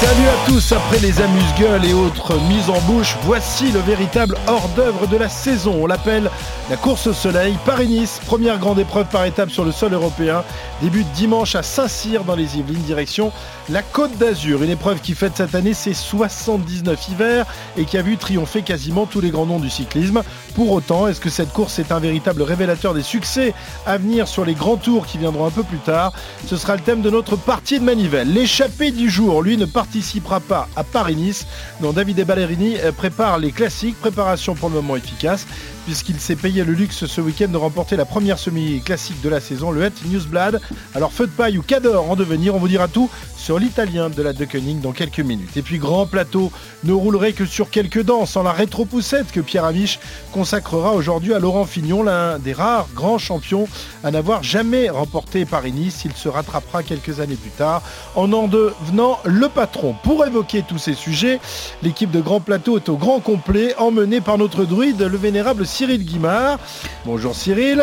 Salut 0.00 0.28
à 0.28 0.46
tous, 0.46 0.70
après 0.70 1.00
les 1.00 1.20
amuse-gueules 1.20 1.84
et 1.84 1.92
autres 1.92 2.40
mises 2.48 2.70
en 2.70 2.80
bouche, 2.82 3.16
voici 3.22 3.72
le 3.72 3.80
véritable 3.80 4.36
hors-d'œuvre 4.46 5.08
de 5.08 5.16
la 5.16 5.28
saison. 5.28 5.74
On 5.82 5.86
l'appelle 5.86 6.30
la 6.70 6.76
course 6.76 7.08
au 7.08 7.12
soleil. 7.12 7.56
Paris-Nice, 7.66 8.20
première 8.24 8.58
grande 8.58 8.78
épreuve 8.78 9.06
par 9.06 9.24
étape 9.24 9.50
sur 9.50 9.64
le 9.64 9.72
sol 9.72 9.92
européen, 9.92 10.44
débute 10.82 11.10
dimanche 11.12 11.56
à 11.56 11.64
Saint-Cyr 11.64 12.22
dans 12.22 12.36
les 12.36 12.58
Yvelines, 12.58 12.82
direction 12.82 13.32
la 13.70 13.82
Côte 13.82 14.16
d'Azur. 14.18 14.62
Une 14.62 14.70
épreuve 14.70 15.00
qui 15.00 15.14
fête 15.14 15.36
cette 15.36 15.54
année 15.54 15.74
ses 15.74 15.94
79 15.94 17.08
hivers 17.08 17.46
et 17.76 17.84
qui 17.84 17.98
a 17.98 18.02
vu 18.02 18.16
triompher 18.16 18.62
quasiment 18.62 19.04
tous 19.04 19.20
les 19.20 19.30
grands 19.30 19.46
noms 19.46 19.58
du 19.58 19.68
cyclisme. 19.68 20.22
Pour 20.54 20.70
autant, 20.72 21.08
est-ce 21.08 21.20
que 21.20 21.28
cette 21.28 21.52
course 21.52 21.78
est 21.78 21.92
un 21.92 21.98
véritable 21.98 22.42
révélateur 22.42 22.94
des 22.94 23.02
succès 23.02 23.52
à 23.84 23.98
venir 23.98 24.28
sur 24.28 24.44
les 24.44 24.54
grands 24.54 24.76
tours 24.76 25.06
qui 25.06 25.18
viendront 25.18 25.46
un 25.46 25.50
peu 25.50 25.64
plus 25.64 25.78
tard? 25.78 26.12
Ce 26.46 26.56
sera 26.56 26.76
le 26.76 26.82
thème 26.82 27.02
de 27.02 27.10
notre 27.10 27.36
partie 27.36 27.78
de 27.78 27.84
manivelle. 27.84 28.32
L'échappée 28.32 28.90
du 28.90 29.10
jour, 29.10 29.42
lui, 29.42 29.56
ne 29.56 29.66
participera 29.88 30.40
pas 30.40 30.68
à 30.76 30.84
Paris-Nice. 30.84 31.46
dont 31.80 31.94
David 31.94 32.22
Ballerini 32.26 32.76
prépare 32.98 33.38
les 33.38 33.52
classiques, 33.52 33.98
préparation 33.98 34.54
pour 34.54 34.68
le 34.68 34.74
moment 34.74 34.96
efficace 34.96 35.46
puisqu'il 35.88 36.20
s'est 36.20 36.36
payé 36.36 36.64
le 36.64 36.74
luxe 36.74 37.06
ce 37.06 37.20
week-end 37.22 37.48
de 37.48 37.56
remporter 37.56 37.96
la 37.96 38.04
première 38.04 38.38
semi-classique 38.38 39.22
de 39.22 39.30
la 39.30 39.40
saison, 39.40 39.70
le 39.70 39.82
Het 39.82 39.94
Newsblad. 40.04 40.60
Alors 40.94 41.14
feu 41.14 41.26
de 41.26 41.32
paille 41.32 41.56
ou 41.56 41.62
cador 41.62 42.10
en 42.10 42.14
devenir, 42.14 42.54
on 42.54 42.58
vous 42.58 42.68
dira 42.68 42.88
tout 42.88 43.08
sur 43.38 43.58
l'italien 43.58 44.10
de 44.10 44.22
la 44.22 44.34
De 44.34 44.44
Koenig 44.44 44.82
dans 44.82 44.92
quelques 44.92 45.20
minutes. 45.20 45.56
Et 45.56 45.62
puis 45.62 45.78
grand 45.78 46.04
plateau 46.04 46.52
ne 46.84 46.92
roulerait 46.92 47.32
que 47.32 47.46
sur 47.46 47.70
quelques 47.70 48.02
dents 48.02 48.26
sans 48.26 48.42
la 48.42 48.52
rétro-poussette 48.52 49.32
que 49.32 49.40
Pierre 49.40 49.64
Amiche 49.64 49.98
consacrera 50.30 50.92
aujourd'hui 50.92 51.32
à 51.32 51.38
Laurent 51.38 51.64
Fignon, 51.64 52.02
l'un 52.02 52.38
des 52.38 52.52
rares 52.52 52.88
grands 52.94 53.16
champions 53.16 53.66
à 54.04 54.10
n'avoir 54.10 54.42
jamais 54.42 54.90
remporté 54.90 55.46
Paris-Nice. 55.46 56.02
Il 56.04 56.12
se 56.12 56.28
rattrapera 56.28 56.82
quelques 56.82 57.20
années 57.20 57.36
plus 57.36 57.48
tard 57.48 57.80
en 58.14 58.30
en 58.34 58.46
devenant 58.46 59.20
le 59.24 59.48
patron. 59.48 59.77
Pour 60.02 60.26
évoquer 60.26 60.64
tous 60.66 60.78
ces 60.78 60.94
sujets, 60.94 61.38
l'équipe 61.82 62.10
de 62.10 62.20
Grand 62.20 62.40
Plateau 62.40 62.76
est 62.78 62.88
au 62.88 62.96
grand 62.96 63.20
complet, 63.20 63.74
emmenée 63.78 64.20
par 64.20 64.36
notre 64.36 64.64
druide, 64.64 65.00
le 65.00 65.16
vénérable 65.16 65.66
Cyril 65.66 66.04
Guimard. 66.04 66.58
Bonjour 67.06 67.34
Cyril. 67.34 67.82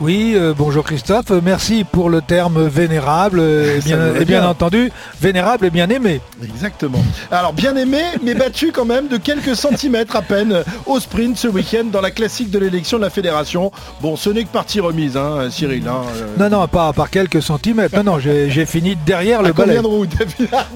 Oui, 0.00 0.32
euh, 0.34 0.54
bonjour 0.56 0.84
Christophe. 0.84 1.30
Merci 1.42 1.84
pour 1.84 2.08
le 2.08 2.22
terme 2.22 2.66
vénérable 2.66 3.40
et 3.40 3.80
bien, 3.84 4.14
et 4.14 4.24
bien 4.24 4.46
entendu 4.48 4.90
vénérable 5.20 5.66
et 5.66 5.70
bien 5.70 5.90
aimé. 5.90 6.20
Exactement. 6.42 7.02
Alors 7.30 7.52
bien 7.52 7.76
aimé, 7.76 8.00
mais 8.22 8.34
battu 8.34 8.72
quand 8.72 8.86
même 8.86 9.08
de 9.08 9.18
quelques 9.18 9.54
centimètres 9.54 10.16
à 10.16 10.22
peine 10.22 10.62
au 10.86 10.98
sprint 10.98 11.36
ce 11.36 11.48
week-end 11.48 11.84
dans 11.92 12.00
la 12.00 12.10
classique 12.10 12.50
de 12.50 12.58
l'élection 12.58 12.96
de 12.96 13.02
la 13.02 13.10
fédération. 13.10 13.70
Bon, 14.00 14.16
ce 14.16 14.30
n'est 14.30 14.44
que 14.44 14.48
partie 14.48 14.80
remise, 14.80 15.16
hein, 15.16 15.48
Cyril. 15.50 15.86
hein, 15.86 16.02
euh. 16.16 16.26
Non, 16.38 16.60
non, 16.60 16.68
pas 16.68 16.92
par 16.94 17.10
quelques 17.10 17.42
centimètres. 17.42 17.94
Non, 17.96 18.14
non, 18.14 18.18
j'ai 18.18 18.66
fini 18.66 18.96
derrière 19.04 19.42
le 19.42 19.50
À 19.50 19.52
balai. 19.52 19.80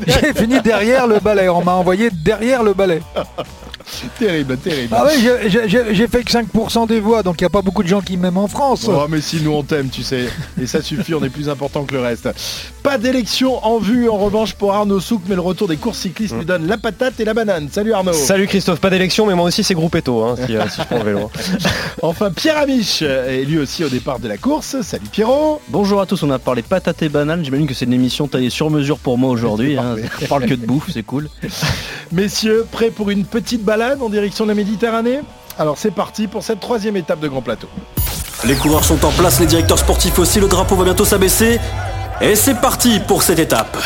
J'ai 0.06 0.34
fini 0.42 0.60
derrière 0.60 1.06
le 1.06 1.18
balai. 1.20 1.48
On 1.48 1.62
m'a 1.62 1.72
envoyé 1.74 2.10
derrière 2.10 2.62
le 2.62 2.74
balai. 2.74 3.00
Terrible, 4.18 4.56
terrible. 4.58 4.94
Ah 4.96 5.04
oui, 5.06 5.20
j'ai- 5.22 5.50
j'ai 5.50 5.68
j'ai- 5.68 5.94
j'ai 5.94 6.08
fait 6.08 6.22
que 6.22 6.30
5% 6.30 6.86
des 6.86 7.00
voix, 7.00 7.22
donc 7.22 7.40
il 7.40 7.44
n'y 7.44 7.46
a 7.46 7.50
pas 7.50 7.62
beaucoup 7.62 7.82
de 7.82 7.88
gens 7.88 8.00
qui 8.00 8.16
m'aiment 8.16 8.38
en 8.38 8.46
France. 8.48 8.86
Oh 8.88 9.06
mais 9.08 9.20
si 9.20 9.40
nous 9.42 9.52
on 9.52 9.62
t'aime 9.64 9.88
tu 9.90 10.02
sais 10.02 10.28
et 10.60 10.66
ça 10.66 10.80
suffit 10.82 11.14
on 11.14 11.22
est 11.24 11.28
plus 11.28 11.48
important 11.48 11.84
que 11.84 11.92
le 11.94 12.00
reste 12.00 12.28
pas 12.82 12.98
d'élection 12.98 13.64
en 13.64 13.78
vue 13.78 14.08
en 14.08 14.18
revanche 14.18 14.54
pour 14.54 14.72
Arnaud 14.72 15.00
Souk 15.00 15.22
mais 15.28 15.34
le 15.34 15.40
retour 15.40 15.68
des 15.68 15.76
courses 15.76 15.98
cyclistes 15.98 16.34
lui 16.36 16.44
donne 16.44 16.66
la 16.66 16.76
patate 16.76 17.20
et 17.20 17.24
la 17.24 17.32
banane 17.32 17.68
salut 17.70 17.92
Arnaud 17.92 18.12
Salut 18.12 18.46
Christophe, 18.46 18.80
pas 18.80 18.90
d'élection, 18.90 19.26
mais 19.26 19.34
moi 19.34 19.46
aussi 19.46 19.62
c'est 19.62 19.74
Groupetto, 19.74 20.24
hein, 20.24 20.34
si, 20.46 20.56
euh, 20.56 20.68
si 20.68 20.80
je 20.80 20.86
prends 20.86 20.98
le 20.98 21.04
vélo. 21.04 21.30
enfin 22.02 22.30
Pierre 22.30 22.58
Amiche 22.58 23.02
est 23.02 23.44
lui 23.44 23.58
aussi 23.58 23.84
au 23.84 23.88
départ 23.88 24.18
de 24.18 24.28
la 24.28 24.36
course 24.36 24.80
salut 24.82 25.06
Pierrot 25.10 25.60
Bonjour 25.68 26.00
à 26.00 26.06
tous, 26.06 26.22
on 26.22 26.30
a 26.30 26.38
parlé 26.38 26.62
patates 26.62 27.02
et 27.02 27.08
bananes. 27.08 27.44
J'imagine 27.44 27.66
que 27.66 27.74
c'est 27.74 27.84
une 27.84 27.92
émission 27.92 28.26
taillée 28.26 28.50
sur 28.50 28.70
mesure 28.70 28.98
pour 28.98 29.16
moi 29.16 29.30
aujourd'hui. 29.30 29.78
hein. 29.78 29.96
On 30.20 30.26
parle 30.26 30.46
que 30.46 30.54
de 30.54 30.66
bouffe, 30.66 30.90
c'est 30.92 31.02
cool. 31.02 31.28
messieurs 32.12 32.66
prêts 32.70 32.90
pour 32.90 33.10
une 33.10 33.24
petite 33.24 33.64
balade 33.64 34.02
en 34.02 34.08
direction 34.08 34.44
de 34.44 34.50
la 34.50 34.54
Méditerranée? 34.54 35.20
Alors 35.58 35.78
c'est 35.78 35.90
parti 35.90 36.26
pour 36.26 36.42
cette 36.42 36.60
troisième 36.60 36.96
étape 36.96 37.20
de 37.20 37.28
Grand 37.28 37.42
Plateau 37.42 37.68
Les 38.46 38.54
coureurs 38.54 38.84
sont 38.84 39.04
en 39.04 39.10
place, 39.10 39.40
les 39.40 39.46
directeurs 39.46 39.78
sportifs 39.78 40.18
aussi, 40.18 40.40
le 40.40 40.48
drapeau 40.48 40.74
va 40.74 40.84
bientôt 40.84 41.04
s'abaisser. 41.04 41.60
Et 42.24 42.36
c'est 42.36 42.54
parti 42.54 43.00
pour 43.00 43.24
cette 43.24 43.40
étape. 43.40 43.76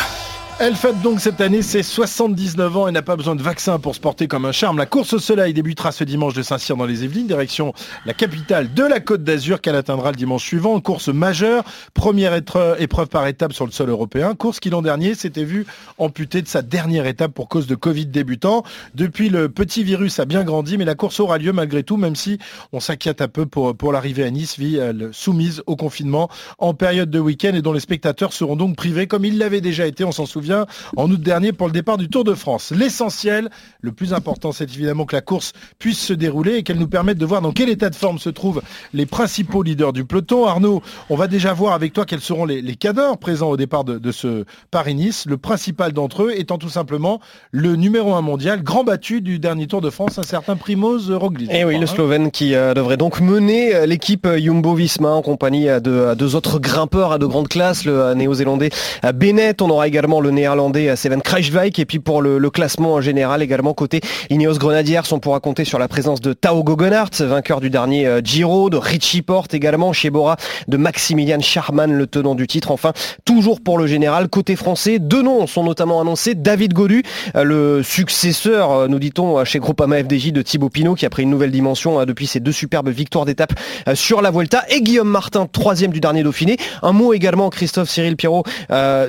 Elle 0.59 0.75
fête 0.75 1.03
donc 1.03 1.21
cette 1.21 1.43
année 1.43 1.61
ses 1.61 1.83
79 1.83 2.77
ans 2.79 2.89
et 2.89 2.91
n'a 2.91 3.03
pas 3.03 3.17
besoin 3.17 3.37
de 3.37 3.43
vaccin 3.43 3.79
pour 3.79 3.95
se 3.95 4.01
porter 4.01 4.27
comme 4.27 4.47
un 4.47 4.53
charme. 4.53 4.79
La 4.79 4.87
course 4.87 5.13
au 5.13 5.19
soleil 5.19 5.53
débutera 5.53 5.93
ce 5.93 6.03
dimanche 6.03 6.33
de 6.33 6.43
Saint-Cyr 6.43 6.79
dans 6.79 6.87
les 6.87 7.05
Yvelines, 7.05 7.27
direction 7.27 7.75
la 8.07 8.15
capitale 8.15 8.73
de 8.73 8.83
la 8.83 9.01
Côte 9.01 9.23
d'Azur 9.23 9.61
qu'elle 9.61 9.77
atteindra 9.77 10.13
le 10.13 10.17
dimanche 10.17 10.43
suivant. 10.43 10.81
Course 10.81 11.09
majeure, 11.09 11.63
première 11.93 12.33
épreuve 12.35 13.09
par 13.09 13.27
étape 13.27 13.53
sur 13.53 13.67
le 13.67 13.71
sol 13.71 13.91
européen. 13.91 14.35
Course 14.35 14.59
qui 14.59 14.71
l'an 14.71 14.81
dernier 14.81 15.15
s'était 15.15 15.45
vue 15.45 15.67
amputée 15.99 16.41
de 16.41 16.49
sa 16.49 16.63
dernière 16.63 17.05
étape 17.05 17.35
pour 17.35 17.51
cause 17.51 17.67
de 17.67 17.75
Covid 17.75 18.07
débutant. 18.07 18.65
Depuis, 18.95 19.29
le 19.29 19.51
petit 19.51 19.85
virus 19.85 20.19
a 20.21 20.25
bien 20.25 20.43
grandi, 20.43 20.79
mais 20.79 20.87
la 20.87 20.95
course 20.95 21.21
aura 21.21 21.37
lieu 21.37 21.53
malgré 21.53 21.83
tout, 21.83 21.99
même 21.99 22.17
si 22.17 22.39
on 22.73 22.81
s'inquiète 22.81 23.21
un 23.21 23.29
peu 23.29 23.45
pour, 23.45 23.77
pour 23.77 23.93
l'arrivée 23.93 24.25
à 24.25 24.31
Nice, 24.31 24.59
ville 24.59 25.11
soumise 25.13 25.63
au 25.67 25.77
confinement 25.77 26.31
en 26.57 26.73
période 26.73 27.11
de 27.11 27.19
week-end 27.19 27.53
et 27.53 27.61
dont 27.61 27.75
les 27.75 27.81
spectateurs 27.81 28.33
seront 28.33 28.57
donc 28.57 28.75
privés 28.75 29.07
comme 29.07 29.27
ils 29.27 29.37
l'avaient 29.37 29.61
déjà 29.61 29.87
été, 29.87 30.03
on 30.03 30.13
s'en 30.13 30.25
souvient, 30.25 30.46
en 30.53 31.11
août 31.11 31.21
dernier 31.21 31.53
pour 31.53 31.67
le 31.67 31.73
départ 31.73 31.97
du 31.97 32.09
Tour 32.09 32.25
de 32.25 32.35
France. 32.35 32.73
L'essentiel, 32.77 33.51
le 33.81 33.93
plus 33.93 34.13
important, 34.13 34.53
c'est 34.53 34.71
évidemment 34.71 35.05
que 35.05 35.17
la 35.17 35.23
course 35.23 35.53
puisse 35.79 36.01
se 36.01 36.13
dérouler 36.13 36.57
et 36.57 36.63
qu'elle 36.63 36.79
nous 36.79 36.89
permette 36.89 37.19
de 37.19 37.27
voir 37.27 37.43
dans 37.43 37.53
quel 37.53 37.69
état 37.69 37.91
de 37.91 37.95
forme 37.95 38.19
se 38.19 38.31
trouvent 38.31 38.63
les 38.95 39.07
principaux 39.07 39.63
leaders 39.63 39.93
du 39.93 40.05
peloton. 40.05 40.47
Arnaud, 40.47 40.83
on 41.11 41.17
va 41.17 41.27
déjà 41.27 41.53
voir 41.53 41.75
avec 41.75 41.93
toi 41.93 42.05
quels 42.05 42.21
seront 42.21 42.45
les, 42.45 42.63
les 42.63 42.77
cadors 42.77 43.19
présents 43.19 43.51
au 43.51 43.57
départ 43.57 43.85
de, 43.85 43.99
de 43.99 44.13
ce 44.13 44.45
Paris-Nice. 44.71 45.25
Le 45.27 45.37
principal 45.37 45.93
d'entre 45.93 46.25
eux 46.25 46.33
étant 46.37 46.59
tout 46.59 46.69
simplement 46.69 47.21
le 47.51 47.77
numéro 47.77 48.15
un 48.15 48.23
mondial, 48.23 48.63
grand 48.63 48.85
battu 48.85 49.21
du 49.21 49.39
dernier 49.39 49.67
Tour 49.67 49.81
de 49.81 49.91
France, 49.91 50.19
un 50.19 50.23
certain 50.23 50.57
Primoz 50.57 51.11
Roglic. 51.11 51.51
Et 51.51 51.61
je 51.61 51.67
oui, 51.67 51.75
crois, 51.75 51.79
le 51.79 51.91
hein. 51.91 51.95
Slovène 51.95 52.31
qui 52.31 52.55
euh, 52.55 52.75
devrait 52.75 52.97
donc 52.97 53.21
mener 53.21 53.75
euh, 53.75 53.87
l'équipe 53.87 54.27
euh, 54.27 54.39
Jumbo-Visma 54.39 55.11
en 55.11 55.23
compagnie 55.23 55.67
de 55.67 56.15
deux 56.15 56.35
autres 56.37 56.59
grimpeurs 56.59 57.13
à 57.13 57.19
de 57.19 57.27
grande 57.27 57.49
classe, 57.49 57.85
le 57.85 58.15
néo-zélandais 58.15 58.71
Bennett, 59.15 59.61
on 59.63 59.71
aura 59.71 59.89
également 59.89 60.21
le 60.21 60.31
néerlandais 60.37 60.95
Seven 60.97 61.21
Kruijswijk 61.21 61.79
et 61.79 61.85
puis 61.85 61.99
pour 61.99 62.23
le, 62.23 62.39
classement 62.51 62.95
en 62.95 63.01
général 63.01 63.43
également 63.43 63.75
côté 63.75 64.01
Ineos 64.31 64.59
Grenadiers, 64.59 65.01
on 65.11 65.19
pourra 65.19 65.41
compter 65.41 65.65
sur 65.65 65.79
la 65.79 65.89
présence 65.89 66.21
de 66.21 66.33
Tao 66.33 66.63
Goggenhardt, 66.63 67.23
vainqueur 67.23 67.61
du 67.61 67.71
dernier 67.71 68.07
euh, 68.07 68.21
Giro, 68.23 68.71
de 68.71 68.77
Richie 68.77 69.23
Porte 69.23 69.53
également 69.53 69.93
chez 69.93 70.11
Bora, 70.11 70.37
de 70.69 70.77
Maximilian 70.77 71.41
Charman, 71.41 71.93
le 71.93 72.07
tenant 72.07 72.35
du 72.35 72.47
titre. 72.47 72.71
Enfin, 72.71 72.93
toujours 73.25 73.61
pour 73.61 73.79
le 73.79 73.87
général, 73.87 74.29
côté 74.29 74.57
français, 74.57 74.99
deux 74.99 75.23
noms 75.23 75.47
sont 75.47 75.65
notamment 75.65 76.01
annoncés. 76.01 76.35
David 76.35 76.73
Godu, 76.73 77.03
euh, 77.35 77.45
le 77.45 77.83
successeur, 77.83 78.71
euh, 78.73 78.89
nous 78.89 78.99
dit-on, 78.99 79.45
chez 79.45 79.59
Groupama 79.59 80.03
FDJ 80.03 80.33
de 80.33 80.43
Thibaut 80.43 80.69
Pinot, 80.69 80.95
qui 80.95 81.07
a 81.07 81.11
pris 81.11 81.23
une 81.23 81.31
nouvelle 81.31 81.51
dimension 81.51 82.01
euh, 82.01 82.05
depuis 82.05 82.27
ses 82.27 82.41
deux 82.41 82.53
superbes 82.53 82.89
victoires 82.89 83.25
d'étape 83.25 83.53
sur 83.95 84.23
la 84.23 84.31
Vuelta, 84.31 84.65
et 84.69 84.81
Guillaume 84.81 85.09
Martin, 85.09 85.47
troisième 85.51 85.91
du 85.91 86.01
dernier 86.01 86.23
Dauphiné. 86.23 86.57
Un 86.83 86.93
mot 86.93 87.13
également, 87.13 87.51
Christophe 87.51 87.89
Cyril 87.89 88.17
Pierrot, 88.17 88.45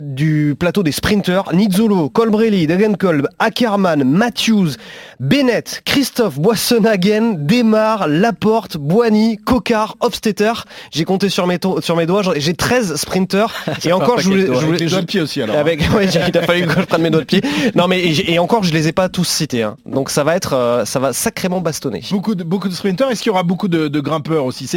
du 0.02 0.56
plateau 0.58 0.84
des 0.84 0.92
sprinters. 1.18 1.54
Nizzolo, 1.54 2.10
Colbrelli, 2.10 2.68
Degenkolb, 2.68 3.28
Ackermann, 3.40 4.04
Matthews, 4.04 4.76
Bennett, 5.20 5.82
Christophe 5.86 6.40
Boissonhagen, 6.40 7.36
Desmar, 7.40 8.08
Laporte, 8.08 8.78
Boigny, 8.78 9.38
Cocard, 9.38 9.96
Hofstetter. 10.00 10.54
J'ai 10.92 11.06
compté 11.06 11.30
sur 11.30 11.48
mes, 11.48 11.58
to- 11.60 11.82
sur 11.82 11.96
mes 11.96 12.06
doigts, 12.06 12.22
j'ai 12.36 12.54
13 12.54 12.96
sprinters. 12.96 13.52
et 13.86 13.94
encore, 13.94 14.20
je 14.20 14.30
voulais, 14.30 14.46
je 14.46 14.52
voulais- 14.66 14.78
les 14.78 14.86
doigts 14.86 15.02
de 15.02 15.06
pied 15.06 15.22
aussi 15.22 15.42
alors. 15.42 15.56
hein. 15.56 15.60
avec, 15.60 15.82
ouais, 15.96 16.08
j'ai- 16.08 16.20
il 16.28 16.38
a 16.38 16.42
fallu 16.44 16.68
que 16.68 16.74
je 16.82 16.86
prenne 16.86 17.02
mes 17.02 17.10
doigts 17.10 17.22
de 17.22 17.26
pied. 17.26 17.42
Non 17.76 17.88
mais 17.88 18.00
et, 18.00 18.34
et 18.34 18.40
encore 18.40 18.64
je 18.64 18.74
les 18.74 18.88
ai 18.88 18.92
pas 18.92 19.10
tous 19.10 19.24
cités. 19.28 19.64
hein. 19.64 19.76
Donc 19.86 20.10
ça 20.12 20.24
va 20.24 20.36
être, 20.36 20.54
euh, 20.54 20.86
ça 20.86 21.00
va 21.00 21.14
sacrément 21.14 21.62
bastonner. 21.62 22.04
Beaucoup 22.12 22.36
de, 22.36 22.44
beaucoup 22.44 22.70
de 22.70 22.74
sprinters. 22.74 23.10
Est-ce 23.10 23.22
qu'il 23.24 23.30
y 23.32 23.34
aura 23.34 23.44
beaucoup 23.44 23.68
de, 23.68 23.88
de 23.88 24.00
grimpeurs 24.00 24.46
aussi? 24.46 24.70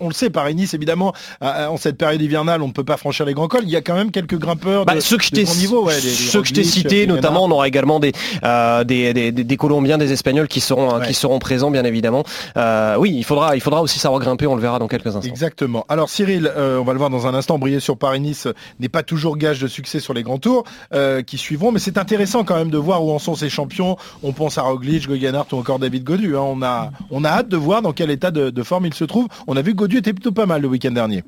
On 0.00 0.08
le 0.08 0.14
sait, 0.14 0.28
Paris-Nice, 0.30 0.74
évidemment, 0.74 1.14
en 1.40 1.76
cette 1.76 1.96
période 1.96 2.20
hivernale, 2.20 2.62
on 2.62 2.68
ne 2.68 2.72
peut 2.72 2.84
pas 2.84 2.96
franchir 2.96 3.24
les 3.26 3.34
grands 3.34 3.48
cols. 3.48 3.62
Il 3.64 3.70
y 3.70 3.76
a 3.76 3.80
quand 3.80 3.94
même 3.94 4.10
quelques 4.10 4.38
grimpeurs 4.38 4.84
Bah, 4.84 4.94
de, 4.96 5.00
ceux 5.00 5.16
que 5.16 5.24
je 5.24 5.30
t'ai 5.30 5.44
niveau. 5.62 5.84
ouais, 5.86 5.94
ceux 6.00 6.42
que 6.42 6.48
je 6.48 6.54
t'ai 6.54 6.64
cités, 6.64 7.06
notamment, 7.06 7.44
on 7.44 7.50
aura 7.50 7.66
également 7.68 8.00
des, 8.00 8.12
euh, 8.44 8.84
des, 8.84 9.12
des, 9.14 9.32
des- 9.32 9.44
des 9.44 9.56
Colombiens, 9.56 9.98
des 9.98 10.12
Espagnols 10.12 10.48
qui 10.48 10.60
seront, 10.60 10.98
Ouais. 10.98 11.06
qui 11.06 11.14
seront 11.14 11.38
présents, 11.38 11.70
bien 11.70 11.84
évidemment. 11.84 12.24
Euh, 12.56 12.96
oui, 12.98 13.12
il 13.16 13.24
faudra, 13.24 13.56
il 13.56 13.60
faudra 13.60 13.82
aussi 13.82 13.98
savoir 13.98 14.20
grimper, 14.20 14.46
on 14.46 14.54
le 14.54 14.60
verra 14.62 14.78
dans 14.78 14.88
quelques 14.88 15.06
instants. 15.14 15.28
Exactement. 15.28 15.84
Alors 15.88 16.08
Cyril, 16.10 16.50
euh, 16.56 16.78
on 16.78 16.84
va 16.84 16.92
le 16.92 16.98
voir 16.98 17.10
dans 17.10 17.26
un 17.26 17.34
instant, 17.34 17.58
briller 17.58 17.80
sur 17.80 17.96
Paris-Nice 17.96 18.48
n'est 18.80 18.88
pas 18.88 19.02
toujours 19.02 19.36
gage 19.36 19.60
de 19.60 19.68
succès 19.68 20.00
sur 20.00 20.14
les 20.14 20.22
grands 20.22 20.38
tours 20.38 20.64
euh, 20.94 21.22
qui 21.22 21.38
suivront, 21.38 21.72
mais 21.72 21.78
c'est 21.78 21.98
intéressant 21.98 22.44
quand 22.44 22.56
même 22.56 22.70
de 22.70 22.78
voir 22.78 23.04
où 23.04 23.10
en 23.12 23.18
sont 23.18 23.34
ces 23.34 23.48
champions. 23.48 23.96
On 24.22 24.32
pense 24.32 24.58
à 24.58 24.62
Roglic, 24.62 25.06
Goggenhardt 25.08 25.46
ou 25.52 25.56
encore 25.56 25.78
David 25.78 26.04
Godu. 26.04 26.36
hein. 26.36 26.40
On, 26.42 26.62
a, 26.62 26.90
on 27.10 27.24
a 27.24 27.28
hâte 27.28 27.48
de 27.48 27.56
voir 27.56 27.82
dans 27.82 27.92
quel 27.92 28.10
état 28.10 28.30
de, 28.30 28.50
de 28.50 28.62
forme 28.62 28.86
il 28.86 28.94
se 28.94 29.04
trouve. 29.04 29.26
On 29.46 29.56
a 29.56 29.62
vu 29.62 29.72
que 29.72 29.76
Godu 29.78 29.98
était 29.98 30.12
plutôt 30.12 30.32
pas 30.32 30.46
mal 30.46 30.62
le 30.62 30.68
week-end 30.68 30.90
dernier. 30.90 31.22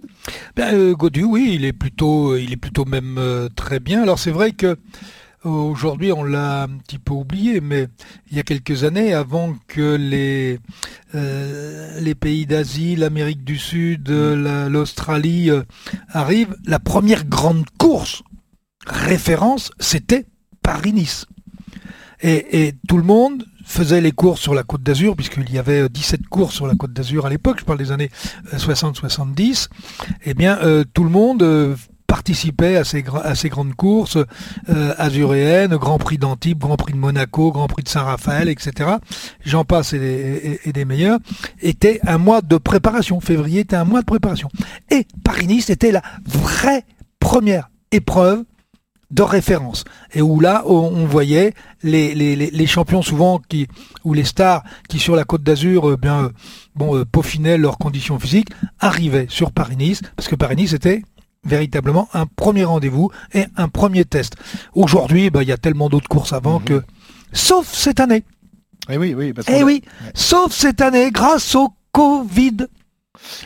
Ben, 0.56 0.74
euh, 0.74 0.94
Godu, 0.94 1.24
oui, 1.24 1.52
il 1.54 1.64
est 1.64 1.72
plutôt, 1.72 2.36
il 2.36 2.52
est 2.52 2.56
plutôt 2.56 2.84
même 2.84 3.16
euh, 3.18 3.48
très 3.54 3.80
bien. 3.80 4.02
Alors 4.02 4.18
c'est 4.24 4.30
vrai 4.30 4.52
que 4.52 4.78
Aujourd'hui, 5.44 6.10
on 6.10 6.24
l'a 6.24 6.62
un 6.62 6.78
petit 6.78 6.98
peu 6.98 7.12
oublié, 7.12 7.60
mais 7.60 7.88
il 8.30 8.36
y 8.38 8.40
a 8.40 8.42
quelques 8.42 8.84
années, 8.84 9.12
avant 9.12 9.54
que 9.68 9.94
les, 9.94 10.58
euh, 11.14 12.00
les 12.00 12.14
pays 12.14 12.46
d'Asie, 12.46 12.96
l'Amérique 12.96 13.44
du 13.44 13.58
Sud, 13.58 14.08
l'Australie 14.08 15.50
euh, 15.50 15.62
arrivent, 16.08 16.56
la 16.64 16.78
première 16.78 17.26
grande 17.26 17.66
course 17.76 18.22
référence, 18.86 19.70
c'était 19.78 20.24
Paris-Nice. 20.62 21.26
Et, 22.22 22.72
tout 22.88 22.96
le 22.96 23.02
monde 23.02 23.44
faisait 23.66 24.00
les 24.00 24.12
courses 24.12 24.40
sur 24.40 24.54
la 24.54 24.62
Côte 24.62 24.82
d'Azur, 24.82 25.14
puisqu'il 25.14 25.52
y 25.52 25.58
avait 25.58 25.90
17 25.90 26.26
courses 26.28 26.54
sur 26.54 26.66
la 26.66 26.74
Côte 26.74 26.94
d'Azur 26.94 27.26
à 27.26 27.28
l'époque, 27.28 27.58
je 27.60 27.66
parle 27.66 27.78
des 27.78 27.92
années 27.92 28.10
60-70, 28.54 29.68
eh 30.24 30.32
bien, 30.32 30.58
tout 30.94 31.04
le 31.04 31.10
monde 31.10 31.76
participait 32.06 32.76
à 32.76 32.84
ces, 32.84 33.02
grandes 33.02 33.74
courses 33.74 34.18
euh, 34.68 34.94
azuréennes, 34.98 35.76
Grand 35.76 35.98
Prix 35.98 36.18
d'Antibes, 36.18 36.58
Grand 36.58 36.76
Prix 36.76 36.92
de 36.92 36.98
Monaco, 36.98 37.50
Grand 37.50 37.66
Prix 37.66 37.82
de 37.82 37.88
Saint-Raphaël, 37.88 38.48
etc. 38.48 38.90
J'en 39.44 39.64
passe 39.64 39.92
et, 39.92 40.60
des 40.72 40.84
meilleurs. 40.84 41.18
Était 41.60 42.00
un 42.06 42.18
mois 42.18 42.40
de 42.40 42.56
préparation. 42.56 43.20
Février 43.20 43.60
était 43.60 43.76
un 43.76 43.84
mois 43.84 44.00
de 44.00 44.06
préparation. 44.06 44.48
Et 44.90 45.06
Paris-Nice 45.24 45.70
était 45.70 45.92
la 45.92 46.02
vraie 46.26 46.84
première 47.20 47.70
épreuve 47.90 48.44
de 49.10 49.22
référence 49.22 49.84
et 50.12 50.22
où 50.22 50.40
là 50.40 50.64
on 50.66 51.04
voyait 51.04 51.54
les, 51.82 52.66
champions 52.66 53.02
souvent 53.02 53.40
ou 54.02 54.14
les 54.14 54.24
stars 54.24 54.64
qui 54.88 54.98
sur 54.98 55.14
la 55.14 55.24
côte 55.24 55.42
d'Azur 55.42 55.90
euh, 55.90 55.96
bien 55.96 56.24
euh, 56.24 56.28
bon 56.74 57.04
peaufinaient 57.04 57.58
leurs 57.58 57.78
conditions 57.78 58.18
physiques 58.18 58.48
arrivaient 58.80 59.26
sur 59.28 59.52
Paris-Nice 59.52 60.00
parce 60.16 60.26
que 60.26 60.34
Paris-Nice 60.34 60.72
était 60.72 61.02
véritablement 61.44 62.08
un 62.14 62.26
premier 62.26 62.64
rendez-vous 62.64 63.10
et 63.32 63.46
un 63.56 63.68
premier 63.68 64.04
test. 64.04 64.36
Aujourd'hui, 64.74 65.30
bah, 65.30 65.42
il 65.42 65.48
y 65.48 65.52
a 65.52 65.56
tellement 65.56 65.88
d'autres 65.88 66.08
courses 66.08 66.32
avant 66.32 66.60
mhm. 66.60 66.64
que, 66.64 66.82
sauf 67.32 67.72
cette 67.72 68.00
année. 68.00 68.24
Eh 68.88 68.98
oui, 68.98 69.14
oui, 69.14 69.32
parce 69.32 69.48
eh 69.50 69.62
oui, 69.62 69.82
sauf 70.14 70.52
cette 70.52 70.80
année, 70.80 71.10
grâce 71.10 71.54
au 71.54 71.70
Covid. 71.92 72.66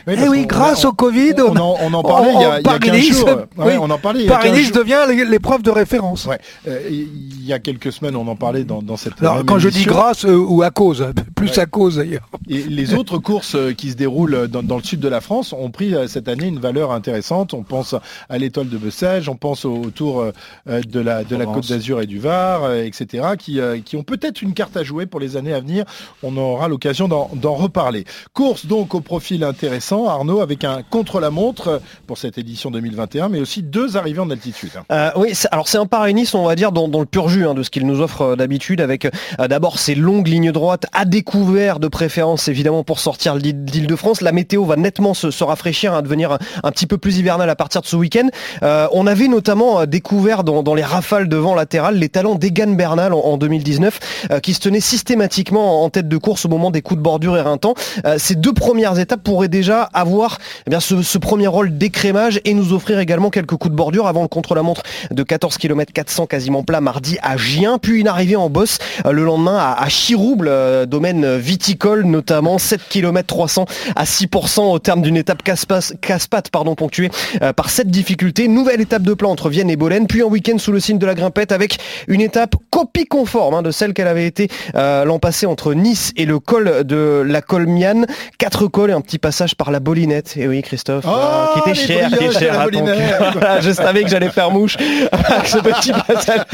Oui, 0.07 0.15
eh 0.17 0.27
oui, 0.27 0.45
grâce 0.45 0.85
au 0.85 0.93
Covid, 0.93 1.33
on, 1.39 1.55
en, 1.55 2.03
parlait 2.03 2.33
il 2.33 2.41
y 2.41 2.45
a, 2.45 2.61
Paris 2.61 3.11
jours. 3.11 3.29
on 3.57 3.89
en 3.89 3.97
parlait. 3.97 4.25
Paris 4.25 4.71
devient 4.71 5.05
l'épreuve 5.29 5.61
de 5.61 5.71
référence. 5.71 6.27
Euh, 6.67 6.79
il 6.89 7.45
y 7.45 7.53
a 7.53 7.59
quelques 7.59 7.91
semaines, 7.91 8.15
on 8.15 8.27
en 8.27 8.35
parlait 8.35 8.63
dans, 8.63 8.97
cette. 8.97 9.21
Alors, 9.21 9.43
quand 9.45 9.59
je 9.59 9.69
dis 9.69 9.85
grâce 9.85 10.25
euh, 10.25 10.35
ou 10.35 10.63
à 10.63 10.71
cause, 10.71 11.07
plus 11.35 11.57
à 11.57 11.65
cause 11.65 11.97
d'ailleurs. 11.97 12.27
Et 12.47 12.63
les 12.63 12.93
autres 12.93 13.17
courses 13.17 13.55
euh, 13.55 13.73
qui 13.73 13.91
se 13.91 13.95
déroulent 13.95 14.47
dans, 14.47 14.77
le 14.77 14.83
sud 14.83 14.99
de 14.99 15.07
la 15.07 15.21
France 15.21 15.53
ont 15.53 15.71
pris 15.71 15.93
cette 16.07 16.27
année 16.27 16.47
une 16.47 16.59
valeur 16.59 16.91
intéressante. 16.91 17.53
On 17.53 17.63
pense 17.63 17.95
à 18.29 18.37
l'étoile 18.37 18.69
de 18.69 18.77
Bessèges, 18.77 19.29
on 19.29 19.35
pense 19.35 19.65
au, 19.65 19.89
tour 19.93 20.25
de 20.67 20.99
la, 20.99 21.23
de 21.23 21.35
la 21.35 21.45
Côte 21.45 21.67
d'Azur 21.67 22.01
et 22.01 22.07
du 22.07 22.19
Var, 22.19 22.73
etc., 22.75 23.29
qui, 23.37 23.59
qui 23.85 23.95
ont 23.97 24.03
peut-être 24.03 24.41
une 24.41 24.53
carte 24.53 24.77
à 24.77 24.83
jouer 24.83 25.05
pour 25.05 25.19
les 25.19 25.37
années 25.37 25.53
à 25.53 25.59
venir. 25.59 25.85
On 26.23 26.35
aura 26.37 26.67
l'occasion 26.67 27.07
d'en 27.07 27.53
reparler. 27.53 28.05
Course 28.33 28.65
donc 28.65 28.95
au 28.95 29.01
profil 29.01 29.43
intéressant 29.43 29.68
Arnaud, 30.07 30.41
avec 30.41 30.63
un 30.63 30.81
contre-la-montre 30.89 31.81
pour 32.07 32.17
cette 32.17 32.37
édition 32.37 32.71
2021, 32.71 33.29
mais 33.29 33.39
aussi 33.39 33.63
deux 33.63 33.97
arrivées 33.97 34.19
en 34.19 34.29
altitude. 34.29 34.71
Euh, 34.91 35.11
oui, 35.15 35.33
alors 35.51 35.67
c'est 35.67 35.77
un 35.77 35.85
Paris-Nice, 35.85 36.33
on 36.33 36.45
va 36.45 36.55
dire, 36.55 36.71
dans, 36.71 36.87
le 36.87 37.05
pur 37.05 37.29
jus 37.29 37.45
hein, 37.45 37.53
de 37.53 37.63
ce 37.63 37.69
qu'il 37.69 37.85
nous 37.85 38.01
offre 38.01 38.21
euh, 38.21 38.35
d'habitude, 38.35 38.81
avec 38.81 39.05
euh, 39.05 39.47
d'abord 39.47 39.79
ces 39.79 39.95
longues 39.95 40.27
lignes 40.27 40.51
droites 40.51 40.85
à 40.93 41.05
découvert, 41.05 41.79
de 41.79 41.87
préférence 41.87 42.47
évidemment 42.47 42.83
pour 42.83 42.99
sortir 42.99 43.35
d'Île-de-France. 43.35 44.21
La 44.21 44.31
météo 44.31 44.65
va 44.65 44.75
nettement 44.75 45.13
se, 45.13 45.43
rafraîchir, 45.43 45.93
hein, 45.93 46.01
devenir 46.01 46.37
un, 46.63 46.71
petit 46.71 46.87
peu 46.87 46.97
plus 46.97 47.17
hivernal 47.17 47.49
à 47.49 47.55
partir 47.55 47.81
de 47.81 47.87
ce 47.87 47.95
week-end. 47.95 48.29
on 48.61 49.07
avait 49.07 49.27
notamment 49.27 49.85
découvert 49.85 50.43
dans, 50.43 50.73
les 50.75 50.83
rafales 50.83 51.27
de 51.27 51.37
vent 51.37 51.55
latéral 51.55 51.97
les 51.97 52.09
talents 52.09 52.35
d'Egan 52.35 52.73
Bernal 52.75 53.13
en, 53.13 53.37
2019, 53.37 54.39
qui 54.41 54.53
se 54.53 54.59
tenait 54.59 54.79
systématiquement 54.79 55.83
en 55.83 55.89
tête 55.89 56.07
de 56.07 56.17
course 56.17 56.45
au 56.45 56.49
moment 56.49 56.71
des 56.71 56.81
coups 56.81 56.97
de 56.97 57.03
bordure 57.03 57.37
éreintants. 57.37 57.73
ces 58.17 58.35
deux 58.35 58.53
premières 58.53 58.99
étapes 58.99 59.23
pourraient 59.23 59.47
déjà 59.59 59.89
avoir 59.93 60.37
eh 60.65 60.69
bien, 60.69 60.79
ce, 60.79 61.17
premier 61.17 61.47
rôle 61.47 61.77
d'écrémage 61.77 62.39
et 62.45 62.53
nous 62.53 62.71
offrir 62.71 62.97
également 62.99 63.29
quelques 63.29 63.57
coups 63.57 63.71
de 63.71 63.75
bordure 63.75 64.07
avant 64.07 64.21
le 64.21 64.29
contre-la-montre 64.29 64.83
de 65.11 65.21
14 65.21 65.57
km 65.57 65.91
400 65.91 66.27
quasiment 66.27 66.63
plat 66.63 66.79
mardi 66.79 67.17
à 67.21 67.35
Gien, 67.35 67.77
puis 67.77 67.99
une 67.99 68.07
arrivée 68.07 68.37
en 68.37 68.49
bosse 68.49 68.77
euh, 69.05 69.11
le 69.11 69.25
lendemain 69.25 69.57
à, 69.57 69.89
Chirouble, 69.89 70.47
euh, 70.47 70.85
domaine 70.85 71.35
viticole 71.35 72.05
notamment, 72.05 72.57
7 72.57 72.79
km 72.89 73.27
300 73.27 73.65
à 73.97 74.05
6% 74.05 74.61
au 74.71 74.79
terme 74.79 75.01
d'une 75.01 75.17
étape 75.17 75.43
casse-patte 75.43 76.49
pardon, 76.51 76.75
ponctuée 76.75 77.11
euh, 77.41 77.51
par 77.51 77.69
cette 77.69 77.89
difficulté. 77.89 78.47
Nouvelle 78.47 78.79
étape 78.79 79.03
de 79.03 79.13
plan 79.13 79.29
entre 79.29 79.49
Vienne 79.49 79.69
et 79.69 79.75
Bolène, 79.75 80.07
puis 80.07 80.21
un 80.21 80.27
week-end 80.27 80.57
sous 80.57 80.71
le 80.71 80.79
signe 80.79 80.99
de 80.99 81.05
la 81.05 81.15
grimpette 81.15 81.51
avec 81.51 81.79
une 82.07 82.21
étape 82.21 82.55
copie 82.69 83.05
conforme 83.05 83.55
hein, 83.55 83.61
de 83.61 83.71
celle 83.71 83.93
qu'elle 83.93 84.07
avait 84.07 84.25
été 84.25 84.47
l'an 84.73 85.19
passé 85.19 85.45
entre 85.45 85.73
Nice 85.73 86.13
et 86.15 86.25
le 86.25 86.39
col 86.39 86.85
de 86.85 87.25
la 87.27 87.41
Colmiane. 87.41 88.05
Quatre 88.37 88.67
cols 88.67 88.91
et 88.91 88.93
un 88.93 89.01
petit 89.01 89.17
passage 89.17 89.38
par 89.57 89.71
la 89.71 89.79
bolinette. 89.79 90.35
Et 90.37 90.47
oui, 90.47 90.61
Christophe, 90.61 91.05
oh, 91.07 91.11
euh, 91.11 91.45
qui 91.53 91.69
était 91.69 91.79
cher, 91.79 92.09
qui 92.09 92.15
était 92.15 92.39
cher 92.39 92.59
à 92.59 92.67
ton 92.67 92.85
cœur. 92.85 93.61
je 93.61 93.71
savais 93.71 94.03
que 94.03 94.09
j'allais 94.09 94.29
faire 94.29 94.51
mouche 94.51 94.77
avec 95.11 95.47
ce 95.47 95.57
petit 95.59 95.91
passage 95.91 96.45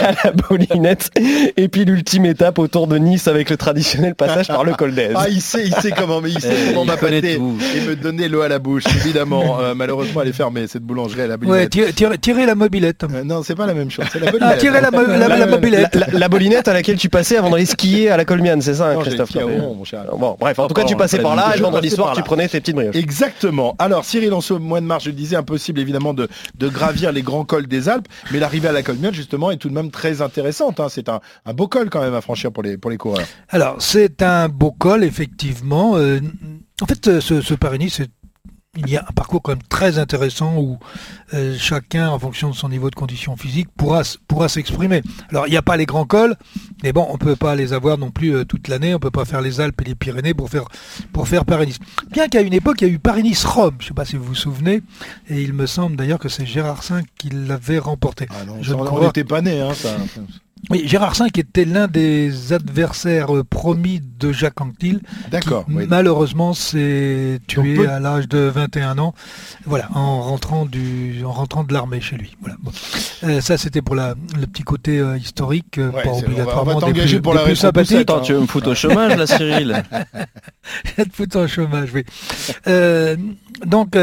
à 0.00 0.12
la 0.24 0.32
bolinette. 0.32 1.10
Et 1.56 1.68
puis 1.68 1.84
l'ultime 1.84 2.26
étape 2.26 2.58
autour 2.58 2.86
de 2.86 2.98
Nice 2.98 3.28
avec 3.28 3.50
le 3.50 3.56
traditionnel 3.56 4.14
passage 4.14 4.48
par 4.48 4.64
le 4.64 4.74
col 4.74 4.94
d'Aise. 4.94 5.14
Ah, 5.16 5.28
il 5.28 5.40
sait, 5.40 5.64
il 5.66 5.74
sait 5.76 5.92
comment, 5.92 6.20
mais 6.20 6.30
il 6.30 6.40
sait 6.40 6.54
comment 6.68 6.84
m'appâter 6.84 7.34
et 7.34 7.38
me 7.38 7.94
donner 7.94 8.28
l'eau 8.28 8.42
à 8.42 8.48
la 8.48 8.58
bouche. 8.58 8.84
Évidemment, 8.96 9.60
euh, 9.60 9.74
malheureusement, 9.74 10.22
elle 10.22 10.28
est 10.28 10.32
fermée 10.32 10.66
cette 10.66 10.82
boulangerie 10.82 11.22
à 11.22 11.26
la 11.26 11.36
bolinette. 11.36 11.74
Ouais, 11.74 11.92
tirer, 11.92 12.18
tirer, 12.18 12.46
la 12.46 12.54
mobilette. 12.54 13.04
Euh, 13.04 13.24
non, 13.24 13.42
c'est 13.42 13.54
pas 13.54 13.66
la 13.66 13.74
même 13.74 13.90
chose. 13.90 14.04
C'est 14.12 14.20
la 14.20 14.30
bolinette. 14.30 14.54
Ah, 14.54 14.58
tirer 14.58 14.80
la, 14.80 14.90
la, 14.90 15.46
mobilette. 15.46 15.98
La, 16.12 16.28
bolinette 16.28 16.68
à 16.68 16.72
laquelle 16.72 16.96
tu 16.96 17.08
passais 17.08 17.36
avant 17.36 17.50
d'aller 17.50 17.66
skier 17.66 18.10
à 18.10 18.16
la 18.16 18.24
Colmiane, 18.24 18.60
c'est 18.62 18.74
ça, 18.74 18.90
hein, 18.90 18.96
Christophe 19.00 19.32
Bon, 20.18 20.36
bref, 20.38 20.58
en 20.58 20.68
tout 20.68 20.74
cas, 20.74 20.84
tu 20.84 20.96
passais 20.96 21.18
par 21.18 21.36
là 21.36 21.52
et 21.56 21.60
vendredi 21.60 21.90
soir, 21.90 22.14
tu 22.14 22.22
tes 22.36 22.60
petites 22.60 22.74
brioches. 22.74 22.96
Exactement. 22.96 23.74
Alors 23.78 24.04
Cyril, 24.04 24.32
en 24.32 24.40
ce 24.40 24.54
mois 24.54 24.80
de 24.80 24.86
mars, 24.86 25.04
je 25.04 25.10
disais 25.10 25.36
impossible 25.36 25.80
évidemment 25.80 26.14
de, 26.14 26.28
gravir 26.60 27.12
les 27.12 27.22
grands 27.22 27.44
cols 27.44 27.66
des 27.66 27.88
Alpes, 27.88 28.08
mais 28.30 28.38
l'arrivée 28.38 28.68
à 28.68 28.72
la 28.72 28.82
Colmiane 28.82 29.14
justement 29.14 29.50
est 29.50 29.56
tout 29.56 29.68
de 29.68 29.74
même 29.74 29.90
très 29.90 30.22
intéressante. 30.22 30.80
Hein. 30.80 30.88
C'est 30.88 31.08
un, 31.08 31.20
beau 31.54 31.68
col 31.68 31.90
quand 31.90 32.00
même 32.00 32.14
à 32.14 32.20
franchir 32.20 32.52
pour 32.52 32.62
les, 32.62 32.78
pour 32.78 32.90
les 32.90 32.96
coureurs. 32.96 33.26
Alors 33.48 33.76
c'est 33.80 34.22
un 34.22 34.48
beau 34.48 34.72
col 34.72 35.04
effectivement. 35.04 35.96
Euh, 35.96 36.20
en 36.80 36.86
fait, 36.86 37.20
ce, 37.20 37.40
ce 37.40 37.54
Paris-Nice, 37.54 37.94
c'est 37.98 38.10
il 38.78 38.88
y 38.88 38.96
a 38.96 39.04
un 39.06 39.12
parcours 39.12 39.42
quand 39.42 39.52
même 39.52 39.62
très 39.68 39.98
intéressant 39.98 40.56
où 40.56 40.78
euh, 41.34 41.54
chacun, 41.58 42.08
en 42.08 42.18
fonction 42.18 42.48
de 42.48 42.54
son 42.54 42.70
niveau 42.70 42.88
de 42.88 42.94
condition 42.94 43.36
physique, 43.36 43.68
pourra, 43.76 44.00
pourra 44.26 44.48
s'exprimer. 44.48 45.02
Alors, 45.28 45.46
il 45.46 45.50
n'y 45.50 45.58
a 45.58 45.62
pas 45.62 45.76
les 45.76 45.84
grands 45.84 46.06
cols, 46.06 46.36
mais 46.82 46.92
bon, 46.94 47.06
on 47.10 47.14
ne 47.14 47.18
peut 47.18 47.36
pas 47.36 47.54
les 47.54 47.74
avoir 47.74 47.98
non 47.98 48.10
plus 48.10 48.34
euh, 48.34 48.44
toute 48.46 48.68
l'année, 48.68 48.94
on 48.94 48.96
ne 48.96 49.02
peut 49.02 49.10
pas 49.10 49.26
faire 49.26 49.42
les 49.42 49.60
Alpes 49.60 49.78
et 49.82 49.84
les 49.84 49.94
Pyrénées 49.94 50.32
pour 50.32 50.48
faire, 50.48 50.64
pour 51.12 51.28
faire 51.28 51.44
Paris-Nice. 51.44 51.80
Bien 52.10 52.28
qu'à 52.28 52.40
une 52.40 52.54
époque, 52.54 52.80
il 52.80 52.88
y 52.88 52.90
a 52.90 52.94
eu 52.94 52.98
Paris-Nice-Rome, 52.98 53.74
je 53.78 53.84
ne 53.84 53.88
sais 53.88 53.94
pas 53.94 54.06
si 54.06 54.16
vous 54.16 54.24
vous 54.24 54.34
souvenez, 54.34 54.80
et 55.28 55.42
il 55.42 55.52
me 55.52 55.66
semble 55.66 55.96
d'ailleurs 55.96 56.18
que 56.18 56.30
c'est 56.30 56.46
Gérard 56.46 56.82
V 56.82 57.02
qui 57.18 57.28
l'avait 57.28 57.78
remporté. 57.78 58.26
Ah 58.30 58.46
non, 58.46 58.62
je 58.62 58.72
on 58.72 59.02
n'était 59.02 59.24
pas 59.24 59.42
né, 59.42 59.60
hein, 59.60 59.74
ça. 59.74 59.96
Oui, 60.70 60.82
Gérard 60.86 61.14
V 61.14 61.26
était 61.36 61.64
l'un 61.64 61.88
des 61.88 62.52
adversaires 62.52 63.34
euh, 63.34 63.42
promis 63.42 64.00
de 64.00 64.30
Jacques 64.30 64.60
Anquetil. 64.60 65.00
D'accord. 65.30 65.66
Malheureusement, 65.68 66.54
s'est 66.54 67.40
tué 67.48 67.84
à 67.86 67.98
l'âge 67.98 68.28
de 68.28 68.38
21 68.38 68.98
ans. 68.98 69.12
Voilà, 69.64 69.88
en 69.94 70.22
rentrant 70.22 70.64
du, 70.64 71.24
en 71.24 71.32
rentrant 71.32 71.64
de 71.64 71.72
l'armée 71.72 72.00
chez 72.00 72.16
lui. 72.16 72.36
Voilà. 72.40 72.56
Euh, 73.24 73.40
ça, 73.40 73.58
c'était 73.58 73.82
pour 73.82 73.96
la, 73.96 74.14
le 74.38 74.46
petit 74.46 74.62
côté 74.62 75.00
euh, 75.00 75.18
historique, 75.18 75.80
pas 75.80 76.12
obligatoirement 76.12 76.76
on 76.76 76.78
va, 76.78 76.92
des 76.92 77.20
pour 77.20 77.34
la 77.34 77.42
plus 77.42 77.56
sympathiques. 77.56 77.98
Attends, 77.98 78.20
tu 78.20 78.32
veux 78.32 78.40
me 78.40 78.46
foutre 78.46 78.70
au 78.70 78.74
chômage, 78.74 79.16
là, 79.16 79.26
Cyril? 79.26 79.82
Je 80.96 81.02
te 81.02 81.12
foutre 81.12 81.40
au 81.40 81.48
chômage, 81.48 81.90
oui. 81.92 82.04
donc, 83.66 83.96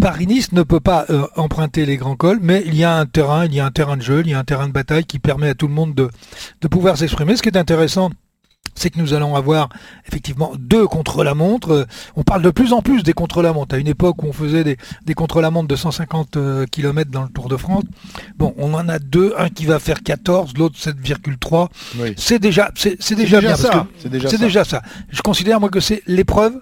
Paris-Nice 0.00 0.52
ne 0.52 0.62
peut 0.62 0.80
pas 0.80 1.06
emprunter 1.36 1.84
les 1.84 1.98
grands 1.98 2.16
cols, 2.16 2.38
mais 2.40 2.62
il 2.66 2.76
y 2.76 2.84
a 2.84 2.96
un 2.96 3.04
terrain, 3.04 3.44
il 3.44 3.54
y 3.54 3.60
a 3.60 3.66
un 3.66 3.70
terrain 3.70 3.98
de 3.98 4.02
jeu, 4.02 4.22
il 4.24 4.30
y 4.30 4.34
a 4.34 4.38
un 4.38 4.44
terrain 4.44 4.68
de 4.68 4.72
bataille 4.72 5.04
qui 5.04 5.18
permet 5.18 5.33
permet 5.34 5.48
à 5.48 5.54
tout 5.54 5.66
le 5.66 5.74
monde 5.74 5.94
de, 5.94 6.08
de 6.60 6.68
pouvoir 6.68 6.96
s'exprimer. 6.96 7.36
Ce 7.36 7.42
qui 7.42 7.48
est 7.48 7.56
intéressant, 7.56 8.10
c'est 8.76 8.90
que 8.90 9.00
nous 9.00 9.14
allons 9.14 9.34
avoir 9.34 9.68
effectivement 10.06 10.52
deux 10.56 10.86
contre-la-montre. 10.86 11.88
On 12.14 12.22
parle 12.22 12.42
de 12.42 12.50
plus 12.50 12.72
en 12.72 12.82
plus 12.82 13.02
des 13.02 13.14
contre-la-montre. 13.14 13.74
À 13.74 13.78
une 13.78 13.88
époque 13.88 14.22
où 14.22 14.28
on 14.28 14.32
faisait 14.32 14.62
des, 14.62 14.76
des 15.04 15.14
contre-la-montre 15.14 15.66
de 15.66 15.74
150 15.74 16.36
euh, 16.36 16.66
km 16.66 17.10
dans 17.10 17.24
le 17.24 17.30
Tour 17.30 17.48
de 17.48 17.56
France, 17.56 17.82
bon, 18.36 18.54
on 18.58 18.74
en 18.74 18.88
a 18.88 19.00
deux, 19.00 19.34
un 19.36 19.48
qui 19.48 19.66
va 19.66 19.80
faire 19.80 20.04
14, 20.04 20.54
l'autre 20.56 20.78
7,3. 20.78 21.68
C'est 22.16 22.38
déjà, 22.38 22.70
c'est, 22.76 22.96
déjà, 23.16 23.40
bien. 23.40 23.56
Ça. 23.56 23.88
C'est 23.98 24.08
déjà, 24.08 24.28
déjà, 24.36 24.64
ça. 24.64 24.82
Je 25.10 25.20
considère 25.20 25.58
moi 25.58 25.68
que 25.68 25.80
c'est 25.80 26.02
l'épreuve 26.06 26.60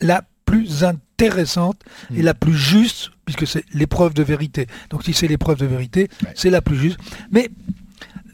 la 0.00 0.22
plus 0.46 0.84
intéressante 0.84 1.76
et 2.14 2.22
hmm. 2.22 2.24
la 2.24 2.34
plus 2.34 2.56
juste, 2.56 3.10
puisque 3.26 3.46
c'est 3.46 3.64
l'épreuve 3.72 4.14
de 4.14 4.22
vérité. 4.22 4.66
Donc 4.88 5.04
si 5.04 5.12
c'est 5.12 5.28
l'épreuve 5.28 5.58
de 5.58 5.66
vérité, 5.66 6.08
c'est 6.34 6.50
la 6.50 6.62
plus 6.62 6.76
juste. 6.76 6.98
Mais 7.30 7.50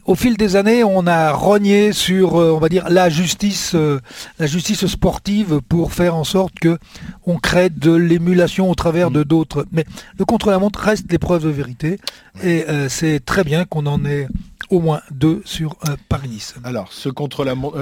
au 0.07 0.15
fil 0.15 0.37
des 0.37 0.55
années, 0.55 0.85
on 0.85 1.05
a 1.05 1.33
rogné 1.33 1.91
sur, 1.91 2.39
euh, 2.39 2.51
on 2.51 2.59
va 2.59 2.69
dire, 2.69 2.85
la 2.89 3.09
justice, 3.09 3.73
euh, 3.75 3.99
la 4.39 4.47
justice 4.47 4.87
sportive 4.87 5.59
pour 5.67 5.91
faire 5.91 6.15
en 6.15 6.23
sorte 6.23 6.57
que 6.59 6.79
on 7.25 7.37
crée 7.37 7.69
de 7.69 7.91
l'émulation 7.91 8.71
au 8.71 8.75
travers 8.75 9.11
de 9.11 9.23
d'autres. 9.23 9.65
Mais 9.73 9.85
le 10.17 10.23
contre-la-montre 10.23 10.79
reste 10.79 11.11
l'épreuve 11.11 11.43
de 11.43 11.49
vérité, 11.49 11.99
et 12.41 12.65
euh, 12.69 12.87
c'est 12.87 13.23
très 13.23 13.43
bien 13.43 13.65
qu'on 13.65 13.85
en 13.85 14.05
ait 14.05 14.27
au 14.69 14.79
moins 14.79 15.01
deux 15.11 15.41
sur 15.45 15.75
euh, 15.87 15.95
Paris-Nice. 16.09 16.55
Alors, 16.63 16.87
ce 16.91 17.09
contre 17.09 17.43
la 17.45 17.55
montre, 17.55 17.77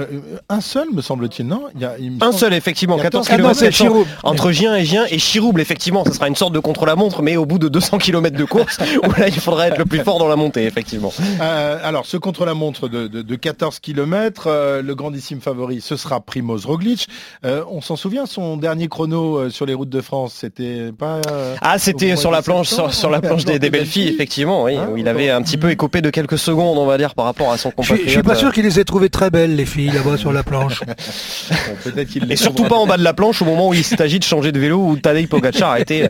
un 0.48 0.60
seul, 0.60 0.88
me 0.92 1.02
semble-t-il, 1.02 1.46
non? 1.46 1.62
Il 1.74 1.80
y 1.80 1.84
a, 1.84 1.94
il 1.98 2.12
me 2.12 2.16
Un 2.16 2.26
semble- 2.26 2.34
seul, 2.38 2.54
effectivement, 2.54 2.96
Il 2.96 2.98
y 2.98 3.00
a 3.02 3.04
14 3.04 3.26
Ah 3.30 3.38
non, 3.38 3.52
km 3.52 3.70
Chirouble. 3.72 4.10
entre 4.22 4.50
Gien 4.52 4.74
et 4.76 4.84
Gien 4.84 5.04
et 5.10 5.18
Chirouble, 5.18 5.60
effectivement, 5.60 6.04
ça 6.04 6.12
sera 6.12 6.28
une 6.28 6.36
sorte 6.36 6.52
de 6.52 6.58
contre-la-montre, 6.60 7.22
mais 7.22 7.36
au 7.36 7.46
bout 7.46 7.58
de 7.58 7.68
200 7.68 7.98
km 7.98 8.36
de 8.36 8.44
course, 8.44 8.78
où 9.04 9.10
là, 9.20 9.28
il 9.28 9.34
faudra 9.40 9.68
être 9.68 9.78
le 9.78 9.84
plus 9.84 10.00
fort 10.00 10.18
dans 10.18 10.28
la 10.28 10.36
montée, 10.36 10.64
effectivement. 10.64 11.12
Euh, 11.40 11.78
alors, 11.82 12.06
ce 12.06 12.16
contre-la-montre 12.16 12.88
de, 12.88 13.06
de- 13.08 13.22
de 13.22 13.34
14 13.36 13.78
km, 13.80 14.48
le 14.82 14.94
grandissime 14.94 15.40
favori, 15.40 15.80
ce 15.80 15.96
sera 15.96 16.20
Primoz 16.20 16.64
Roglic. 16.66 17.08
Euh, 17.44 17.64
on 17.70 17.80
s'en 17.80 17.96
souvient, 17.96 18.26
son 18.26 18.56
dernier 18.56 18.88
chrono 18.88 19.36
euh, 19.38 19.50
sur 19.50 19.66
les 19.66 19.74
routes 19.74 19.88
de 19.90 20.00
France, 20.00 20.34
c'était 20.40 20.92
pas... 20.92 21.20
euh, 21.30 21.54
Ah, 21.60 21.78
c'était 21.78 22.16
sur 22.16 22.30
la 22.30 22.42
planche, 22.42 22.68
sur, 22.68 23.10
la 23.10 23.20
planche 23.22 23.44
des, 23.44 23.58
des 23.58 23.70
belles 23.70 23.86
filles, 23.86 24.04
filles. 24.04 24.14
effectivement, 24.14 24.64
oui, 24.64 24.76
Hein, 24.76 24.88
où 24.92 24.96
il 24.96 25.08
avait 25.08 25.30
un 25.30 25.42
petit 25.42 25.56
peu 25.56 25.70
écopé 25.70 26.02
de 26.02 26.10
quelques 26.10 26.38
secondes, 26.38 26.75
on 26.82 26.86
va 26.86 26.98
dire, 26.98 27.14
par 27.14 27.24
rapport 27.24 27.52
à 27.52 27.58
son 27.58 27.70
Je 27.70 27.74
compatriote. 27.74 28.00
suis, 28.00 28.08
je 28.08 28.12
suis 28.14 28.22
pas 28.22 28.34
sûr 28.34 28.52
qu'il 28.52 28.64
les 28.64 28.78
ait 28.80 28.84
trouvées 28.84 29.10
très 29.10 29.30
belles, 29.30 29.56
les 29.56 29.66
filles, 29.66 29.90
là-bas 29.90 30.16
sur 30.16 30.32
la 30.32 30.42
planche. 30.42 30.80
bon, 30.86 31.76
peut-être 31.84 32.08
qu'il 32.08 32.30
Et 32.30 32.36
surtout 32.36 32.64
pas 32.64 32.76
en 32.76 32.86
bas 32.86 32.96
de 32.96 33.02
la 33.04 33.14
planche 33.14 33.42
au 33.42 33.44
moment 33.44 33.68
où 33.68 33.74
il 33.74 33.84
s'agit 33.84 34.18
de 34.18 34.24
changer 34.24 34.52
de 34.52 34.58
vélo 34.58 34.78
où 34.78 34.96
Tadej 34.96 35.28
Pogacar 35.28 35.72
a 35.72 35.80
été 35.80 36.08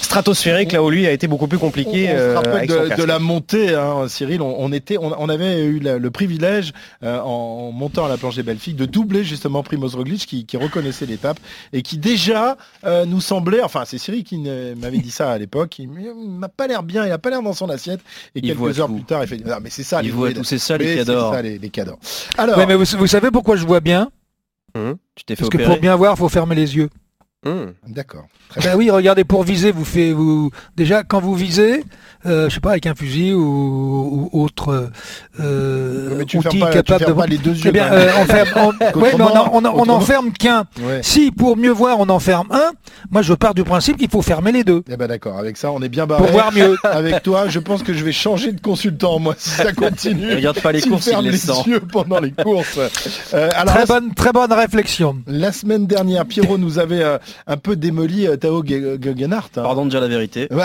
stratosphérique 0.00 0.72
là 0.72 0.82
où 0.82 0.90
lui 0.90 1.06
a 1.06 1.12
été 1.12 1.26
beaucoup 1.26 1.46
plus 1.46 1.58
compliqué. 1.58 2.08
On, 2.08 2.12
on 2.14 2.16
se 2.16 2.20
euh, 2.22 2.34
rappelle 2.34 2.52
avec 2.52 2.70
son 2.70 2.96
de, 3.02 3.04
la 3.04 3.18
montée, 3.18 3.74
hein, 3.74 4.06
Cyril. 4.08 4.42
On, 4.42 4.54
on 4.58 4.72
était, 4.72 4.98
on, 4.98 5.12
on 5.18 5.28
avait 5.28 5.64
eu 5.64 5.78
la- 5.80 5.98
le 5.98 6.10
privilège, 6.10 6.72
euh, 7.02 7.18
en 7.20 7.72
montant 7.72 8.04
à 8.04 8.08
la 8.08 8.16
planche 8.16 8.36
des 8.36 8.42
belles 8.42 8.58
filles, 8.58 8.74
de 8.74 8.86
doubler 8.86 9.24
justement 9.24 9.62
Primoz 9.62 9.94
Roglic, 9.94 10.26
qui, 10.26 10.46
qui 10.46 10.56
reconnaissait 10.56 11.06
l'étape 11.06 11.38
et 11.72 11.82
qui 11.82 11.98
déjà 11.98 12.56
euh, 12.84 13.04
nous 13.04 13.20
semblait, 13.20 13.62
enfin 13.62 13.84
c'est 13.86 13.98
Cyril 13.98 14.24
qui 14.24 14.38
m'avait 14.38 14.98
dit 14.98 15.10
ça 15.10 15.30
à 15.32 15.38
l'époque, 15.38 15.78
il 15.78 15.88
m'a 15.88 16.48
pas 16.48 16.66
l'air 16.66 16.82
bien, 16.82 17.06
il 17.06 17.12
a 17.12 17.18
pas 17.18 17.30
l'air 17.30 17.42
dans 17.42 17.52
son 17.52 17.68
assiette. 17.70 18.00
Et 18.34 18.40
Il 18.40 18.42
quelques 18.54 18.80
heures 18.80 18.88
tout. 18.88 18.94
plus 18.94 19.04
tard, 19.04 19.22
il 19.22 19.28
fait, 19.28 19.40
ah, 19.50 19.58
mais 19.62 19.70
c'est 19.70 19.82
ça, 19.82 20.00
Il 20.02 20.06
les 20.06 20.10
voit 20.10 20.28
bruits, 20.28 20.34
tous 20.34 20.44
ces 20.44 20.58
ça, 20.58 20.76
mais 20.78 20.84
les 20.84 20.90
c'est 20.92 20.96
cadors. 21.06 21.32
ça, 21.34 21.42
les, 21.42 21.58
les 21.58 21.68
cadors. 21.70 21.98
Alors, 22.38 22.58
Ouais, 22.58 22.66
mais 22.66 22.74
vous, 22.74 22.84
vous 22.98 23.06
savez 23.06 23.30
pourquoi 23.30 23.56
je 23.56 23.64
vois 23.66 23.80
bien 23.80 24.10
Tu 24.74 25.24
t'es 25.24 25.36
fait 25.36 25.40
Parce 25.42 25.50
que 25.50 25.56
opérer. 25.56 25.70
pour 25.70 25.80
bien 25.80 25.94
voir, 25.96 26.16
faut 26.18 26.28
fermer 26.28 26.54
les 26.54 26.76
yeux. 26.76 26.90
Hum. 27.46 27.72
d'accord. 27.86 28.26
Ben 28.62 28.74
oui, 28.76 28.90
regardez, 28.90 29.24
pour 29.24 29.42
viser, 29.42 29.72
vous 29.72 29.84
faites, 29.84 30.12
vous 30.12 30.50
déjà 30.76 31.02
quand 31.02 31.20
vous 31.20 31.34
visez, 31.34 31.84
euh, 32.26 32.48
je 32.48 32.54
sais 32.54 32.60
pas, 32.60 32.70
avec 32.70 32.86
un 32.86 32.94
fusil 32.94 33.32
ou, 33.34 34.30
ou 34.32 34.42
autre 34.44 34.90
euh, 35.40 36.14
mais 36.16 36.24
tu 36.24 36.38
outil 36.38 36.58
pas, 36.58 36.70
capable 36.70 37.06
de. 37.06 37.12
pas 37.12 37.26
les 37.26 37.38
deux 37.38 37.52
yeux. 37.54 37.62
Eh 37.66 37.72
bien, 37.72 37.92
euh, 37.92 38.10
on 38.20 38.24
ferme. 38.24 38.48
on- 38.56 38.68
ouais, 39.00 39.12
mais 39.18 39.24
on, 39.74 39.88
enferme 39.88 40.32
qu'un. 40.32 40.64
Ouais. 40.80 41.00
Si 41.02 41.30
pour 41.32 41.56
mieux 41.56 41.70
voir, 41.72 41.98
on 42.00 42.08
enferme 42.08 42.46
un, 42.50 42.70
moi 43.10 43.22
je 43.22 43.34
pars 43.34 43.54
du 43.54 43.64
principe 43.64 43.96
qu'il 43.96 44.08
faut 44.08 44.22
fermer 44.22 44.52
les 44.52 44.64
deux 44.64 44.82
Eh 44.90 44.96
ben 44.96 45.06
d'accord, 45.08 45.38
avec 45.38 45.56
ça 45.56 45.70
on 45.72 45.80
est 45.82 45.88
bien 45.88 46.06
barré. 46.06 46.22
pour 46.22 46.32
voir 46.32 46.52
mieux. 46.52 46.76
Avec 46.84 47.22
toi, 47.22 47.48
je 47.48 47.58
pense 47.58 47.82
que 47.82 47.92
je 47.92 48.04
vais 48.04 48.12
changer 48.12 48.52
de 48.52 48.60
consultant 48.60 49.18
moi 49.18 49.34
si 49.36 49.50
ça 49.50 49.72
continue. 49.72 50.34
Regarde 50.34 50.60
pas 50.60 50.70
les 50.72 50.80
Tu 50.82 50.90
courses, 50.90 51.10
il 51.12 51.24
les 51.30 51.46
yeux 51.66 51.80
pendant 51.80 52.20
les 52.20 52.30
courses. 52.30 52.78
Euh, 53.34 53.50
alors, 53.56 53.74
Très 53.74 53.86
bonne, 53.86 54.14
très 54.14 54.32
bonne 54.32 54.52
réflexion. 54.52 55.16
la 55.26 55.50
semaine 55.52 55.86
dernière, 55.86 56.24
Pierrot 56.26 56.58
nous 56.58 56.78
avait 56.78 57.02
euh, 57.02 57.18
un 57.46 57.56
peu 57.56 57.76
démoli 57.76 58.26
euh, 58.26 58.36
Tao 58.36 58.62
Ge- 58.62 59.02
Gegenhardt. 59.02 59.50
hein. 59.56 59.62
Pardon 59.62 59.84
de 59.84 59.90
dire 59.90 60.00
la 60.00 60.08
vérité. 60.08 60.48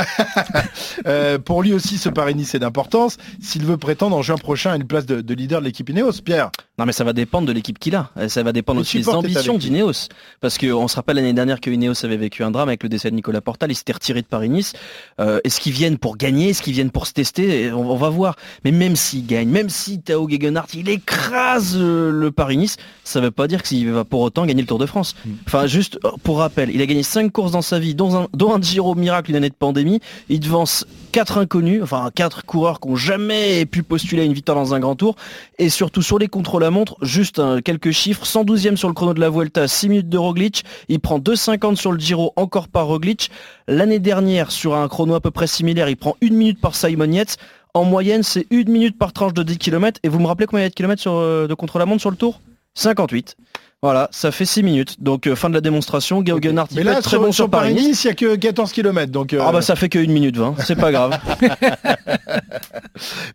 Euh, 1.08 1.40
pour 1.40 1.64
lui 1.64 1.74
aussi, 1.74 1.98
ce 1.98 2.10
Paris-Nice 2.10 2.56
est 2.56 2.60
d'importance 2.60 3.18
s'il 3.42 3.66
veut 3.66 3.78
prétendre 3.78 4.16
en 4.18 4.22
juin 4.22 4.36
prochain 4.38 4.72
à 4.72 4.76
une 4.76 4.84
place 4.86 5.06
de, 5.06 5.22
de 5.22 5.34
leader 5.34 5.62
de 5.62 5.66
l'équipe 5.66 5.88
Ineos. 5.90 6.12
Pierre, 6.24 6.52
Non 6.78 6.86
mais 6.86 6.92
ça 6.92 7.04
va 7.04 7.14
dépendre 7.14 7.48
de 7.48 7.54
l'équipe 7.54 7.80
qu'il 7.80 7.96
a. 7.96 8.10
Euh, 8.18 8.28
Ça 8.28 8.44
va 8.44 8.52
dépendre 8.52 8.82
aussi 8.82 8.98
des 8.98 9.08
ambitions 9.10 9.58
d'Ineos. 9.58 10.10
Parce 10.42 10.58
qu'on 10.58 10.88
se 10.88 10.96
rappelle 10.96 11.16
l'année 11.16 11.34
dernière 11.34 11.62
que 11.62 11.70
Ineos 11.70 12.04
avait 12.06 12.18
vécu 12.18 12.44
un 12.44 12.52
drame 12.52 12.68
avec 12.68 12.84
le 12.84 12.90
décès 12.90 13.10
de 13.10 13.16
Nicolas 13.16 13.42
Portal. 13.42 13.72
Il 13.72 13.76
s'était 13.76 13.94
retiré 13.94 14.22
de 14.22 14.28
Paris-Nice. 14.28 14.74
Euh, 15.22 15.40
Est-ce 15.44 15.60
qu'ils 15.62 15.72
viennent 15.74 15.98
pour 15.98 16.18
gagner? 16.18 16.50
Est-ce 16.50 16.62
qu'ils 16.62 16.74
viennent 16.74 16.92
pour 16.92 17.08
se 17.08 17.14
tester? 17.14 17.72
On, 17.72 17.90
on 17.92 17.96
va 17.96 18.10
voir. 18.10 18.36
Mais 18.66 18.72
même 18.72 18.96
s'il 18.96 19.26
gagne, 19.26 19.48
même 19.50 19.70
si 19.70 20.02
Tao 20.02 20.28
Gegenhardt, 20.30 20.68
il 20.74 20.90
écrase 20.90 21.78
le 21.78 22.30
Paris-Nice, 22.32 22.76
ça 23.06 23.22
veut 23.22 23.32
pas 23.32 23.48
dire 23.48 23.64
qu'il 23.64 23.90
va 23.92 24.04
pour 24.04 24.20
autant 24.22 24.46
gagner 24.46 24.62
le 24.62 24.68
Tour 24.68 24.80
de 24.80 24.86
France. 24.86 25.16
Mm. 25.26 25.30
Enfin, 25.48 25.66
juste 25.68 25.98
pour 26.24 26.40
rappel, 26.40 26.59
il 26.68 26.82
a 26.82 26.86
gagné 26.86 27.04
5 27.04 27.32
courses 27.32 27.52
dans 27.52 27.62
sa 27.62 27.80
vie, 27.80 27.96
dont 27.96 28.28
un, 28.32 28.62
Giro 28.62 28.96
miracle, 28.96 29.32
une 29.32 29.38
année 29.38 29.50
de 29.50 29.56
pandémie. 29.56 30.00
Il 30.28 30.40
devance 30.40 30.86
quatre 31.12 31.38
inconnus, 31.38 31.82
enfin 31.82 32.10
quatre 32.14 32.46
coureurs 32.46 32.80
qui 32.80 32.90
ont 32.90 32.96
jamais 32.96 33.66
pu 33.66 33.84
postuler 33.84 34.24
à 34.24 34.26
une 34.26 34.34
victoire 34.34 34.58
dans 34.58 34.74
un 34.74 34.80
grand 34.80 34.96
tour. 34.96 35.16
Et 35.58 35.70
surtout 35.70 36.02
sur 36.02 36.20
les 36.20 36.28
contrôles 36.28 36.64
à 36.64 36.72
montre, 36.72 36.98
juste 37.02 37.40
hein, 37.40 37.60
quelques 37.64 37.92
chiffres. 37.92 38.26
112e 38.26 38.76
sur 38.76 38.88
le 38.88 38.94
chrono 38.94 39.14
de 39.14 39.20
la 39.20 39.30
Vuelta, 39.30 39.68
6 39.68 39.90
minutes 39.90 40.10
de 40.10 40.18
Roglic. 40.18 40.64
Il 40.90 41.00
prend 41.00 41.20
2,50 41.20 41.76
sur 41.76 41.92
le 41.92 42.00
Giro, 42.00 42.34
encore 42.36 42.68
par 42.68 42.88
Roglic. 42.88 43.32
L'année 43.68 44.00
dernière, 44.00 44.52
sur 44.52 44.76
un 44.76 44.88
chrono 44.88 45.16
à 45.16 45.22
peu 45.22 45.32
près 45.32 45.48
similaire, 45.48 45.90
il 45.90 45.98
prend 45.98 46.16
une 46.22 46.36
minute 46.36 46.60
par 46.60 46.76
Simon 46.76 47.12
Yates. 47.12 47.38
En 47.74 47.84
moyenne, 47.84 48.24
c'est 48.24 48.48
une 48.50 48.70
minute 48.70 48.98
par 48.98 49.14
tranche 49.14 49.34
de 49.34 49.44
10 49.44 49.58
km. 49.58 50.00
Et 50.04 50.10
vous 50.10 50.20
me 50.20 50.28
rappelez 50.28 50.48
combien 50.48 50.62
il 50.62 50.66
y 50.66 50.68
a 50.68 50.70
de 50.70 50.76
kilomètres 50.76 51.08
euh, 51.08 51.48
de 51.48 51.54
contre 51.54 51.78
la 51.78 51.86
montre 51.86 52.02
sur 52.02 52.10
le 52.10 52.18
tour? 52.18 52.42
58. 52.74 53.36
Voilà, 53.82 54.10
ça 54.12 54.32
fait 54.32 54.44
6 54.44 54.62
minutes. 54.64 54.96
Donc 55.02 55.26
euh, 55.26 55.36
fin 55.38 55.48
de 55.50 55.54
la 55.54 55.62
démonstration. 55.62 56.22
Gao 56.22 56.38
il 56.44 56.54
mais 56.76 56.84
là 56.84 57.02
très 57.02 57.12
sur, 57.12 57.20
bon 57.22 57.26
sur, 57.28 57.34
sur 57.46 57.50
Paris. 57.50 57.74
Paris-Nice, 57.74 58.04
il 58.04 58.08
n'y 58.08 58.12
a 58.12 58.16
que 58.16 58.36
14 58.36 58.74
km. 58.74 59.10
Donc, 59.10 59.32
euh, 59.34 59.40
Ah 59.42 59.54
bah 59.54 59.62
ça 59.62 59.78
fait 59.78 59.88
que 59.88 59.98
1 60.00 60.08
minute 60.12 60.36
20, 60.36 60.56
c'est 60.66 60.76
pas 60.76 60.92
grave. 60.92 61.18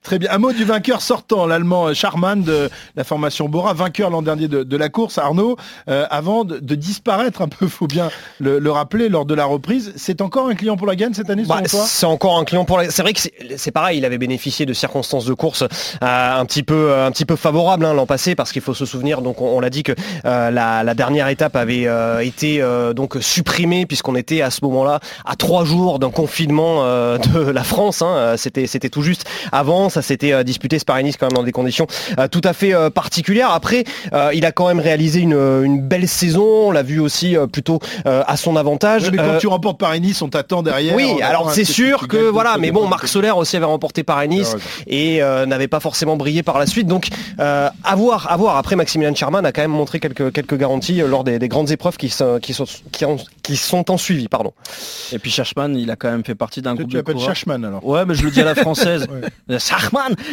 Très 0.02 0.18
bien. 0.18 0.28
Un 0.30 0.38
mot 0.38 0.52
du 0.52 0.64
vainqueur 0.64 1.00
sortant, 1.00 1.46
l'allemand 1.46 1.94
Charman 1.94 2.42
de 2.42 2.68
la 2.96 3.04
formation 3.04 3.48
Bora, 3.48 3.72
vainqueur 3.72 4.10
l'an 4.10 4.20
dernier 4.20 4.46
de, 4.48 4.62
de 4.62 4.76
la 4.76 4.90
course, 4.90 5.16
Arnaud, 5.16 5.56
euh, 5.88 6.06
avant 6.10 6.44
de, 6.44 6.58
de 6.58 6.74
disparaître 6.74 7.40
un 7.40 7.48
peu, 7.48 7.66
faut 7.66 7.86
bien 7.86 8.10
le, 8.38 8.58
le 8.58 8.70
rappeler, 8.70 9.08
lors 9.08 9.24
de 9.24 9.34
la 9.34 9.46
reprise. 9.46 9.94
C'est 9.96 10.20
encore 10.20 10.48
un 10.48 10.54
client 10.54 10.76
pour 10.76 10.86
la 10.86 10.94
gagne 10.96 11.14
cette 11.14 11.30
année, 11.30 11.44
Bah, 11.46 11.56
selon 11.56 11.68
toi? 11.68 11.84
c'est 11.88 12.06
encore 12.06 12.38
un 12.38 12.44
client 12.44 12.66
pour 12.66 12.76
la... 12.78 12.90
C'est 12.90 13.00
vrai 13.02 13.14
que 13.14 13.20
c'est- 13.20 13.70
pareil, 13.72 13.98
il 13.98 14.04
avait 14.04 14.18
bénéficié 14.18 14.66
de 14.66 14.74
circonstances 14.74 15.24
de 15.24 15.32
course 15.34 15.62
euh, 15.62 15.68
un 16.02 16.44
petit 16.44 16.62
peu, 16.62 16.94
un 16.94 17.10
petit 17.10 17.24
peu 17.24 17.36
favorables 17.36 17.84
hein, 17.86 17.94
l'an 17.94 18.06
passé 18.06 18.34
parce 18.34 18.52
qu'il 18.52 18.62
faut 18.62 18.74
se 18.74 18.84
souvenir, 18.84 19.22
donc 19.22 19.40
on, 19.40 19.56
on 19.56 19.60
l'a 19.60 19.70
dit 19.70 19.82
que 19.82 19.92
euh, 20.34 20.50
la, 20.50 20.82
la 20.82 20.94
dernière 20.94 21.28
étape 21.28 21.56
avait 21.56 21.86
euh, 21.86 22.18
été 22.20 22.60
euh, 22.60 22.92
donc 22.92 23.16
supprimée 23.20 23.86
puisqu'on 23.86 24.16
était 24.16 24.42
à 24.42 24.50
ce 24.50 24.60
moment-là 24.64 25.00
à 25.24 25.36
trois 25.36 25.64
jours 25.64 25.98
d'un 25.98 26.10
confinement 26.10 26.82
de 26.84 27.50
la 27.50 27.64
France. 27.64 28.02
hein. 28.02 28.34
C'était, 28.36 28.66
c'était 28.66 28.88
tout 28.88 29.02
juste 29.02 29.26
avant, 29.52 29.88
ça 29.88 30.02
s'était 30.02 30.44
disputé 30.44 30.78
ce 30.78 30.84
Paris-Nice 30.84 31.16
quand 31.18 31.26
même 31.26 31.36
dans 31.36 31.42
des 31.42 31.52
conditions 31.52 31.86
tout 32.30 32.40
à 32.44 32.52
fait 32.52 32.72
particulières. 32.90 33.50
Après, 33.50 33.84
il 34.32 34.44
a 34.44 34.52
quand 34.52 34.68
même 34.68 34.80
réalisé 34.80 35.20
une, 35.20 35.34
une 35.64 35.80
belle 35.80 36.08
saison, 36.08 36.44
on 36.68 36.70
l'a 36.70 36.82
vu 36.82 37.00
aussi 37.00 37.36
plutôt 37.52 37.78
à 38.04 38.36
son 38.36 38.56
avantage. 38.56 39.10
Mais 39.10 39.18
quand 39.18 39.38
tu 39.38 39.46
remportes 39.46 39.78
Paris-Nice, 39.78 40.20
on 40.22 40.28
t'attend 40.28 40.62
derrière. 40.62 40.94
oui, 40.96 41.20
alors 41.22 41.50
c'est 41.50 41.64
ce 41.64 41.72
sûr 41.72 42.08
que 42.08 42.16
voilà, 42.16 42.56
mais 42.58 42.70
bon. 42.70 42.88
Marc 42.88 43.08
Soler 43.08 43.30
aussi 43.30 43.56
avait 43.56 43.64
remporté 43.66 44.02
Paris-Nice 44.02 44.56
Ah 44.56 44.62
et 44.86 45.20
n'avait 45.46 45.68
pas 45.68 45.80
forcément 45.80 46.16
brillé 46.16 46.42
par 46.42 46.58
la 46.58 46.66
suite. 46.66 46.86
Donc, 46.86 47.08
à 47.38 47.96
voir, 47.96 48.30
à 48.30 48.36
voir. 48.36 48.56
Après, 48.56 48.76
Maximilian 48.76 49.14
Charman 49.14 49.44
a 49.44 49.52
quand 49.52 49.62
même 49.62 49.70
montré 49.70 50.00
quelques, 50.00 50.23
quelques 50.30 50.56
garanties 50.56 51.00
euh, 51.02 51.08
lors 51.08 51.24
des, 51.24 51.38
des 51.38 51.48
grandes 51.48 51.70
épreuves 51.70 51.96
qui 51.96 52.08
sont, 52.08 52.38
qui 52.40 52.54
sont, 52.54 52.64
qui 52.92 53.04
ont- 53.04 53.16
qui 53.42 53.56
sont 53.56 53.90
en 53.90 53.98
suivi. 53.98 54.28
Pardon. 54.28 54.52
Et 55.12 55.18
puis 55.18 55.30
Schachman, 55.30 55.76
il 55.76 55.90
a 55.90 55.96
quand 55.96 56.10
même 56.10 56.24
fait 56.24 56.34
partie 56.34 56.62
d'un 56.62 56.74
groupe 56.74 56.88
tu 56.88 56.92
de 56.94 56.98
l'appelles 56.98 57.14
coureurs. 57.16 57.28
Chachman 57.34 57.62
alors. 57.64 57.86
Ouais, 57.86 58.06
mais 58.06 58.14
je 58.14 58.24
le 58.24 58.30
dis 58.30 58.40
à 58.40 58.44
la 58.44 58.54
française. 58.54 59.06
Ouais. 59.14 59.56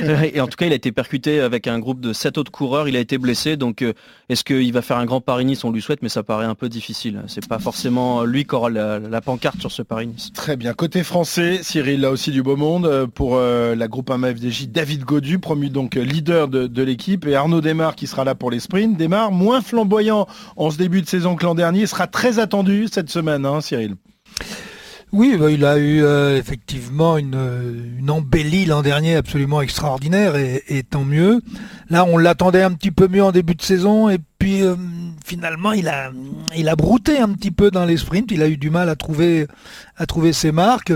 Euh, 0.03 0.21
Et 0.33 0.39
en 0.39 0.47
tout 0.47 0.55
cas, 0.57 0.65
il 0.65 0.71
a 0.71 0.75
été 0.75 0.91
percuté 0.91 1.39
avec 1.41 1.67
un 1.67 1.79
groupe 1.79 1.99
de 1.99 2.13
7 2.13 2.37
autres 2.37 2.51
coureurs. 2.51 2.87
Il 2.87 2.95
a 2.95 2.99
été 2.99 3.17
blessé. 3.17 3.57
Donc, 3.57 3.81
euh, 3.81 3.93
est-ce 4.29 4.43
qu'il 4.43 4.71
va 4.73 4.81
faire 4.81 4.97
un 4.97 5.05
grand 5.05 5.19
Paris-Nice? 5.21 5.63
On 5.63 5.71
lui 5.71 5.81
souhaite, 5.81 6.01
mais 6.01 6.09
ça 6.09 6.23
paraît 6.23 6.45
un 6.45 6.55
peu 6.55 6.69
difficile. 6.69 7.21
C'est 7.27 7.47
pas 7.47 7.59
forcément 7.59 8.23
lui 8.23 8.45
qui 8.45 8.55
aura 8.55 8.69
la, 8.69 8.99
la 8.99 9.21
pancarte 9.21 9.59
sur 9.59 9.71
ce 9.71 9.81
Paris-Nice. 9.81 10.31
Très 10.33 10.55
bien. 10.55 10.73
Côté 10.73 11.03
français, 11.03 11.59
Cyril, 11.63 12.01
là 12.01 12.11
aussi 12.11 12.31
du 12.31 12.41
beau 12.43 12.55
monde 12.55 12.85
euh, 12.85 13.07
pour 13.07 13.35
euh, 13.35 13.75
la 13.75 13.87
groupe 13.87 14.09
1 14.09 14.35
FDJ. 14.35 14.67
David 14.69 15.03
Godu, 15.03 15.39
promu 15.39 15.69
donc 15.69 15.97
euh, 15.97 16.01
leader 16.03 16.47
de, 16.47 16.67
de 16.67 16.83
l'équipe, 16.83 17.25
et 17.27 17.35
Arnaud 17.35 17.61
Desmar 17.61 17.95
qui 17.95 18.07
sera 18.07 18.23
là 18.23 18.35
pour 18.35 18.51
les 18.51 18.59
sprints. 18.59 18.97
Desmar, 18.97 19.31
moins 19.31 19.61
flamboyant 19.61 19.80
en 20.55 20.71
ce 20.71 20.77
début 20.77 21.01
de 21.01 21.07
saison 21.07 21.35
que 21.35 21.43
l'an 21.43 21.55
dernier, 21.55 21.85
sera 21.85 22.07
très 22.07 22.39
attendu 22.39 22.87
cette 22.91 23.09
semaine, 23.09 23.45
hein, 23.45 23.61
Cyril. 23.61 23.95
Oui, 25.13 25.35
bah, 25.37 25.51
il 25.51 25.65
a 25.65 25.77
eu 25.77 26.03
euh, 26.03 26.37
effectivement 26.37 27.17
une, 27.17 27.35
embellie 28.09 28.65
l'an 28.65 28.81
dernier 28.81 29.15
absolument 29.15 29.61
extraordinaire 29.61 30.35
et, 30.37 30.83
tant 30.89 31.03
mieux. 31.03 31.41
Là, 31.89 32.05
on 32.05 32.17
l'attendait 32.17 32.63
un 32.63 32.71
petit 32.71 32.91
peu 32.91 33.09
mieux 33.09 33.23
en 33.23 33.33
début 33.33 33.55
de 33.55 33.61
saison 33.61 34.07
et 34.07 34.19
puis 34.39 34.63
euh, 34.63 34.75
finalement, 35.25 35.73
il 35.73 35.89
a, 35.89 36.11
il 36.55 36.69
a 36.69 36.77
brouté 36.77 37.19
un 37.19 37.29
petit 37.33 37.51
peu 37.51 37.71
dans 37.71 37.83
les 37.83 37.97
sprints. 37.97 38.31
Il 38.31 38.41
a 38.41 38.47
eu 38.47 38.55
du 38.55 38.69
mal 38.69 38.87
à 38.87 38.95
trouver, 38.95 39.47
à 39.97 40.05
trouver 40.05 40.31
ses 40.31 40.53
marques. 40.53 40.93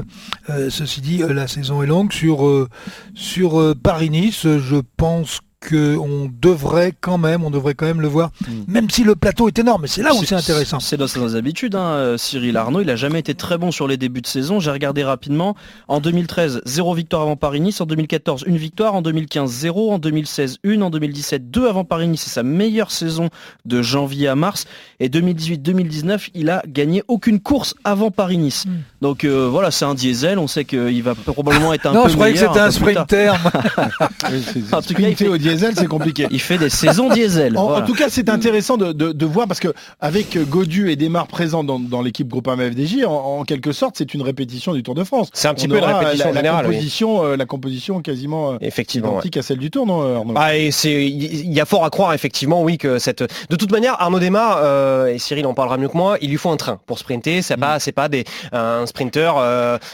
Euh, 0.49 0.69
ceci 0.69 1.01
dit, 1.01 1.17
la 1.17 1.47
saison 1.47 1.83
est 1.83 1.87
longue 1.87 2.13
sur, 2.13 2.67
sur 3.15 3.75
Paris-Nice. 3.83 4.47
Je 4.47 4.77
pense 4.95 5.41
qu'on 5.67 6.31
devrait 6.41 6.93
quand 6.99 7.17
même, 7.17 7.43
on 7.43 7.49
devrait 7.49 7.73
quand 7.73 7.85
même 7.85 8.01
le 8.01 8.07
voir, 8.07 8.31
mm. 8.41 8.51
même 8.67 8.89
si 8.89 9.03
le 9.03 9.15
plateau 9.15 9.47
est 9.47 9.59
énorme. 9.59 9.87
C'est 9.87 10.03
là 10.03 10.13
où 10.13 10.23
c'est 10.23 10.35
intéressant. 10.35 10.79
C'est 10.79 10.97
dans 10.97 11.07
ses 11.07 11.35
habitudes. 11.35 11.75
Hein, 11.75 11.85
euh, 11.85 12.17
Cyril 12.17 12.57
Arnaud, 12.57 12.81
il 12.81 12.89
a 12.89 12.95
jamais 12.95 13.19
été 13.19 13.33
très 13.33 13.57
bon 13.57 13.71
sur 13.71 13.87
les 13.87 13.97
débuts 13.97 14.21
de 14.21 14.27
saison. 14.27 14.59
J'ai 14.59 14.71
regardé 14.71 15.03
rapidement. 15.03 15.55
En 15.87 15.99
2013, 15.99 16.61
0 16.65 16.93
victoire 16.93 17.21
avant 17.23 17.35
Paris-Nice. 17.35 17.81
En 17.81 17.85
2014, 17.85 18.43
une 18.47 18.57
victoire. 18.57 18.95
En 18.95 19.01
2015, 19.01 19.49
0. 19.51 19.93
En 19.93 19.99
2016, 19.99 20.57
1. 20.65 20.81
En 20.81 20.89
2017, 20.89 21.49
2 21.51 21.67
avant 21.67 21.83
Paris-Nice. 21.83 22.21
C'est 22.25 22.31
sa 22.31 22.43
meilleure 22.43 22.91
saison 22.91 23.29
de 23.65 23.81
janvier 23.81 24.27
à 24.27 24.35
mars. 24.35 24.65
Et 24.99 25.09
2018-2019, 25.09 26.29
il 26.33 26.49
a 26.49 26.63
gagné 26.67 27.03
aucune 27.07 27.39
course 27.39 27.75
avant 27.83 28.11
Paris-Nice. 28.11 28.65
Mm. 28.65 28.71
Donc 29.01 29.23
euh, 29.23 29.47
voilà, 29.49 29.71
c'est 29.71 29.85
un 29.85 29.93
diesel. 29.93 30.39
On 30.39 30.47
sait 30.47 30.65
qu'il 30.65 31.03
va 31.03 31.15
probablement 31.15 31.73
être 31.73 31.85
un 31.87 31.93
non, 31.93 32.03
peu 32.03 32.09
je 32.09 32.15
croyais 32.15 32.33
que 32.33 32.39
c'était 32.39 32.59
un 32.59 32.71
sprinter. 32.71 33.33
en 34.71 34.81
tout 34.81 34.93
cas, 34.93 35.07
il 35.07 35.15
fait 35.15 35.27
diesel, 35.55 35.73
c'est 35.75 35.87
compliqué. 35.87 36.27
Il 36.31 36.39
fait 36.39 36.57
des 36.57 36.69
saisons 36.69 37.09
diesel. 37.09 37.57
En, 37.57 37.81
tout 37.81 37.93
cas, 37.93 38.09
c'est 38.09 38.29
intéressant 38.29 38.77
de, 38.77 39.25
voir 39.25 39.47
parce 39.47 39.59
que 39.59 39.73
avec 39.99 40.37
Godu 40.49 40.91
et 40.91 40.95
Desmar 40.95 41.27
présents 41.27 41.63
dans, 41.63 42.01
l'équipe 42.01 42.27
Groupama 42.27 42.69
FDJ, 42.69 43.05
en, 43.05 43.43
quelque 43.43 43.71
sorte, 43.71 43.95
c'est 43.97 44.13
une 44.13 44.21
répétition 44.21 44.73
du 44.73 44.83
Tour 44.83 44.95
de 44.95 45.03
France. 45.03 45.29
C'est 45.33 45.47
un 45.47 45.53
petit 45.53 45.67
peu 45.67 45.79
la 45.79 45.97
répétition 45.97 46.29
la, 46.29 46.35
générale, 46.35 46.65
composition, 46.65 47.25
euh, 47.25 47.35
la 47.35 47.45
composition 47.45 48.01
quasiment 48.01 48.53
euh, 48.53 48.57
effectivement, 48.61 49.13
identique 49.13 49.37
à 49.37 49.41
celle 49.41 49.57
du 49.57 49.71
Tour, 49.71 49.85
non 49.85 50.17
Arnaud 50.17 50.33
ah, 50.35 50.55
Il 50.57 51.53
y 51.53 51.59
a 51.59 51.65
fort 51.65 51.85
à 51.85 51.89
croire 51.89 52.13
effectivement, 52.13 52.61
oui, 52.61 52.77
que 52.77 52.99
cette. 52.99 53.23
De 53.49 53.55
toute 53.55 53.71
manière, 53.71 53.99
Arnaud 53.99 54.19
Desmar 54.19 54.59
euh, 54.61 55.07
et 55.07 55.17
Cyril 55.17 55.45
en 55.45 55.53
parlera 55.53 55.77
mieux 55.77 55.89
que 55.89 55.97
moi. 55.97 56.17
Il 56.21 56.29
lui 56.29 56.37
faut 56.37 56.49
un 56.49 56.57
train 56.57 56.79
pour 56.85 56.99
sprinter. 56.99 57.41
C'est 57.41 57.57
pas, 57.57 57.79
c'est 57.79 57.91
pas 57.91 58.09
des 58.09 58.23
un 58.51 58.85
sprinter 58.85 59.33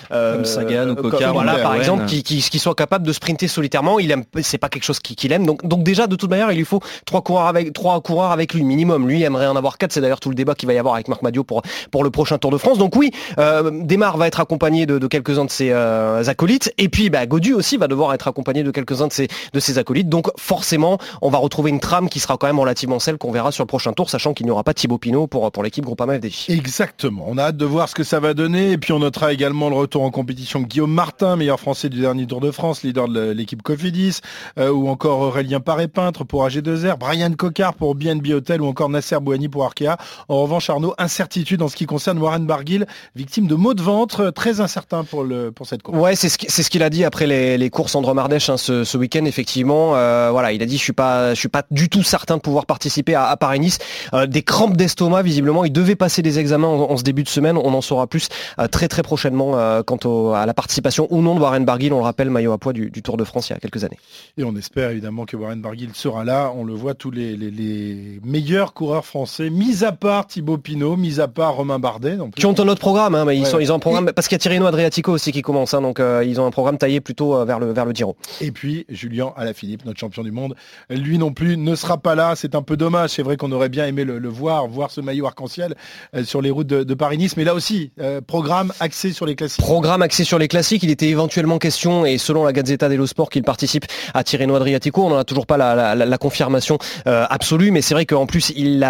comme 0.09 0.45
Sagan 0.45 0.89
ou 0.89 0.95
Coca, 0.95 1.31
voilà, 1.31 1.55
par 1.57 1.75
exemple, 1.75 2.05
qui, 2.05 2.23
qui, 2.23 2.41
qui, 2.41 2.59
soit 2.59 2.75
capable 2.75 3.05
de 3.05 3.13
sprinter 3.13 3.47
solitairement. 3.47 3.99
Il 3.99 4.11
aime, 4.11 4.23
c'est 4.41 4.57
pas 4.57 4.69
quelque 4.69 4.83
chose 4.83 4.99
qu'il 4.99 5.31
aime. 5.31 5.40
Donc, 5.45 5.83
déjà, 5.83 6.07
de 6.07 6.15
toute 6.15 6.29
manière, 6.29 6.51
il 6.51 6.57
lui 6.57 6.65
faut 6.65 6.81
trois 7.05 7.21
coureurs 7.21 7.48
avec 7.48 7.74
trois 7.74 8.00
coureurs 8.01 8.31
avec 8.31 8.53
lui 8.53 8.63
minimum. 8.63 9.07
Lui 9.07 9.24
aimerait 9.24 9.48
en 9.48 9.55
avoir 9.55 9.77
quatre. 9.77 9.91
C'est 9.91 10.01
d'ailleurs 10.01 10.19
tout 10.19 10.29
le 10.29 10.36
débat 10.36 10.55
qu'il 10.55 10.67
va 10.67 10.74
y 10.74 10.77
avoir 10.77 10.95
avec 10.95 11.07
Marc 11.07 11.21
Madio 11.21 11.43
pour 11.43 11.62
pour 11.91 12.03
le 12.03 12.10
prochain 12.10 12.38
Tour 12.38 12.51
de 12.51 12.57
France. 12.57 12.77
Donc 12.77 12.95
oui, 12.95 13.12
euh, 13.38 13.71
Desmar 13.83 14.17
va 14.17 14.27
être 14.27 14.39
accompagné 14.39 14.86
de, 14.86 15.05
quelques-uns 15.07 15.45
de 15.45 15.50
ses 15.50 15.69
euh, 15.71 16.24
acolytes. 16.25 16.74
Et 16.77 16.89
puis 16.89 17.10
bah, 17.10 17.25
Godu 17.25 17.53
aussi 17.53 17.77
va 17.77 17.88
devoir 17.88 18.13
être 18.13 18.27
accompagné 18.27 18.63
de 18.63 18.71
quelques-uns 18.71 19.07
de 19.07 19.13
ses, 19.13 19.27
de 19.53 19.60
ses 19.60 19.77
acolytes. 19.77 20.10
Donc 20.10 20.29
forcément, 20.38 20.98
on 21.21 21.29
va 21.29 21.38
retrouver 21.38 21.69
une 21.69 21.79
trame 21.79 22.10
qui 22.10 22.19
sera 22.19 22.38
quand 22.38 22.48
même 22.48 22.60
relativement 22.60 23.00
celle 23.00 23.17
qu'on 23.17 23.31
verra 23.31 23.51
sur 23.51 23.63
le 23.63 23.67
prochain 23.67 23.93
tour, 23.93 24.10
sachant 24.10 24.33
qu'il 24.33 24.45
n'y 24.45 24.51
aura 24.51 24.63
pas 24.63 24.74
Thibaut 24.74 24.98
Pinot 24.98 25.27
pour, 25.27 25.51
pour 25.51 25.63
l'équipe 25.63 25.86
Groupama 25.86 26.17
FDJ. 26.17 26.50
Exactement. 26.50 27.25
On 27.27 27.38
a 27.38 27.45
hâte 27.45 27.57
de 27.57 27.65
voir 27.65 27.89
ce 27.89 27.95
que 27.95 28.03
ça 28.03 28.19
va 28.19 28.33
donner. 28.33 28.71
Et 28.71 28.77
puis 28.77 28.93
on 28.93 29.00
notera 29.00 29.33
également 29.33 29.69
le 29.69 29.75
retour 29.75 30.03
en 30.03 30.12
compétition 30.12 30.62
de 30.62 30.65
Guillaume 30.65 30.93
Martin, 30.93 31.36
meilleur 31.36 31.60
français 31.60 31.89
du 31.89 32.01
dernier 32.01 32.25
Tour 32.25 32.41
de 32.41 32.51
France, 32.51 32.83
leader 32.83 33.07
de 33.07 33.31
l'équipe 33.31 33.62
Cofidis, 33.62 34.19
euh, 34.57 34.71
ou 34.71 34.88
encore 34.88 35.30
Aurélien 35.31 35.61
Paré-Peintre 35.61 36.25
pour 36.25 36.45
AG2R, 36.45 36.97
Brian 36.97 37.31
Cocard 37.31 37.73
pour 37.73 37.95
BNB 37.95 38.33
Hotel 38.33 38.61
ou 38.61 38.65
encore 38.65 38.89
Nasser 38.89 39.17
Bouhani 39.21 39.47
pour 39.47 39.63
Arkea. 39.63 39.95
En 40.27 40.41
revanche, 40.41 40.69
Arnaud, 40.69 40.93
incertitude 40.97 41.61
en 41.61 41.69
ce 41.69 41.77
qui 41.77 41.85
concerne 41.85 42.19
Warren 42.19 42.45
Barguil, 42.45 42.85
victime 43.15 43.47
de 43.47 43.55
maux 43.55 43.73
de 43.73 43.81
ventre, 43.81 44.31
très 44.31 44.59
incertain 44.59 45.05
pour, 45.05 45.23
le, 45.23 45.53
pour 45.53 45.67
cette 45.67 45.83
course. 45.83 45.97
Ouais, 45.97 46.17
c'est 46.17 46.27
ce 46.27 46.69
qu'il 46.69 46.83
a 46.83 46.89
dit 46.89 47.05
après 47.05 47.27
les, 47.27 47.69
courses 47.69 47.95
André 47.95 48.13
Mardèche 48.13 48.50
hein, 48.50 48.57
ce, 48.57 48.97
week-end, 48.97 49.23
effectivement. 49.23 49.95
Euh, 49.95 50.31
voilà, 50.31 50.51
il 50.51 50.61
a 50.61 50.65
dit 50.65 50.77
je 50.77 50.83
suis 50.83 50.91
pas, 50.91 51.33
je 51.33 51.39
suis 51.39 51.47
pas 51.47 51.63
du 51.71 51.88
tout 51.88 52.03
certain 52.03 52.35
de 52.35 52.41
pouvoir 52.41 52.65
participer 52.65 53.15
à, 53.15 53.38
Paris-Nice. 53.38 53.79
Euh, 54.13 54.25
des 54.27 54.43
crampes 54.43 54.75
d'estomac, 54.75 55.21
visiblement, 55.21 55.63
il 55.63 55.71
devait 55.71 55.95
passer 55.95 56.21
des 56.21 56.39
examens 56.39 56.67
en, 56.67 56.97
ce 56.97 57.03
début 57.03 57.23
de 57.23 57.29
semaine. 57.29 57.57
On 57.57 57.73
en 57.73 57.81
saura 57.81 58.07
plus 58.07 58.27
euh, 58.59 58.67
très 58.67 58.89
très 58.89 59.01
prochainement 59.01 59.81
quant 59.83 60.33
à 60.33 60.45
la 60.45 60.53
participation 60.53 61.07
ou 61.09 61.21
non 61.21 61.35
de 61.35 61.39
Warren 61.39 61.63
Barguil. 61.63 61.93
On 61.93 62.00
le 62.00 62.03
rappelle, 62.03 62.29
maillot 62.29 62.51
à 62.51 62.57
poids 62.57 62.73
du, 62.73 62.91
Tour 63.01 63.15
de 63.15 63.23
France 63.23 63.50
il 63.50 63.53
y 63.53 63.55
a 63.55 63.59
quelques 63.59 63.85
années. 63.85 63.97
Et 64.38 64.43
on 64.43 64.55
espère 64.57 64.89
évidemment 64.89 65.20
que 65.25 65.35
Warren 65.35 65.61
Barguil 65.61 65.89
sera 65.93 66.23
là. 66.23 66.51
On 66.55 66.63
le 66.63 66.73
voit, 66.73 66.93
tous 66.93 67.11
les, 67.11 68.19
meilleurs 68.23 68.73
coureurs 68.73 69.05
français, 69.05 69.49
mis 69.49 69.83
à 69.83 69.91
part 69.91 70.27
Thibaut 70.27 70.57
Pinot, 70.57 70.95
mis 70.95 71.19
à 71.19 71.27
part 71.27 71.55
Romain 71.55 71.79
Bardet. 71.79 72.17
Qui 72.35 72.45
ont 72.45 72.59
un 72.59 72.67
autre 72.67 72.79
programme, 72.79 73.15
hein, 73.15 73.25
mais 73.25 73.37
ils, 73.37 73.45
sont, 73.45 73.59
ils 73.59 73.71
ont 73.71 73.75
un 73.75 73.79
programme, 73.79 74.11
parce 74.13 74.27
qu'il 74.27 74.35
y 74.35 74.37
a 74.37 74.39
Tirreno 74.39 74.65
Adriatico 74.65 75.11
aussi 75.11 75.31
qui 75.31 75.41
commence, 75.41 75.73
hein, 75.73 75.81
donc 75.81 75.99
euh, 75.99 76.23
ils 76.25 76.39
ont 76.39 76.45
un 76.45 76.51
programme 76.51 76.77
taillé 76.77 77.01
plutôt 77.01 77.35
euh, 77.35 77.45
vers, 77.45 77.59
le, 77.59 77.71
vers 77.71 77.85
le 77.85 77.93
Giro. 77.93 78.15
Et 78.39 78.51
puis 78.51 78.85
Julien 78.89 79.33
Alaphilippe, 79.35 79.85
notre 79.85 79.99
champion 79.99 80.23
du 80.23 80.31
monde, 80.31 80.55
lui 80.89 81.17
non 81.17 81.33
plus 81.33 81.57
ne 81.57 81.75
sera 81.75 81.97
pas 81.97 82.15
là, 82.15 82.35
c'est 82.35 82.55
un 82.55 82.61
peu 82.61 82.77
dommage, 82.77 83.11
c'est 83.11 83.23
vrai 83.23 83.37
qu'on 83.37 83.51
aurait 83.51 83.69
bien 83.69 83.85
aimé 83.85 84.03
le, 84.03 84.29
voir, 84.29 84.67
voir 84.67 84.91
ce 84.91 85.01
maillot 85.01 85.25
arc-en-ciel 85.25 85.75
euh, 86.15 86.23
sur 86.23 86.41
les 86.41 86.51
routes 86.51 86.67
de, 86.67 86.93
Paris-Nice, 86.93 87.37
mais 87.37 87.45
là 87.45 87.55
aussi, 87.55 87.91
programme 88.27 88.73
axé 88.79 89.11
sur 89.11 89.25
les 89.25 89.35
classiques. 89.35 89.63
Programme 89.63 90.01
axé 90.01 90.23
sur 90.23 90.37
les 90.37 90.47
classiques, 90.47 90.83
il 90.83 90.91
était 90.91 91.07
éventuellement 91.07 91.57
question, 91.57 92.05
et 92.05 92.17
selon 92.17 92.43
la 92.43 92.53
Gazzetta 92.53 92.89
dello 92.89 93.07
Sport, 93.07 93.29
qu'il 93.29 93.43
participe 93.43 93.85
à 94.13 94.23
Tirreno 94.23 94.55
Adriatico, 94.55 95.01
on 95.11 95.15
n'en 95.15 95.21
a 95.21 95.23
toujours 95.23 95.45
pas 95.45 95.57
la, 95.57 96.17
confirmation 96.17 96.77
absolue, 97.05 97.71
mais 97.71 97.81
c'est 97.81 97.93
vrai 97.93 98.05
qu'en 98.05 98.25
plus 98.25 98.51
il, 98.55 98.83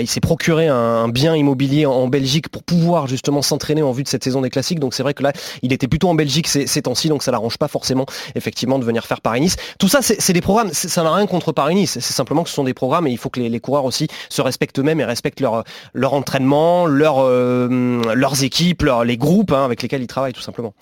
il 0.00 0.06
s'est 0.08 0.20
procuré 0.20 0.68
un, 0.68 1.08
bien 1.08 1.36
immobilier 1.36 1.86
en 1.86 2.08
Belgique 2.08 2.48
pour 2.48 2.62
pouvoir 2.62 3.06
justement 3.06 3.42
s'entraîner 3.42 3.82
en 3.82 3.92
vue 3.92 4.02
de 4.02 4.08
cette 4.08 4.24
saison 4.24 4.40
des 4.40 4.50
classiques. 4.50 4.80
Donc 4.80 4.94
c'est 4.94 5.02
vrai 5.02 5.14
que 5.14 5.22
là, 5.22 5.32
il 5.62 5.72
était 5.72 5.88
plutôt 5.88 6.08
en 6.08 6.14
Belgique 6.14 6.46
ces, 6.48 6.82
temps-ci, 6.82 7.08
donc 7.08 7.22
ça 7.22 7.30
l'arrange 7.30 7.58
pas 7.58 7.68
forcément 7.68 8.06
effectivement 8.34 8.78
de 8.78 8.84
venir 8.84 9.06
faire 9.06 9.20
Paris-Nice. 9.20 9.56
Tout 9.78 9.88
ça, 9.88 10.00
c'est 10.02 10.32
des 10.32 10.40
programmes, 10.40 10.72
ça 10.72 11.02
n'a 11.02 11.14
rien 11.14 11.26
contre 11.26 11.52
Paris-Nice, 11.52 11.92
c'est 11.94 12.12
simplement 12.12 12.42
que 12.42 12.48
ce 12.48 12.54
sont 12.54 12.64
des 12.64 12.74
programmes 12.74 13.06
et 13.06 13.10
il 13.10 13.18
faut 13.18 13.30
que 13.30 13.40
les, 13.40 13.60
coureurs 13.60 13.84
aussi 13.84 14.08
se 14.28 14.42
respectent 14.42 14.78
eux-mêmes 14.78 15.00
et 15.00 15.04
respectent 15.04 15.40
leur, 15.40 15.64
entraînement, 16.12 16.86
euh, 16.88 18.02
leurs 18.14 18.42
équipes, 18.44 18.84
les 19.04 19.16
groupes 19.16 19.52
hein, 19.52 19.64
avec 19.64 19.82
lesquels 19.82 20.02
ils 20.02 20.06
travaillent 20.06 20.32
tout 20.32 20.42
simplement. 20.42 20.74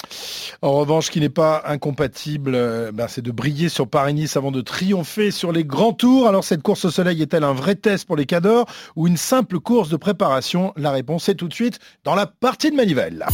En 0.62 0.72
revanche, 0.72 1.06
ce 1.06 1.10
qui 1.10 1.20
n'est 1.20 1.28
pas 1.28 1.62
incompatible, 1.66 2.54
euh, 2.54 2.92
ben, 2.92 3.06
c'est 3.08 3.22
de 3.22 3.30
briller 3.30 3.68
sur 3.68 3.88
Paris-Nice 3.88 4.36
avant 4.36 4.50
de 4.50 4.60
triompher 4.64 5.30
sur 5.30 5.52
les 5.52 5.64
grands 5.64 5.92
tours. 5.92 6.26
Alors 6.26 6.44
cette 6.44 6.62
course 6.62 6.84
au 6.84 6.90
soleil 6.90 7.22
est-elle 7.22 7.44
un 7.44 7.52
vrai 7.52 7.74
test 7.74 8.06
pour 8.06 8.16
les 8.16 8.26
cadors 8.26 8.66
ou 8.96 9.06
une 9.06 9.16
simple 9.16 9.60
course 9.60 9.88
de 9.88 9.96
préparation? 9.96 10.72
La 10.76 10.90
réponse 10.90 11.28
est 11.28 11.34
tout 11.34 11.48
de 11.48 11.54
suite 11.54 11.78
dans 12.04 12.14
la 12.14 12.26
partie 12.26 12.70
de 12.70 12.76
Manivelle. 12.76 13.24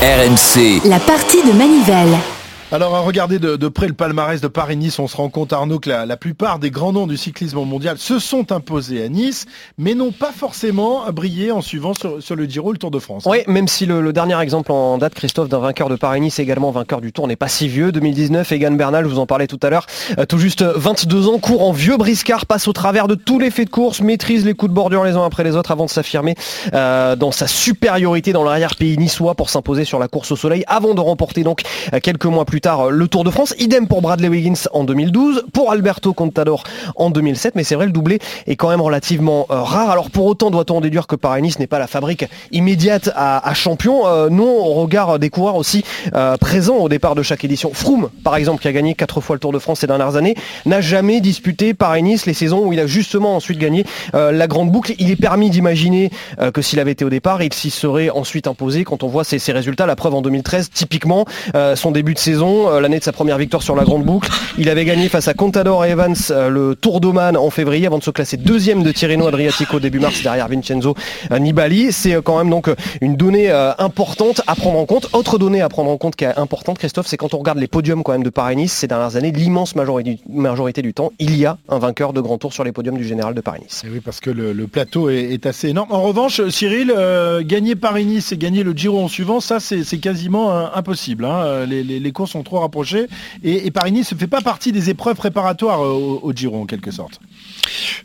RMC. 0.00 0.88
La 0.88 0.98
partie 1.00 1.42
de 1.42 1.52
Manivelle. 1.52 2.37
Alors 2.70 2.94
à 2.94 3.00
regarder 3.00 3.38
de, 3.38 3.68
près 3.68 3.86
le 3.86 3.94
palmarès 3.94 4.42
de 4.42 4.46
Paris-Nice, 4.46 4.98
on 4.98 5.08
se 5.08 5.16
rend 5.16 5.30
compte 5.30 5.54
Arnaud 5.54 5.78
que 5.78 5.88
la, 5.88 6.16
plupart 6.18 6.58
des 6.58 6.70
grands 6.70 6.92
noms 6.92 7.06
du 7.06 7.16
cyclisme 7.16 7.56
mondial 7.64 7.96
se 7.96 8.18
sont 8.18 8.52
imposés 8.52 9.02
à 9.02 9.08
Nice, 9.08 9.46
mais 9.78 9.94
n'ont 9.94 10.12
pas 10.12 10.32
forcément 10.32 11.10
brillé 11.10 11.50
en 11.50 11.62
suivant 11.62 11.94
sur, 11.94 12.36
le 12.36 12.44
Giro 12.44 12.72
le 12.72 12.76
Tour 12.76 12.90
de 12.90 12.98
France. 12.98 13.24
Oui, 13.24 13.38
même 13.46 13.68
si 13.68 13.86
le, 13.86 14.12
dernier 14.12 14.38
exemple 14.42 14.70
en 14.70 14.98
date, 14.98 15.14
Christophe, 15.14 15.48
d'un 15.48 15.60
vainqueur 15.60 15.88
de 15.88 15.96
Paris-Nice, 15.96 16.40
également 16.40 16.70
vainqueur 16.70 17.00
du 17.00 17.10
Tour, 17.10 17.26
n'est 17.26 17.36
pas 17.36 17.48
si 17.48 17.68
vieux. 17.68 17.90
2019, 17.90 18.52
Egan 18.52 18.72
Bernal, 18.72 19.04
je 19.04 19.08
vous 19.08 19.18
en 19.18 19.24
parlais 19.24 19.46
tout 19.46 19.60
à 19.62 19.70
l'heure, 19.70 19.86
euh, 20.18 20.26
tout 20.26 20.38
juste 20.38 20.62
22 20.62 21.28
ans, 21.28 21.38
court 21.38 21.66
en 21.66 21.72
vieux 21.72 21.96
briscard, 21.96 22.44
passe 22.44 22.68
au 22.68 22.74
travers 22.74 23.08
de 23.08 23.14
tous 23.14 23.38
les 23.38 23.50
faits 23.50 23.68
de 23.68 23.72
course, 23.72 24.02
maîtrise 24.02 24.44
les 24.44 24.52
coups 24.52 24.68
de 24.68 24.74
bordure 24.74 25.04
les 25.04 25.12
uns 25.12 25.24
après 25.24 25.42
les 25.42 25.56
autres 25.56 25.70
avant 25.70 25.86
de 25.86 25.90
s'affirmer 25.90 26.34
euh, 26.74 27.16
dans 27.16 27.32
sa 27.32 27.46
supériorité 27.46 28.34
dans 28.34 28.44
l'arrière-pays 28.44 28.98
niçois 28.98 29.34
pour 29.34 29.48
s'imposer 29.48 29.86
sur 29.86 29.98
la 29.98 30.08
course 30.08 30.32
au 30.32 30.36
soleil, 30.36 30.64
avant 30.66 30.92
de 30.92 31.00
remporter 31.00 31.44
donc 31.44 31.62
euh, 31.94 32.00
quelques 32.02 32.26
mois 32.26 32.44
plus 32.44 32.57
tard 32.60 32.90
le 32.90 33.08
Tour 33.08 33.24
de 33.24 33.30
France. 33.30 33.54
Idem 33.58 33.86
pour 33.86 34.02
Bradley 34.02 34.28
Wiggins 34.28 34.68
en 34.72 34.84
2012, 34.84 35.44
pour 35.52 35.72
Alberto 35.72 36.12
Contador 36.12 36.64
en 36.96 37.10
2007, 37.10 37.54
mais 37.54 37.64
c'est 37.64 37.74
vrai 37.74 37.86
le 37.86 37.92
doublé 37.92 38.18
est 38.46 38.56
quand 38.56 38.68
même 38.68 38.80
relativement 38.80 39.46
euh, 39.50 39.62
rare. 39.62 39.90
Alors 39.90 40.10
pour 40.10 40.26
autant 40.26 40.50
doit-on 40.50 40.80
déduire 40.80 41.06
que 41.06 41.16
Paris-Nice 41.16 41.58
n'est 41.58 41.66
pas 41.66 41.78
la 41.78 41.86
fabrique 41.86 42.26
immédiate 42.52 43.10
à, 43.14 43.52
champion? 43.54 44.06
Euh, 44.06 44.28
non, 44.30 44.46
on 44.46 44.74
regarde 44.74 45.20
des 45.20 45.30
coureurs 45.30 45.56
aussi 45.56 45.84
euh, 46.14 46.36
présents 46.36 46.76
au 46.76 46.88
départ 46.88 47.14
de 47.14 47.22
chaque 47.22 47.44
édition. 47.44 47.70
Froome, 47.72 48.10
par 48.24 48.36
exemple, 48.36 48.62
qui 48.62 48.68
a 48.68 48.72
gagné 48.72 48.94
quatre 48.94 49.20
fois 49.20 49.36
le 49.36 49.40
Tour 49.40 49.52
de 49.52 49.58
France 49.58 49.80
ces 49.80 49.86
dernières 49.86 50.16
années, 50.16 50.34
n'a 50.66 50.80
jamais 50.80 51.20
disputé 51.20 51.74
Paris-Nice 51.74 52.26
les 52.26 52.34
saisons 52.34 52.64
où 52.64 52.72
il 52.72 52.80
a 52.80 52.86
justement 52.86 53.36
ensuite 53.36 53.58
gagné 53.58 53.84
la 54.12 54.46
grande 54.46 54.70
boucle. 54.70 54.94
Il 54.98 55.10
est 55.10 55.16
permis 55.16 55.50
d'imaginer 55.50 56.10
que 56.52 56.62
s'il 56.62 56.80
avait 56.80 56.92
été 56.92 57.04
au 57.04 57.10
départ, 57.10 57.42
il 57.42 57.52
s'y 57.52 57.70
serait 57.70 58.10
ensuite 58.10 58.46
imposé 58.46 58.84
quand 58.84 59.02
on 59.02 59.08
voit 59.08 59.24
ses 59.24 59.52
résultats. 59.52 59.86
La 59.86 59.96
preuve 59.96 60.14
en 60.14 60.22
2013, 60.22 60.70
typiquement, 60.70 61.24
son 61.74 61.90
début 61.90 62.14
de 62.14 62.18
saison, 62.18 62.47
l'année 62.80 62.98
de 62.98 63.04
sa 63.04 63.12
première 63.12 63.38
victoire 63.38 63.62
sur 63.62 63.76
la 63.76 63.84
grande 63.84 64.04
boucle. 64.04 64.30
Il 64.60 64.68
avait 64.68 64.84
gagné 64.84 65.08
face 65.08 65.28
à 65.28 65.34
Contador 65.34 65.84
et 65.84 65.90
Evans 65.90 66.16
euh, 66.30 66.48
le 66.48 66.74
Tour 66.74 67.00
d'Oman 67.00 67.36
en 67.36 67.50
février 67.50 67.86
avant 67.86 67.98
de 67.98 68.02
se 68.02 68.10
classer 68.10 68.36
deuxième 68.36 68.82
de 68.82 68.90
Tirreno 68.90 69.28
Adriatico 69.28 69.78
début 69.78 70.00
mars 70.00 70.22
derrière 70.22 70.48
Vincenzo 70.48 70.96
euh, 71.30 71.38
Nibali. 71.38 71.92
C'est 71.92 72.14
euh, 72.14 72.22
quand 72.22 72.38
même 72.38 72.50
donc 72.50 72.68
une 73.00 73.16
donnée 73.16 73.50
importante 73.78 74.42
à 74.46 74.54
prendre 74.54 74.78
en 74.78 74.86
compte. 74.86 75.08
Autre 75.12 75.38
donnée 75.38 75.60
à 75.60 75.68
prendre 75.68 75.90
en 75.90 75.96
compte 75.96 76.16
qui 76.16 76.24
est 76.24 76.36
importante, 76.36 76.78
Christophe, 76.78 77.06
c'est 77.06 77.16
quand 77.16 77.34
on 77.34 77.38
regarde 77.38 77.58
les 77.58 77.68
podiums 77.68 78.02
quand 78.02 78.12
même 78.12 78.22
de 78.22 78.30
Paris-Nice 78.30 78.72
ces 78.72 78.86
dernières 78.88 79.16
années, 79.16 79.30
l'immense 79.30 79.74
majorité, 79.76 80.82
du 80.82 80.94
temps, 80.94 81.12
il 81.18 81.36
y 81.36 81.46
a 81.46 81.56
un 81.68 81.78
vainqueur 81.78 82.12
de 82.12 82.20
grand 82.20 82.38
tour 82.38 82.52
sur 82.52 82.64
les 82.64 82.72
podiums 82.72 82.96
du 82.96 83.04
général 83.04 83.34
de 83.34 83.40
Paris-Nice. 83.40 83.84
Oui, 83.90 84.00
parce 84.04 84.20
que 84.20 84.30
le, 84.30 84.66
plateau 84.66 85.08
est, 85.08 85.46
assez 85.46 85.68
énorme. 85.68 85.92
En 85.92 86.02
revanche, 86.02 86.40
Cyril, 86.48 86.92
gagner 87.42 87.76
Paris-Nice 87.76 88.32
et 88.32 88.36
gagner 88.36 88.62
le 88.62 88.72
Giro 88.72 89.00
en 89.00 89.08
suivant, 89.08 89.40
ça 89.40 89.60
c'est 89.60 89.98
quasiment 89.98 90.74
impossible. 90.74 91.24
Hein. 91.24 91.66
Les, 91.66 92.12
courses 92.12 92.34
sont 92.38 92.44
trop 92.44 92.60
rapprochées 92.60 93.06
et, 93.42 93.70
Paris-Nice 93.70 94.12
ne 94.12 94.18
fait 94.18 94.26
pas 94.26 94.40
partie 94.40 94.72
des 94.72 94.90
épreuves 94.90 95.16
préparatoires 95.16 95.80
au, 95.80 96.20
au 96.22 96.32
Giro 96.32 96.62
en 96.62 96.66
quelque 96.66 96.90
sorte. 96.90 97.20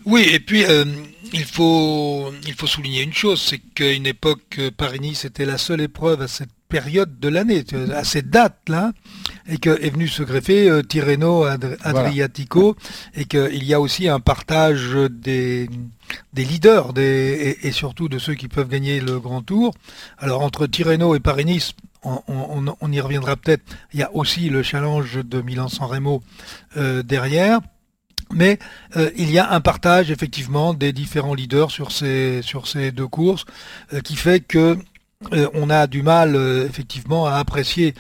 Oui, 0.06 0.28
et 0.32 0.40
puis 0.40 0.66
euh, 0.66 0.86
il, 1.32 1.46
faut, 1.46 2.32
il 2.46 2.54
faut 2.54 2.68
souligner 2.68 3.04
une 3.04 3.14
chose, 3.14 3.42
c'est 3.42 3.60
qu'à 3.60 3.92
une 3.92 4.06
époque, 4.06 4.60
Paris-Nice 4.76 5.26
était 5.26 5.46
la 5.46 5.58
seule 5.58 5.82
épreuve 5.82 6.22
à 6.22 6.28
cette 6.28 6.50
période 6.68 7.20
de 7.20 7.30
l'année, 7.30 7.64
à 7.94 8.04
cette 8.04 8.32
date-là, 8.32 8.94
et 9.48 9.58
que 9.58 9.70
est 9.70 9.92
venu 9.92 10.08
se 10.08 10.24
greffer 10.24 10.68
euh, 10.68 10.82
Tirreno 10.82 11.44
Adriatico 11.84 12.76
et 13.16 13.26
qu'il 13.26 13.64
y 13.64 13.76
a 13.76 13.80
aussi 13.80 14.10
un 14.10 14.20
partage 14.20 14.96
des 15.12 15.70
des 16.34 16.46
leaders 16.46 16.94
des, 16.94 17.58
et, 17.62 17.72
surtout 17.72 18.10
de 18.10 18.18
ceux 18.18 18.34
qui 18.34 18.48
peuvent 18.48 18.68
gagner 18.68 19.00
le 19.00 19.20
Grand 19.20 19.42
Tour. 19.42 19.74
Alors 20.18 20.42
entre 20.42 20.66
Tirreno 20.66 21.16
et 21.16 21.20
Paris-Nice, 21.20 21.74
on, 22.04 22.92
y 22.92 23.00
reviendra 23.00 23.36
peut-être. 23.36 23.64
Il 23.94 24.00
y 24.00 24.04
a 24.04 24.14
aussi 24.14 24.50
le 24.50 24.64
challenge 24.64 25.20
de 25.24 25.42
Milan-San 25.42 25.88
Remo 25.88 26.22
euh, 26.78 27.04
derrière. 27.04 27.60
Mais 28.34 28.58
euh, 28.96 29.12
il 29.16 29.30
y 29.30 29.38
a 29.38 29.52
un 29.52 29.62
partage 29.62 30.10
effectivement 30.10 30.74
des 30.74 30.92
différents 30.92 31.36
leaders 31.36 31.70
sur 31.70 31.92
ces, 31.92 32.42
sur 32.42 32.68
ces 32.68 32.92
deux 32.92 33.08
courses 33.08 33.46
euh, 33.94 34.02
qui 34.02 34.16
fait 34.16 34.40
que 34.40 34.78
on 35.54 35.70
a 35.70 35.88
du 35.88 36.04
mal 36.04 36.36
effectivement 36.68 37.28
à 37.28 37.36
apprécier 37.36 37.94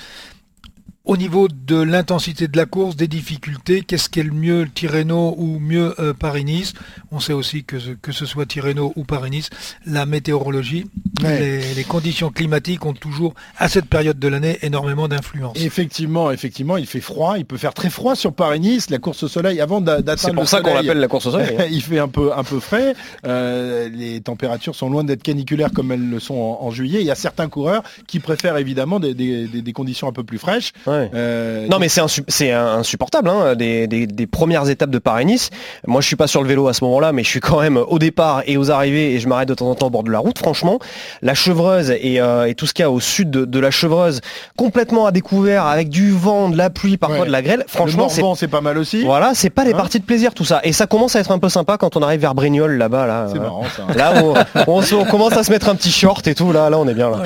au 1.05 1.17
niveau 1.17 1.49
de 1.49 1.75
l'intensité 1.75 2.47
de 2.47 2.55
la 2.55 2.65
course, 2.65 2.95
des 2.95 3.09
difficultés, 3.09 3.81
qu'est-ce 3.81 4.07
qui 4.07 4.21
est 4.21 4.23
le 4.23 4.31
mieux, 4.31 4.67
Tirreno 4.73 5.35
ou 5.37 5.59
mieux 5.59 5.93
euh, 5.99 6.13
Paris-Nice? 6.13 6.73
On 7.11 7.19
sait 7.19 7.33
aussi 7.33 7.65
que, 7.65 7.75
que 8.01 8.13
ce 8.13 8.25
soit 8.25 8.45
Tirreno 8.45 8.93
ou 8.95 9.03
Paris-Nice, 9.03 9.49
la 9.85 10.05
météorologie, 10.05 10.85
les, 11.21 11.83
conditions 11.87 12.31
climatiques 12.31 12.85
ont 12.85 12.93
toujours, 12.93 13.33
à 13.57 13.67
cette 13.67 13.85
période 13.85 14.17
de 14.17 14.27
l'année, 14.29 14.59
énormément 14.61 15.07
d'influence. 15.09 15.57
Effectivement, 15.61 16.31
effectivement, 16.31 16.77
il 16.77 16.87
fait 16.87 17.01
froid, 17.01 17.37
il 17.37 17.45
peut 17.45 17.57
faire 17.57 17.73
très 17.73 17.89
froid 17.89 18.15
sur 18.15 18.33
Paris-Nice, 18.33 18.89
la 18.89 18.99
course 18.99 19.23
au 19.23 19.27
soleil, 19.27 19.59
avant 19.59 19.81
d'atteindre 19.81 20.19
C'est 20.19 20.33
pour 20.33 20.47
ça 20.47 20.61
qu'on 20.61 20.73
l'appelle 20.73 20.99
la 20.99 21.07
course 21.09 21.25
au 21.25 21.31
soleil. 21.31 21.57
il 21.71 21.81
fait 21.81 21.99
un 21.99 22.07
peu, 22.07 22.31
un 22.33 22.43
peu 22.43 22.59
frais, 22.61 22.95
euh, 23.25 23.89
les 23.89 24.21
températures 24.21 24.75
sont 24.75 24.89
loin 24.89 25.03
d'être 25.03 25.23
caniculaires 25.23 25.71
comme 25.73 25.91
elles 25.91 26.09
le 26.09 26.19
sont 26.19 26.35
en, 26.35 26.71
juillet. 26.71 27.01
Il 27.01 27.05
y 27.05 27.11
a 27.11 27.15
certains 27.15 27.49
coureurs 27.49 27.83
qui 28.07 28.19
préfèrent 28.19 28.57
évidemment 28.57 28.99
des, 28.99 29.13
des, 29.13 29.73
conditions 29.73 30.07
un 30.07 30.13
peu 30.13 30.23
plus 30.23 30.37
fraîches. 30.37 30.71
Euh, 31.13 31.67
non 31.69 31.79
mais 31.79 31.89
c'est 31.89 32.51
insupportable, 32.51 33.29
hein, 33.29 33.55
des, 33.55 34.27
premières 34.31 34.69
étapes 34.69 34.89
de 34.89 34.99
Paris-Nice. 34.99 35.49
Moi 35.87 36.01
je 36.01 36.07
suis 36.07 36.15
pas 36.15 36.27
sur 36.27 36.41
le 36.41 36.47
vélo 36.47 36.67
à 36.67 36.73
ce 36.73 36.83
moment-là, 36.85 37.11
mais 37.11 37.23
je 37.23 37.29
suis 37.29 37.39
quand 37.39 37.61
même 37.61 37.77
au 37.77 37.99
départ 37.99 38.43
et 38.45 38.57
aux 38.57 38.71
arrivées 38.71 39.13
et 39.13 39.19
je 39.19 39.27
m'arrête 39.27 39.49
de 39.49 39.53
temps 39.53 39.69
en 39.69 39.75
temps 39.75 39.87
au 39.87 39.89
bord 39.89 40.03
de 40.03 40.11
la 40.11 40.19
route. 40.19 40.37
Franchement, 40.37 40.79
la 41.21 41.33
chevreuse 41.33 41.91
et, 41.91 42.19
euh, 42.19 42.51
tout 42.53 42.67
ce 42.67 42.73
qu'il 42.73 42.83
y 42.83 42.85
a 42.85 42.91
au 42.91 42.99
sud 42.99 43.29
de, 43.29 43.59
la 43.59 43.71
chevreuse, 43.71 44.21
complètement 44.57 45.05
à 45.05 45.11
découvert 45.11 45.65
avec 45.65 45.89
du 45.89 46.11
vent, 46.11 46.49
de 46.49 46.57
la 46.57 46.69
pluie, 46.69 46.97
parfois 46.97 47.25
de 47.25 47.31
la 47.31 47.41
grêle. 47.41 47.63
Franchement, 47.67 48.09
c'est 48.35 48.47
pas 48.47 48.61
mal 48.61 48.77
aussi. 48.77 49.03
Voilà, 49.03 49.31
c'est 49.33 49.49
pas 49.49 49.63
des 49.63 49.73
hein 49.73 49.77
parties 49.77 49.99
de 49.99 50.05
plaisir 50.05 50.33
tout 50.33 50.45
ça. 50.45 50.59
Et 50.63 50.73
ça 50.73 50.85
commence 50.85 51.15
à 51.15 51.19
être 51.19 51.31
un 51.31 51.39
peu 51.39 51.49
sympa 51.49 51.77
quand 51.77 51.95
on 51.95 52.01
arrive 52.01 52.21
vers 52.21 52.35
Brignoles 52.35 52.77
là-bas. 52.77 53.07
Là, 53.07 53.27
c'est 53.31 53.39
marrant 53.39 53.65
ça. 53.75 53.93
Là, 53.95 54.13
on, 54.23 54.33
on, 54.67 55.05
commence 55.05 55.33
à 55.33 55.43
se 55.43 55.51
mettre 55.51 55.69
un 55.69 55.75
petit 55.75 55.91
short 55.91 56.25
et 56.27 56.35
tout. 56.35 56.51
Là, 56.51 56.69
là, 56.69 56.77
on 56.77 56.87
est 56.87 56.93
bien 56.93 57.09
là. 57.09 57.23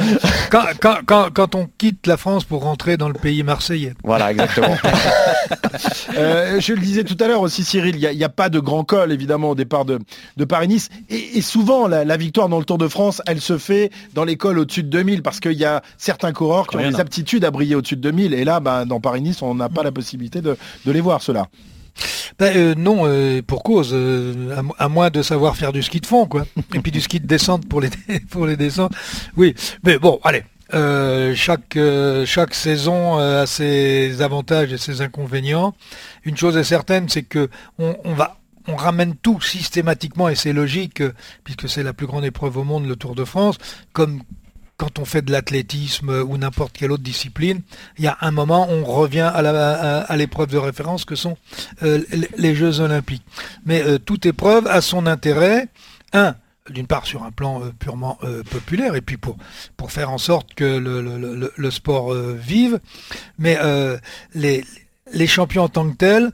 quand 0.80 1.56
on 1.56 1.67
quitte 1.77 2.08
la 2.08 2.17
France 2.17 2.43
pour 2.43 2.63
rentrer 2.63 2.97
dans 2.97 3.08
le 3.08 3.13
pays 3.13 3.43
marseillais. 3.43 3.57
Voilà, 4.04 4.32
exactement. 4.32 4.76
Euh, 6.17 6.60
je 6.60 6.74
le 6.74 6.80
disais 6.80 7.04
tout 7.04 7.17
à 7.20 7.28
l'heure 7.28 7.41
aussi, 7.41 7.63
Cyril, 7.63 7.96
il 7.96 8.17
n'y 8.17 8.24
a, 8.24 8.30
pas 8.30 8.50
de 8.50 8.60
grand 8.60 8.84
col, 8.84 9.12
évidemment, 9.12 9.52
au 9.52 9.56
départ 9.56 9.86
de, 9.86 10.00
Paris-Nice. 10.46 10.89
Et, 11.10 11.41
souvent, 11.41 11.88
la, 11.88 12.17
victoire 12.17 12.50
dans 12.50 12.58
le 12.58 12.65
Tour 12.65 12.78
de 12.78 12.88
France, 12.88 13.22
elle 13.28 13.41
se 13.41 13.58
fait 13.58 13.91
dans 14.13 14.24
les 14.24 14.36
cols 14.36 14.58
au-dessus 14.58 14.84
de 14.84 14.89
2000, 14.89 15.22
parce 15.22 15.39
qu'il 15.39 15.54
y 15.54 15.65
a 15.65 15.84
certains 15.98 16.34
coureurs 16.34 16.67
qui 16.67 16.78
ont 16.78 16.89
des 16.89 17.00
aptitudes 17.00 17.46
à 17.46 17.52
briller 17.52 17.76
au-dessus 17.76 17.98
de 17.98 18.02
2000. 18.02 18.34
Et 18.34 18.43
là, 18.46 18.60
ben, 18.60 18.86
dans 18.86 19.00
Paris-Nice, 19.00 19.41
on 19.41 19.54
n'a 19.54 19.70
pas 19.70 19.84
la 19.84 19.91
possibilité 19.91 20.41
de, 20.41 20.58
les 20.86 21.02
voir, 21.02 21.22
ceux-là. 21.22 21.48
Ben, 22.39 22.56
euh, 22.56 22.76
non, 22.76 23.04
euh, 23.06 23.41
pour 23.46 23.63
cause, 23.63 23.96
à, 24.78 24.89
moins 24.89 25.10
de 25.10 25.22
savoir 25.22 25.56
faire 25.56 25.74
du 25.74 25.84
ski 25.84 26.00
de 26.00 26.06
fond, 26.06 26.26
quoi. 26.26 26.46
Et 26.74 26.80
puis 26.80 26.91
du 26.91 27.02
ski 27.02 27.20
de 27.20 27.28
descente 27.28 27.67
pour 27.67 27.82
les, 27.82 27.89
pour 28.30 28.48
les 28.48 28.58
descentes. 28.58 28.93
Oui, 29.36 29.54
mais 29.84 30.00
bon, 30.00 30.20
allez, 30.24 30.43
euh, 30.73 31.34
chaque, 31.36 31.77
euh, 31.77 32.25
chaque 32.25 32.53
saison 32.53 33.19
euh, 33.19 33.43
a 33.43 33.45
ses 33.45 34.21
avantages 34.21 34.73
et 34.73 34.77
ses 34.77 35.01
inconvénients. 35.01 35.73
Une 36.23 36.36
chose 36.36 36.58
est 36.58 36.63
certaine, 36.63 37.08
c'est 37.10 37.23
que 37.23 37.49
on, 37.80 37.95
on 38.67 38.75
ramène 38.75 39.15
tout 39.15 39.39
systématiquement, 39.41 40.27
et 40.30 40.36
c'est 40.36 40.53
logique, 40.53 41.01
puisque 41.43 41.69
c'est 41.69 41.84
la 41.84 41.93
plus 41.93 42.08
grande 42.08 42.25
épreuve 42.25 42.58
au 42.58 42.63
monde, 42.63 42.86
le 42.86 42.95
Tour 42.95 43.15
de 43.15 43.23
France, 43.23 43.58
comme 43.93 44.23
quand 44.75 44.99
on 44.99 45.06
fait 45.06 45.23
de 45.23 45.32
l'athlétisme 45.32 46.10
ou 46.10 46.38
n'importe 46.38 46.73
quelle 46.77 46.91
autre 46.91 47.01
discipline, 47.01 47.62
il 47.97 48.03
y 48.03 48.08
a 48.08 48.17
un 48.21 48.30
moment, 48.30 48.67
on 48.69 48.84
revient 48.84 49.32
à 49.34 50.17
l'épreuve 50.17 50.51
de 50.51 50.58
référence 50.58 51.03
que 51.03 51.15
sont 51.15 51.36
les 51.82 52.53
Jeux 52.53 52.80
olympiques. 52.80 53.25
Mais 53.65 53.97
toute 53.97 54.27
épreuve 54.27 54.67
a 54.67 54.82
son 54.82 55.08
intérêt. 55.08 55.67
Un, 56.13 56.36
d'une 56.69 56.88
part 56.88 57.06
sur 57.06 57.23
un 57.23 57.32
plan 57.32 57.62
euh, 57.62 57.71
purement 57.77 58.17
euh, 58.23 58.43
populaire 58.43 58.95
et 58.95 59.01
puis 59.01 59.17
pour, 59.17 59.38
pour 59.75 59.91
faire 59.91 60.12
en 60.12 60.17
sorte 60.17 60.53
que 60.53 60.77
le, 60.77 61.51
le, 61.56 61.71
sport 61.71 62.13
euh, 62.13 62.34
vive, 62.39 62.80
mais 63.38 63.58
les, 64.34 64.63
les 65.13 65.27
champions 65.27 65.63
en 65.63 65.69
tant 65.69 65.89
que 65.89 65.95
tels, 65.95 66.32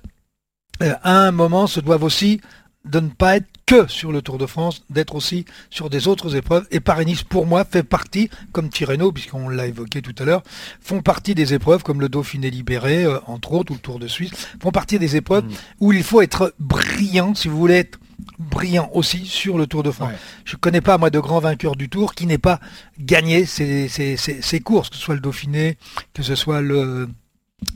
à 0.79 1.19
un 1.19 1.31
moment, 1.31 1.67
se 1.67 1.79
doivent 1.79 2.03
aussi 2.03 2.41
de 2.85 2.99
ne 2.99 3.09
pas 3.09 3.37
être 3.37 3.47
que 3.65 3.87
sur 3.87 4.11
le 4.11 4.21
Tour 4.21 4.37
de 4.37 4.45
France, 4.45 4.83
d'être 4.89 5.15
aussi 5.15 5.45
sur 5.69 5.89
des 5.89 6.09
autres 6.09 6.35
épreuves. 6.35 6.67
Et 6.71 6.81
Paris-Nice, 6.81 7.23
pour 7.23 7.45
moi, 7.45 7.63
fait 7.63 7.83
partie, 7.83 8.29
comme 8.51 8.69
Tirreno, 8.69 9.13
puisqu'on 9.13 9.47
l'a 9.47 9.67
évoqué 9.67 10.01
tout 10.01 10.15
à 10.19 10.25
l'heure, 10.25 10.43
font 10.81 11.01
partie 11.01 11.33
des 11.33 11.53
épreuves 11.53 11.83
comme 11.83 12.01
le 12.01 12.09
Dauphiné 12.09 12.49
libéré, 12.49 13.05
entre 13.27 13.53
autres, 13.53 13.71
ou 13.71 13.75
le 13.75 13.79
Tour 13.79 13.99
de 13.99 14.07
Suisse, 14.07 14.31
font 14.61 14.71
partie 14.71 14.99
des 14.99 15.15
épreuves 15.15 15.45
mmh. 15.45 15.53
où 15.79 15.93
il 15.93 16.03
faut 16.03 16.21
être 16.21 16.53
brillant, 16.59 17.35
si 17.35 17.47
vous 17.47 17.57
voulez 17.57 17.75
être 17.75 17.99
brillant 18.39 18.89
aussi 18.93 19.25
sur 19.25 19.57
le 19.57 19.67
Tour 19.67 19.83
de 19.83 19.91
France. 19.91 20.11
Je 20.45 20.55
ne 20.55 20.59
connais 20.59 20.81
pas, 20.81 20.97
moi, 20.97 21.09
de 21.09 21.19
grands 21.19 21.39
vainqueurs 21.39 21.75
du 21.75 21.89
Tour 21.89 22.13
qui 22.13 22.25
n'aient 22.25 22.37
pas 22.37 22.59
gagné 22.99 23.45
ces, 23.45 24.61
courses, 24.63 24.89
que 24.89 24.95
ce 24.95 25.01
soit 25.01 25.15
le 25.15 25.21
Dauphiné, 25.21 25.77
que 26.13 26.23
ce 26.23 26.35
soit 26.35 26.61
le, 26.61 27.09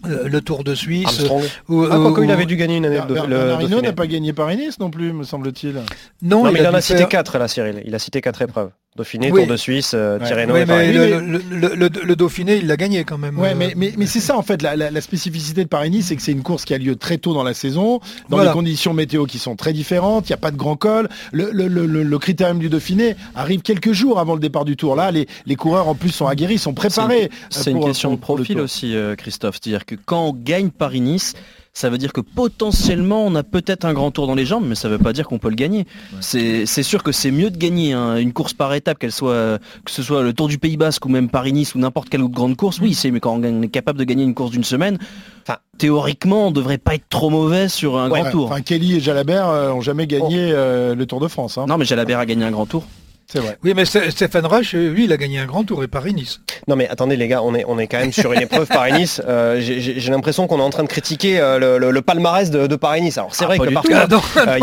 euh, 0.06 0.28
le 0.28 0.42
Tour 0.42 0.64
de 0.64 0.76
Suisse. 0.76 1.24
Ou, 1.68 1.84
ah, 1.84 2.14
il 2.24 2.32
avait 2.32 2.46
dû 2.46 2.56
gagner 2.56 2.78
une 2.78 2.86
année. 2.86 3.02
de, 3.08 3.82
n'a 3.82 3.94
pas 3.94 4.08
gagné 4.08 4.34
Paris-Nice 4.34 4.80
non 4.80 4.90
plus, 4.90 5.14
me 5.14 5.24
semble-t-il. 5.24 5.82
Non, 6.22 6.52
mais 6.52 6.60
il, 6.60 6.68
en 6.68 6.74
a 6.74 6.82
cité 6.82 7.06
4 7.06 7.38
là, 7.38 7.48
Cyril. 7.48 7.82
Il 7.86 7.96
a 7.96 8.00
cité 8.00 8.22
quatre 8.22 8.42
épreuves. 8.42 8.72
Dauphiné, 8.98 9.30
Tour 9.30 9.48
de 9.48 9.56
Suisse, 9.56 9.92
euh, 9.94 10.20
Tirreno. 10.20 10.56
le, 10.56 12.16
Dauphiné, 12.16 12.58
il 12.58 12.68
l'a 12.68 12.78
gagné 12.78 13.04
quand 13.04 13.18
même. 13.18 13.38
Ouais, 13.38 13.54
mais, 13.56 13.74
mais, 13.76 14.06
c'est 14.06 14.20
ça 14.20 14.38
en 14.38 14.42
fait, 14.42 14.62
la, 14.62 15.02
spécificité 15.02 15.64
de 15.64 15.70
Paris-Nice, 15.70 16.08
c'est 16.08 16.16
que 16.16 16.22
c'est 16.22 16.32
une 16.32 16.44
course 16.44 16.66
qui 16.66 16.74
a 16.74 16.78
lieu 16.78 16.96
très 16.96 17.18
tôt 17.18 17.34
dans 17.34 17.44
la 17.44 17.54
saison, 17.54 18.00
dans 18.30 18.44
des 18.44 18.50
conditions 18.50 18.94
météo 18.94 19.26
qui 19.26 19.40
sont 19.40 19.56
très 19.56 19.74
différentes, 19.74 20.28
il 20.28 20.32
n'y 20.32 20.36
a 20.36 20.40
pas 20.40 20.52
de 20.52 20.58
grand 20.58 20.76
col. 20.76 21.08
Le, 21.32 22.18
critérium 22.18 22.60
du 22.60 22.70
Dauphiné 22.70 23.16
arrive 23.36 23.62
quelques 23.62 23.94
jours 23.94 24.20
avant 24.20 24.34
le 24.34 24.40
départ 24.40 24.66
du 24.66 24.76
Tour. 24.76 24.96
Là, 24.96 25.12
les, 25.12 25.56
coureurs 25.56 25.88
en 25.88 25.96
plus 25.96 26.10
sont 26.10 26.28
aguerris, 26.28 26.58
sont 26.58 26.74
préparés. 26.74 27.30
C'est 27.50 27.72
une, 27.72 27.84
question 27.84 28.12
de 28.12 28.18
profil 28.18 28.60
aussi, 28.60 28.96
euh, 28.96 29.16
Christophe. 29.16 29.60
C'est-à-dire 29.62 29.86
que 29.86 29.96
quand 29.96 30.26
on 30.26 30.34
gagne 30.34 30.70
Paris-Nice, 30.70 31.36
ça 31.78 31.92
veut 31.92 32.00
dire 32.00 32.12
que 32.12 32.22
potentiellement 32.22 33.24
on 33.24 33.36
a 33.36 33.44
peut-être 33.44 33.86
un 33.86 33.94
grand 33.94 34.10
tour 34.10 34.26
dans 34.26 34.34
les 34.34 34.48
jambes, 34.48 34.66
mais 34.68 34.74
ça 34.74 34.88
ne 34.88 34.94
veut 34.94 35.04
pas 35.04 35.13
dire 35.13 35.28
qu'on 35.28 35.38
peut 35.38 35.50
le 35.50 35.56
gagner. 35.56 35.86
C'est 36.22 36.66
sûr 36.66 37.04
que 37.04 37.12
c'est 37.12 37.30
mieux 37.30 37.52
de 37.52 37.58
gagner 37.58 37.94
hein, 37.94 38.18
une 38.18 38.34
course 38.34 38.54
par 38.54 38.74
étape, 38.74 38.98
qu'elle 38.98 39.12
soit 39.12 39.60
que 39.86 39.92
ce 39.92 40.02
soit 40.02 40.24
le 40.24 40.34
Tour 40.34 40.48
du 40.48 40.58
Pays 40.58 40.76
Basque 40.76 41.06
ou 41.06 41.10
même 41.10 41.30
Paris-Nice 41.30 41.76
ou 41.76 41.80
n'importe 41.80 42.10
quelle 42.10 42.24
autre 42.24 42.34
grande 42.34 42.56
course. 42.56 42.80
Oui, 42.80 42.96
c'est 42.96 43.12
mais 43.12 43.20
quand 43.20 43.40
on 43.40 43.62
est 43.62 43.68
capable 43.68 44.00
de 44.00 44.06
gagner 44.06 44.24
une 44.24 44.34
course 44.34 44.50
d'une 44.50 44.63
semaine, 44.63 44.98
enfin, 45.44 45.60
théoriquement, 45.78 46.48
on 46.48 46.52
devrait 46.52 46.80
pas 46.80 46.96
être 46.96 47.10
trop 47.10 47.30
mauvais 47.30 47.70
sur 47.70 48.00
un 48.00 48.10
grand 48.10 48.32
tour. 48.32 48.56
Kelly 48.66 48.96
et 48.96 49.00
Jalabert 49.00 49.48
euh, 49.48 49.72
ont 49.72 49.82
jamais 49.82 50.08
gagné 50.08 50.52
euh, 50.52 50.96
le 50.96 51.06
Tour 51.06 51.20
de 51.20 51.28
France. 51.28 51.60
Hein. 51.60 51.68
Non, 51.68 51.78
mais 51.78 51.86
Jalabert 51.86 52.18
a 52.18 52.26
gagné 52.26 52.44
un 52.44 52.52
grand 52.52 52.66
tour. 52.66 52.86
C'est 53.30 53.40
vrai. 53.40 53.58
Oui, 53.62 53.74
mais 53.76 53.84
Stéphane 53.84 54.46
Rush, 54.46 54.72
lui, 54.74 55.04
il 55.04 55.12
a 55.12 55.18
gagné 55.18 55.40
un 55.40 55.46
grand 55.46 55.66
tour 55.66 55.84
et 55.84 55.88
Paris-Nice. 55.90 56.40
Non, 56.70 56.78
mais 56.78 56.88
attendez, 56.88 57.18
les 57.18 57.28
gars, 57.28 57.44
on 57.44 57.56
est, 57.56 57.66
on 57.68 57.78
est 57.78 57.88
quand 57.88 58.00
même 58.00 58.13
sur 58.13 58.32
une 58.32 58.42
épreuve 58.42 58.68
Paris-Nice. 58.68 59.22
Euh, 59.28 59.60
j'ai 59.60 60.12
l'impression 60.12 60.48
qu'on 60.48 60.60
est 60.60 60.63
en 60.63 60.70
train 60.70 60.84
de 60.84 60.88
critiquer 60.88 61.40
euh, 61.40 61.80
le, 61.80 62.02
palmarès 62.02 62.50
de, 62.50 62.76
Paris-Nice. 62.76 63.18
Alors, 63.18 63.36
c'est 63.36 63.44
vrai 63.46 63.58
que 63.58 63.74
parfois, 63.74 64.08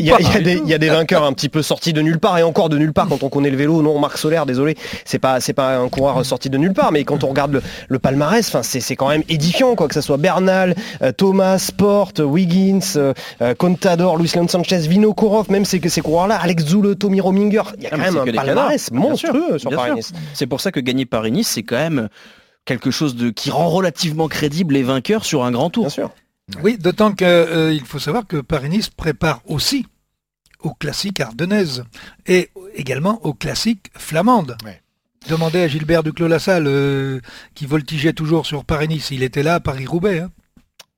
il 0.00 0.68
y 0.68 0.74
a 0.74 0.78
des 0.78 0.88
vainqueurs 0.88 1.24
un 1.24 1.32
petit 1.32 1.48
peu 1.48 1.62
sortis 1.62 1.94
de 1.94 2.02
nulle 2.02 2.18
part 2.18 2.36
et 2.36 2.42
encore 2.42 2.68
de 2.68 2.76
nulle 2.76 2.92
part 2.92 3.08
quand 3.08 3.22
on 3.22 3.30
connaît 3.30 3.48
le 3.48 3.56
vélo. 3.56 3.80
Non, 3.80 3.98
Marc 3.98 4.18
Solaire, 4.18 4.44
désolé, 4.44 4.76
c'est 5.04 5.18
pas, 5.18 5.38
pas 5.54 5.76
un 5.78 5.88
coureur 5.88 6.24
sorti 6.26 6.50
de 6.50 6.58
nulle 6.58 6.74
part, 6.74 6.92
mais 6.92 7.04
quand 7.04 7.24
on 7.24 7.28
regarde 7.28 7.62
le, 7.88 7.98
palmarès, 7.98 8.54
c'est 8.62 8.96
quand 8.96 9.08
même 9.08 9.22
édifiant, 9.28 9.74
quoi, 9.76 9.88
que 9.88 9.94
ce 9.94 10.02
soit 10.02 10.18
Bernal, 10.18 10.74
euh, 11.02 11.12
Thomas, 11.12 11.58
Sport, 11.58 12.12
Wiggins, 12.18 13.14
Contador, 13.58 14.18
Luis 14.18 14.32
Leon 14.34 14.48
Sanchez, 14.48 14.78
Vinokourov, 14.80 15.50
même 15.50 15.64
ces, 15.64 15.80
ces 15.88 16.00
coureurs-là, 16.02 16.36
Alex 16.36 16.66
Zoule, 16.66 16.96
Tommy 16.96 17.20
Rominger, 17.20 17.62
y 17.90 17.94
a 17.94 17.96
quand 17.96 17.98
même 17.98 18.16
un 18.16 18.32
palmarès 18.32 18.90
monstrueux 18.90 19.58
sur 19.58 19.70
Paris-Nice. 19.70 20.12
C'est 20.34 20.46
pour 20.46 20.60
ça 20.60 20.72
que 20.72 20.80
gagner 20.80 21.06
Paris-Nice, 21.06 21.48
c'est 21.48 21.62
quand 21.62 21.76
même 21.76 22.08
quelque 22.64 22.90
chose 22.90 23.16
de 23.16 23.30
qui 23.30 23.50
rend 23.50 23.68
relativement 23.68 24.28
crédible 24.28 24.74
les 24.74 24.82
vainqueurs 24.82 25.24
sur 25.24 25.44
un 25.44 25.52
grand 25.52 25.70
tour. 25.70 25.84
Bien 25.84 25.90
sûr. 25.90 26.10
Oui, 26.62 26.78
d'autant 26.78 27.12
qu'il 27.12 27.26
euh, 27.26 27.78
faut 27.84 27.98
savoir 27.98 28.26
que 28.26 28.36
Paris-Nice 28.36 28.90
prépare 28.90 29.40
aussi 29.46 29.86
aux 30.60 30.74
classiques 30.74 31.20
ardennaises 31.20 31.84
et 32.26 32.50
également 32.74 33.24
aux 33.24 33.34
classiques 33.34 33.90
flamandes. 33.96 34.56
Demandez 35.28 35.62
à 35.62 35.68
Gilbert 35.68 36.04
Duclos-Lassalle, 36.04 36.66
euh, 36.68 37.20
qui 37.54 37.66
voltigeait 37.66 38.12
toujours 38.12 38.46
sur 38.46 38.64
Paris-Nice. 38.64 39.10
Il 39.10 39.24
était 39.24 39.42
là 39.42 39.54
à 39.56 39.60
Paris-Roubaix. 39.60 40.20
Hein. 40.20 40.30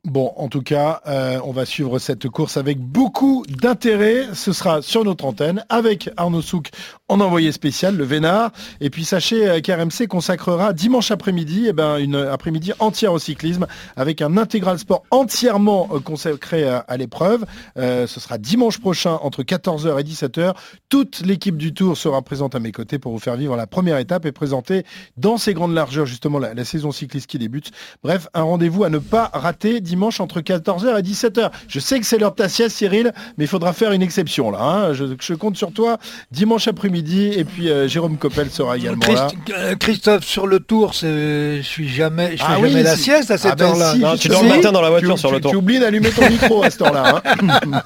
Bon, 0.08 0.32
en 0.36 0.48
tout 0.48 0.62
cas, 0.62 1.02
euh, 1.06 1.38
on 1.44 1.52
va 1.52 1.66
suivre 1.66 1.98
cette 1.98 2.30
course 2.30 2.56
avec 2.56 2.78
beaucoup 2.78 3.44
d'intérêt. 3.46 4.28
Ce 4.32 4.54
sera 4.54 4.80
sur 4.80 5.04
notre 5.04 5.26
antenne 5.26 5.66
avec 5.68 6.08
Arnaud 6.16 6.40
Souk 6.40 6.70
en 7.08 7.20
envoyé 7.20 7.52
spécial, 7.52 7.96
le 7.96 8.04
Vénard. 8.04 8.52
Et 8.80 8.90
puis 8.90 9.04
sachez 9.04 9.60
qu'RMC 9.62 10.06
consacrera 10.08 10.72
dimanche 10.72 11.10
après-midi 11.10 11.66
eh 11.68 11.72
ben, 11.72 11.98
une 11.98 12.16
après-midi 12.16 12.72
entière 12.78 13.12
au 13.12 13.18
cyclisme 13.18 13.66
avec 13.96 14.22
un 14.22 14.36
intégral 14.36 14.78
sport 14.78 15.04
entièrement 15.10 15.88
consacré 16.04 16.68
à, 16.68 16.96
l'épreuve. 16.96 17.44
ce 17.76 18.06
sera 18.06 18.38
dimanche 18.38 18.78
prochain 18.78 19.18
entre 19.22 19.42
14h 19.42 19.98
et 19.98 20.02
17h. 20.02 20.54
Toute 20.88 21.20
l'équipe 21.20 21.56
du 21.56 21.74
Tour 21.74 21.96
sera 21.96 22.22
présente 22.22 22.54
à 22.54 22.60
mes 22.60 22.72
côtés 22.72 22.98
pour 22.98 23.12
vous 23.12 23.18
faire 23.18 23.36
vivre 23.36 23.56
la 23.56 23.66
première 23.66 23.98
étape 23.98 24.26
et 24.26 24.32
présenter 24.32 24.84
dans 25.16 25.38
ces 25.38 25.54
grandes 25.54 25.74
largeurs 25.74 26.06
justement 26.06 26.38
la, 26.38 26.64
saison 26.64 26.92
cycliste 26.92 27.28
qui 27.28 27.38
débute. 27.38 27.70
Bref, 28.02 28.28
un 28.34 28.42
rendez-vous 28.42 28.84
à 28.84 28.90
ne 28.90 28.98
pas 28.98 29.30
rater 29.32 29.80
dimanche 29.80 30.20
entre 30.20 30.40
14h 30.40 30.98
et 30.98 31.02
17h. 31.02 31.50
Je 31.68 31.80
sais 31.80 31.98
que 31.98 32.06
c'est 32.06 32.18
l'heure 32.18 32.32
de 32.32 32.36
ta 32.36 32.48
sieste 32.48 32.76
Cyril, 32.76 33.12
mais 33.36 33.44
il 33.44 33.48
faudra 33.48 33.72
faire 33.72 33.92
une 33.92 34.02
exception 34.02 34.50
là. 34.50 34.60
Hein. 34.60 34.92
Je, 34.92 35.34
compte 35.34 35.56
sur 35.56 35.72
toi 35.72 35.98
dimanche 36.30 36.68
après-midi 36.68 36.97
et 36.98 37.44
puis 37.44 37.70
euh, 37.70 37.88
Jérôme 37.88 38.16
Coppel 38.16 38.50
sera 38.50 38.76
également 38.76 39.06
là. 39.06 39.28
Euh, 39.50 39.74
Christophe, 39.76 40.24
sur 40.24 40.46
le 40.46 40.61
tour, 40.61 40.92
je 40.92 41.61
suis 41.62 41.88
jamais, 41.88 42.32
je 42.32 42.37
fais 42.38 42.44
ah 42.48 42.61
jamais 42.61 42.82
la 42.82 42.96
sieste 42.96 43.30
à 43.30 43.38
cette 43.38 43.52
ah 43.52 43.56
ben 43.56 43.66
heure-là. 43.66 44.16
tu 44.18 44.28
dors 44.28 44.42
le 44.42 44.48
matin 44.48 44.72
dans 44.72 44.80
la 44.80 44.90
voiture 44.90 45.18
sur 45.18 45.32
le 45.32 45.40
tour. 45.40 45.50
Tu 45.50 45.56
oublies 45.56 45.80
d'allumer 45.80 46.11
ton 46.11 46.28
micro 46.28 46.62
à 46.62 46.70
cette 46.70 46.82
heure-là. 46.82 47.22
Hein. 47.24 47.80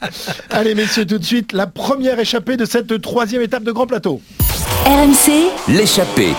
Allez 0.50 0.74
messieurs, 0.74 1.06
tout 1.06 1.18
de 1.18 1.24
suite, 1.24 1.52
la 1.52 1.66
première 1.66 2.18
échappée 2.18 2.56
de 2.56 2.64
cette 2.64 3.00
troisième 3.00 3.42
étape 3.42 3.64
de 3.64 3.72
Grand 3.72 3.86
Plateau. 3.86 4.20
RMC, 4.86 5.50
l'échappée. 5.68 6.34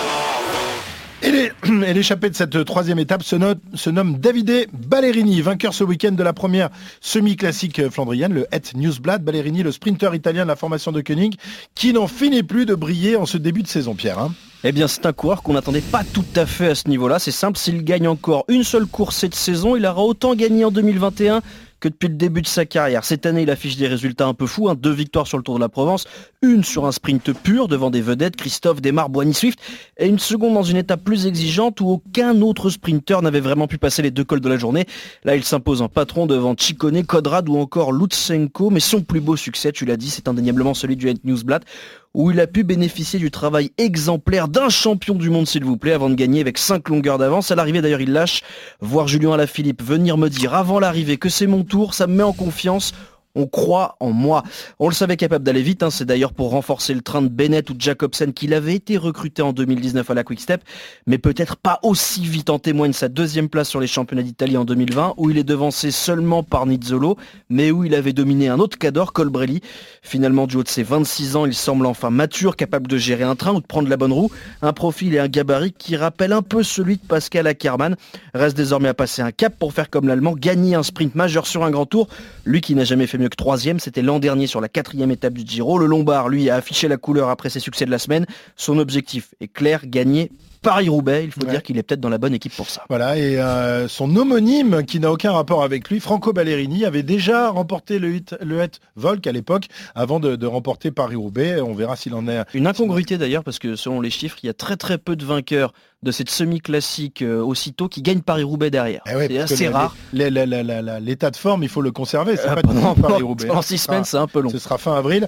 Et 1.24 1.94
l'échappée 1.94 2.30
de 2.32 2.36
cette 2.36 2.66
troisième 2.66 3.00
étape 3.00 3.24
se, 3.24 3.90
nomme 3.90 4.18
Davide 4.18 4.68
Ballerini, 4.74 5.42
vainqueur 5.42 5.74
ce 5.74 5.84
week-end 5.84 6.12
de 6.12 6.24
la 6.24 6.34
première 6.34 6.70
semi-classique 7.00 7.90
flandrienne, 7.90 8.34
le 8.34 8.48
Het 8.52 8.76
Newsblad. 8.76 9.24
Ballerini, 9.24 9.62
le 9.62 9.72
sprinter 9.72 10.16
italien 10.16 10.44
de 10.44 10.48
la 10.48 10.56
formation 10.56 10.92
de 10.92 11.02
Koenig, 11.02 11.36
qui 11.76 11.94
n'en 11.94 12.08
finit 12.08 12.44
plus 12.44 12.66
de 12.66 12.74
briller 12.74 13.16
en 13.18 13.26
ce 13.26 13.38
début 13.38 13.62
de 13.62 13.68
saison, 13.68 13.94
Pierre. 13.94 14.20
Hein. 14.20 14.34
Eh 14.64 14.72
bien, 14.72 14.88
c'est 14.88 15.06
un 15.06 15.14
coureur 15.14 15.44
qu'on 15.44 15.54
n'attendait 15.54 15.82
pas 15.82 16.04
tout 16.04 16.26
à 16.36 16.46
fait 16.46 16.70
à 16.70 16.76
ce 16.76 16.88
niveau-là. 16.88 17.20
C'est 17.20 17.32
simple, 17.32 17.58
s'il 17.58 17.84
gagne 17.84 18.08
encore 18.08 18.46
une 18.48 18.64
seule 18.64 18.86
course 18.86 19.18
cette 19.18 19.36
saison, 19.36 19.76
il 19.76 19.86
aura 19.86 20.04
autant 20.04 20.36
gagné 20.36 20.66
en 20.66 20.72
2021 20.72 21.42
que 21.82 21.90
depuis 21.90 22.08
le 22.08 22.16
début 22.16 22.42
de 22.42 22.48
sa 22.48 22.66
carrière. 22.66 23.04
Cette 23.04 23.26
année, 23.26 23.42
il 23.42 23.50
affiche 23.50 23.76
des 23.76 23.88
résultats 23.88 24.28
un 24.28 24.34
peu 24.34 24.46
fous, 24.46 24.70
hein. 24.70 24.76
deux 24.76 24.92
victoires 24.92 25.28
sur 25.28 25.38
le 25.38 25.44
Tour 25.44 25.56
de 25.56 25.60
la 25.60 25.68
Provence, 25.68 26.06
une 26.42 26.64
sur 26.64 26.86
un 26.86 26.92
sprint 26.92 27.34
pur 27.34 27.68
devant 27.68 27.90
des 27.90 28.02
vedettes, 28.02 28.36
Christophe 28.36 28.82
Desmar, 28.82 29.10
Boigny 29.10 29.34
Swift, 29.34 29.60
et 29.98 30.08
une 30.08 30.20
seconde 30.20 30.54
dans 30.54 30.64
une 30.64 30.78
étape 30.78 31.04
plus 31.04 31.26
exigeante 31.26 31.82
où 31.82 31.90
aucun 31.90 32.40
autre 32.42 32.70
sprinter 32.70 33.22
n'avait 33.22 33.40
vraiment 33.40 33.68
pu 33.68 33.80
passer 33.80 34.02
les 34.04 34.12
deux 34.12 34.24
cols 34.24 34.42
de 34.42 34.50
la 34.50 34.58
journée. 34.58 34.86
Là, 35.24 35.36
il 35.36 35.44
s'impose 35.44 35.82
en 35.82 35.90
patron 35.90 36.28
devant 36.28 36.56
Chicone, 36.56 37.04
Kodrad 37.04 37.50
ou 37.50 37.58
encore 37.58 37.92
Lutsenko, 37.92 38.70
mais 38.70 38.80
son 38.80 39.02
plus 39.02 39.20
beau 39.20 39.36
succès, 39.36 39.72
tu 39.72 39.86
l'as 39.86 39.98
dit, 39.98 40.12
c'est 40.12 40.28
indéniablement 40.28 40.76
celui 40.76 40.96
du 40.96 41.12
Newsblad, 41.24 41.66
où 42.14 42.32
il 42.32 42.40
a 42.40 42.48
pu 42.48 42.64
bénéficier 42.64 43.20
du 43.20 43.32
travail 43.32 43.72
exemplaire 43.78 44.48
d'un 44.48 44.70
champion 44.70 45.16
du 45.16 45.30
monde, 45.30 45.48
s'il 45.48 45.64
vous 45.64 45.78
plaît, 45.78 45.94
avant 45.94 46.10
de 46.10 46.16
gagner 46.16 46.42
avec 46.42 46.58
5 46.58 46.90
longueurs 46.90 47.18
d'avance. 47.18 47.52
À 47.52 47.56
l'arrivée, 47.56 47.82
d'ailleurs, 47.82 48.02
il 48.02 48.12
lâche. 48.12 48.42
Voir 48.82 49.08
Julien 49.08 49.34
Alaphilippe 49.34 49.82
venir 49.82 50.18
me 50.18 50.28
dire 50.30 50.54
avant 50.54 50.80
l'arrivée 50.80 51.18
que 51.18 51.30
c'est 51.30 51.48
mon 51.48 51.64
tour, 51.64 51.94
ça 51.94 52.08
me 52.08 52.16
met 52.16 52.24
en 52.24 52.34
confiance. 52.34 52.94
On 53.36 53.48
croit 53.48 53.96
en 54.00 54.12
moi. 54.12 54.44
On 54.80 54.90
le 54.90 54.94
savait 54.94 55.18
capable 55.18 55.46
d'aller 55.46 55.62
vite, 55.62 55.84
hein. 55.84 55.90
c'est 55.90 56.06
d'ailleurs 56.06 56.34
pour 56.34 56.52
renforcer 56.52 56.94
le 56.94 57.02
train 57.02 57.22
de 57.22 57.28
Bennett 57.28 57.70
ou 57.70 57.76
Jacobsen 57.78 58.34
qu'il 58.34 58.54
avait 58.54 58.76
été 58.76 58.98
recruté 58.98 59.42
en 59.42 59.54
2019 59.54 60.10
à 60.10 60.14
la 60.14 60.24
Quick 60.24 60.42
Step, 60.42 60.64
mais 61.08 61.18
peut-être 61.18 61.56
pas 61.56 61.80
aussi 61.84 62.26
vite 62.26 62.50
en 62.50 62.60
témoigne 62.60 62.94
sa 62.94 63.08
deuxième 63.08 63.50
place 63.50 63.70
sur 63.70 63.80
les 63.80 63.88
championnats 63.88 64.24
d'Italie 64.24 64.58
en 64.58 64.66
2020, 64.66 65.14
où 65.18 65.30
il 65.30 65.38
est 65.38 65.44
devancé 65.44 65.92
seulement 65.92 66.44
par 66.44 66.66
Nizzolo, 66.66 67.18
mais 67.50 67.72
où 67.72 67.86
il 67.86 67.96
avait 67.96 68.14
dominé 68.14 68.50
un 68.50 68.60
autre 68.60 68.78
cador, 68.78 69.14
Colbrelli. 69.14 69.62
Finalement, 70.02 70.48
du 70.48 70.58
haut 70.58 70.64
de 70.64 70.68
ses 70.68 70.84
26 70.84 71.36
ans, 71.36 71.46
il 71.46 71.54
semble 71.54 71.86
enfin 71.86 72.10
mature, 72.10 72.56
capable 72.56 72.88
de 72.88 72.98
gérer 72.98 73.24
un 73.24 73.36
train 73.36 73.54
ou 73.54 73.62
de 73.62 73.66
prendre 73.66 73.88
la 73.88 73.98
bonne 73.98 74.12
roue, 74.12 74.32
un 74.62 74.74
profil 74.74 75.16
et 75.16 75.20
un 75.20 75.28
gabarit 75.28 75.74
qui 75.74 75.96
rappellent 75.96 76.34
un 76.34 76.42
peu 76.42 76.64
celui 76.64 76.98
de 76.98 77.02
Pascal 77.08 77.48
Ackermann. 77.48 77.96
Reste 78.34 78.58
désormais 78.58 78.90
à 78.90 78.94
passer 78.94 79.22
un 79.22 79.32
cap 79.32 79.58
pour 79.58 79.74
faire 79.74 79.90
comme 79.90 80.08
l'Allemand, 80.08 80.34
gagner 80.34 80.76
un 80.76 80.84
sprint 80.84 81.16
majeur 81.16 81.48
sur 81.48 81.64
un 81.64 81.72
grand 81.72 81.86
tour, 81.86 82.08
lui 82.46 82.62
qui 82.62 82.76
n'a 82.76 82.84
jamais 82.84 83.08
fait 83.08 83.18
que 83.30 83.36
troisième. 83.36 83.80
C'était 83.80 84.02
l'an 84.02 84.20
dernier 84.20 84.48
sur 84.48 84.62
la 84.62 84.70
quatrième 84.70 85.12
étape 85.12 85.34
du 85.34 85.46
Giro. 85.46 85.78
Le 85.78 85.86
Lombard, 85.86 86.30
lui, 86.30 86.50
a 86.50 86.56
affiché 86.56 86.88
la 86.88 86.98
couleur 86.98 87.30
après 87.30 87.50
ses 87.50 87.60
succès 87.60 87.86
de 87.86 87.92
la 87.92 88.00
semaine. 88.00 88.26
Son 88.56 88.78
objectif 88.78 89.34
est 89.40 89.48
clair, 89.48 89.82
gagner 89.86 90.32
Paris-Roubaix, 90.62 91.24
il 91.26 91.32
faut 91.32 91.42
dire 91.42 91.64
qu'il 91.64 91.78
est 91.80 91.84
peut-être 91.84 92.00
dans 92.00 92.10
la 92.10 92.20
bonne 92.20 92.36
équipe 92.36 92.56
pour 92.56 92.70
ça. 92.70 92.84
Voilà, 92.88 93.18
et 93.18 93.40
euh, 93.40 93.88
son 93.88 94.16
homonyme, 94.16 94.84
qui 94.86 95.00
n'a 95.00 95.12
aucun 95.12 95.32
rapport 95.32 95.64
avec 95.64 95.90
lui, 95.90 96.00
Franco 96.00 96.34
Ballerini, 96.34 96.86
avait 96.86 97.02
déjà 97.02 97.50
remporté 97.50 97.98
le 97.98 98.14
hit, 98.14 98.36
le 98.42 98.68
Volk 98.96 99.26
à 99.26 99.32
l'époque, 99.32 99.66
avant 99.96 100.20
de, 100.20 100.46
remporter 100.46 100.92
Paris-Roubaix. 100.92 101.62
On 101.62 101.74
verra 101.74 101.96
s'il 101.96 102.14
en 102.14 102.28
est... 102.28 102.44
Une 102.54 102.68
incongruité 102.68 103.18
d'ailleurs, 103.18 103.44
parce 103.44 103.58
que 103.58 103.76
selon 103.76 104.02
les 104.02 104.12
chiffres, 104.12 104.38
il 104.44 104.48
y 104.48 104.50
a 104.50 104.54
très 104.54 104.78
très 104.78 104.98
peu 105.00 105.16
de 105.16 105.26
vainqueurs 105.26 105.74
de 106.04 106.12
cette 106.12 106.30
semi-classique 106.30 107.22
euh, 107.22 107.42
aussitôt 107.42 107.88
qui 107.88 108.02
gagnent 108.02 108.22
Paris-Roubaix 108.22 108.70
derrière. 108.70 109.02
Eh 109.08 109.28
c'est 109.28 109.40
assez 109.40 109.68
rare. 109.68 109.96
L'état 110.14 111.32
de 111.32 111.36
forme, 111.36 111.64
il 111.64 111.70
faut 111.70 111.82
le 111.82 111.92
conserver. 111.92 112.38
C'est 112.38 112.50
euh, 112.50 112.56
pas 112.56 112.62
pendant, 112.62 112.94
Paris-Roubaix. 112.96 113.50
En 113.50 113.62
six 113.62 113.80
semaines, 113.80 114.04
c'est 114.04 114.18
un 114.18 114.28
peu 114.28 114.42
long. 114.42 114.50
Ce 114.52 114.60
sera 114.60 114.78
fin 114.78 114.96
avril. 114.96 115.28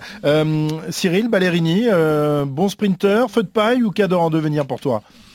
Cyril 0.89 1.29
Ballerini, 1.29 1.87
bon 2.45 2.69
sprinter, 2.69 3.31
feu 3.31 3.41
de 3.41 3.47
paille 3.47 3.81
ou 3.81 3.89
cadre 3.89 4.19
en 4.19 4.29
devenir 4.29 4.67
pour 4.67 4.79
toi? 4.79 5.01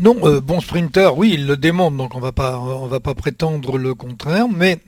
non, 0.00 0.16
euh, 0.22 0.40
bon 0.40 0.62
sprinter, 0.62 1.14
oui, 1.18 1.32
il 1.34 1.46
le 1.46 1.58
démontre, 1.58 1.94
donc 1.94 2.14
on 2.14 2.20
va 2.20 2.32
pas, 2.32 2.58
on 2.58 2.86
va 2.86 3.00
pas 3.00 3.14
prétendre 3.14 3.76
le 3.76 3.94
contraire. 3.94 4.46
Mais 4.48 4.78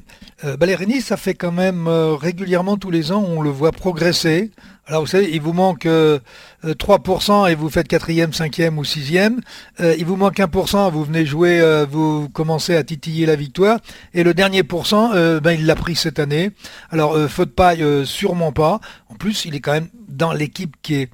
euh, 0.42 0.56
Ballerini, 0.56 1.02
ça 1.02 1.18
fait 1.18 1.34
quand 1.34 1.52
même 1.52 1.86
euh, 1.86 2.14
régulièrement 2.14 2.78
tous 2.78 2.90
les 2.90 3.12
ans, 3.12 3.22
on 3.22 3.42
le 3.42 3.50
voit 3.50 3.72
progresser. 3.72 4.52
Alors 4.86 5.02
vous 5.02 5.06
savez, 5.06 5.28
il 5.30 5.42
vous 5.42 5.52
manque 5.52 5.86
3% 5.86 7.50
et 7.50 7.54
vous 7.54 7.70
faites 7.70 7.86
quatrième, 7.86 8.32
cinquième 8.32 8.78
ou 8.78 8.84
sixième. 8.84 9.40
il 9.78 10.04
vous 10.04 10.16
manque 10.16 10.38
1%, 10.38 10.90
vous 10.90 11.04
venez 11.04 11.24
jouer, 11.24 11.84
vous 11.88 12.28
commencez 12.30 12.74
à 12.74 12.82
titiller 12.82 13.24
la 13.24 13.36
victoire. 13.36 13.78
Et 14.12 14.24
le 14.24 14.34
dernier 14.34 14.64
pourcent, 14.64 15.12
ben, 15.12 15.52
il 15.52 15.66
l'a 15.66 15.76
pris 15.76 15.94
cette 15.94 16.18
année. 16.18 16.50
Alors 16.90 17.16
faute 17.30 17.54
paille, 17.54 17.84
sûrement 18.04 18.50
pas. 18.50 18.80
En 19.08 19.14
plus, 19.14 19.44
il 19.44 19.54
est 19.54 19.60
quand 19.60 19.72
même 19.72 19.88
dans 20.12 20.32
l'équipe 20.32 20.76
qui 20.82 20.94
est 20.94 21.10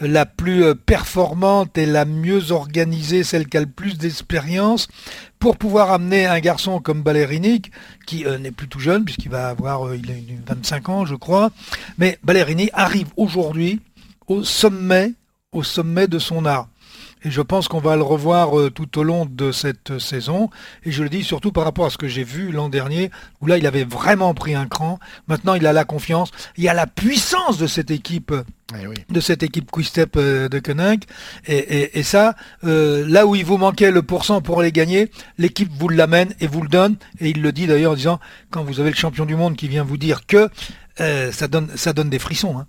la 0.00 0.26
plus 0.26 0.64
euh, 0.64 0.74
performante 0.74 1.78
et 1.78 1.86
la 1.86 2.04
mieux 2.04 2.52
organisée, 2.52 3.22
celle 3.22 3.39
qui 3.48 3.56
a 3.56 3.60
le 3.60 3.66
plus 3.66 3.98
d'expérience, 3.98 4.88
pour 5.38 5.56
pouvoir 5.56 5.92
amener 5.92 6.26
un 6.26 6.40
garçon 6.40 6.80
comme 6.80 7.02
Ballerini, 7.02 7.62
qui 8.06 8.26
euh, 8.26 8.38
n'est 8.38 8.50
plus 8.50 8.68
tout 8.68 8.80
jeune, 8.80 9.04
puisqu'il 9.04 9.30
va 9.30 9.48
avoir 9.48 9.88
euh, 9.88 9.96
il 9.96 10.10
a 10.10 10.14
25 10.54 10.88
ans, 10.88 11.04
je 11.04 11.14
crois. 11.14 11.50
Mais 11.98 12.18
Ballerini 12.22 12.70
arrive 12.72 13.08
aujourd'hui 13.16 13.80
au 14.26 14.44
sommet, 14.44 15.12
au 15.52 15.62
sommet 15.62 16.06
de 16.06 16.18
son 16.18 16.44
art. 16.44 16.68
Et 17.24 17.30
je 17.30 17.42
pense 17.42 17.68
qu'on 17.68 17.80
va 17.80 17.96
le 17.96 18.02
revoir 18.02 18.58
euh, 18.58 18.70
tout 18.70 18.98
au 18.98 19.02
long 19.02 19.26
de 19.26 19.52
cette 19.52 19.98
saison. 19.98 20.50
Et 20.84 20.90
je 20.90 21.02
le 21.02 21.08
dis 21.08 21.24
surtout 21.24 21.52
par 21.52 21.64
rapport 21.64 21.86
à 21.86 21.90
ce 21.90 21.98
que 21.98 22.08
j'ai 22.08 22.24
vu 22.24 22.50
l'an 22.50 22.68
dernier, 22.68 23.10
où 23.40 23.46
là, 23.46 23.58
il 23.58 23.66
avait 23.66 23.84
vraiment 23.84 24.34
pris 24.34 24.54
un 24.54 24.66
cran. 24.66 24.98
Maintenant, 25.28 25.54
il 25.54 25.66
a 25.66 25.72
la 25.72 25.84
confiance. 25.84 26.30
Il 26.56 26.64
y 26.64 26.68
a 26.68 26.74
la 26.74 26.86
puissance 26.86 27.58
de 27.58 27.66
cette 27.66 27.90
équipe. 27.90 28.32
Eh 28.78 29.12
de 29.12 29.20
cette 29.20 29.42
équipe 29.42 29.70
Quick-Step 29.70 30.16
euh, 30.16 30.48
de 30.48 30.58
Koenig. 30.58 31.04
Et, 31.46 32.02
ça, 32.02 32.34
euh, 32.64 33.04
là 33.08 33.26
où 33.26 33.34
il 33.34 33.44
vous 33.44 33.58
manquait 33.58 33.90
le 33.90 34.02
pourcent 34.02 34.40
pour 34.40 34.62
les 34.62 34.72
gagner, 34.72 35.10
l'équipe 35.38 35.70
vous 35.76 35.88
l'amène 35.88 36.34
et 36.40 36.46
vous 36.46 36.62
le 36.62 36.68
donne. 36.68 36.96
Et 37.20 37.30
il 37.30 37.42
le 37.42 37.52
dit 37.52 37.66
d'ailleurs 37.66 37.92
en 37.92 37.96
disant, 37.96 38.20
quand 38.50 38.62
vous 38.62 38.80
avez 38.80 38.90
le 38.90 38.96
champion 38.96 39.26
du 39.26 39.34
monde 39.34 39.56
qui 39.56 39.68
vient 39.68 39.82
vous 39.82 39.96
dire 39.96 40.26
que 40.26 40.48
euh, 41.00 41.32
ça 41.32 41.48
donne 41.48 41.68
ça 41.76 41.92
donne 41.92 42.10
des 42.10 42.18
frissons. 42.18 42.58
Hein. 42.58 42.66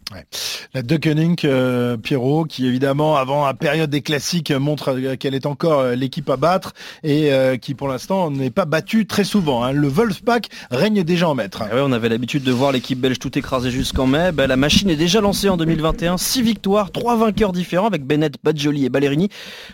La 0.74 0.82
De 0.82 1.00
euh, 1.46 1.98
Pierrot, 1.98 2.46
qui 2.46 2.66
évidemment 2.66 3.18
avant 3.18 3.46
la 3.46 3.54
période 3.54 3.90
des 3.90 4.02
classiques 4.02 4.52
montre 4.52 5.16
qu'elle 5.16 5.36
est 5.36 5.46
encore 5.46 5.80
euh, 5.80 5.96
l'équipe 5.96 6.30
à 6.30 6.38
battre 6.38 6.74
et 7.04 7.32
qui 7.62 7.74
pour 7.74 7.88
l'instant 7.88 8.32
n'est 8.32 8.50
pas 8.50 8.66
battue 8.66 9.06
très 9.06 9.24
souvent. 9.24 9.64
Hein. 9.64 9.72
Le 9.74 9.88
Wolfpack 9.88 10.50
règne 10.70 11.04
déjà 11.04 11.28
en 11.28 11.36
maître. 11.36 11.64
Ah 11.64 11.76
on 11.84 11.92
avait 11.92 12.10
l'habitude 12.10 12.44
de 12.44 12.52
voir 12.52 12.72
l'équipe 12.72 13.00
belge 13.00 13.20
tout 13.20 13.38
écrasée 13.38 13.72
jusqu'en 13.72 14.08
mai. 14.08 14.32
Ben, 14.32 14.48
la 14.48 14.56
machine 14.56 14.90
est 14.90 14.96
déjà 14.96 15.22
lancée 15.22 15.50
en 15.50 15.58
2021. 15.58 16.18
Six 16.18 16.42
victoires, 16.42 16.92
trois 16.92 17.16
vainqueurs 17.16 17.52
différents 17.52 17.88
avec 17.88 18.06
Bennett, 18.06 18.36
Badjoli 18.44 18.86
et 18.86 18.90
Ballerini. 18.90 19.30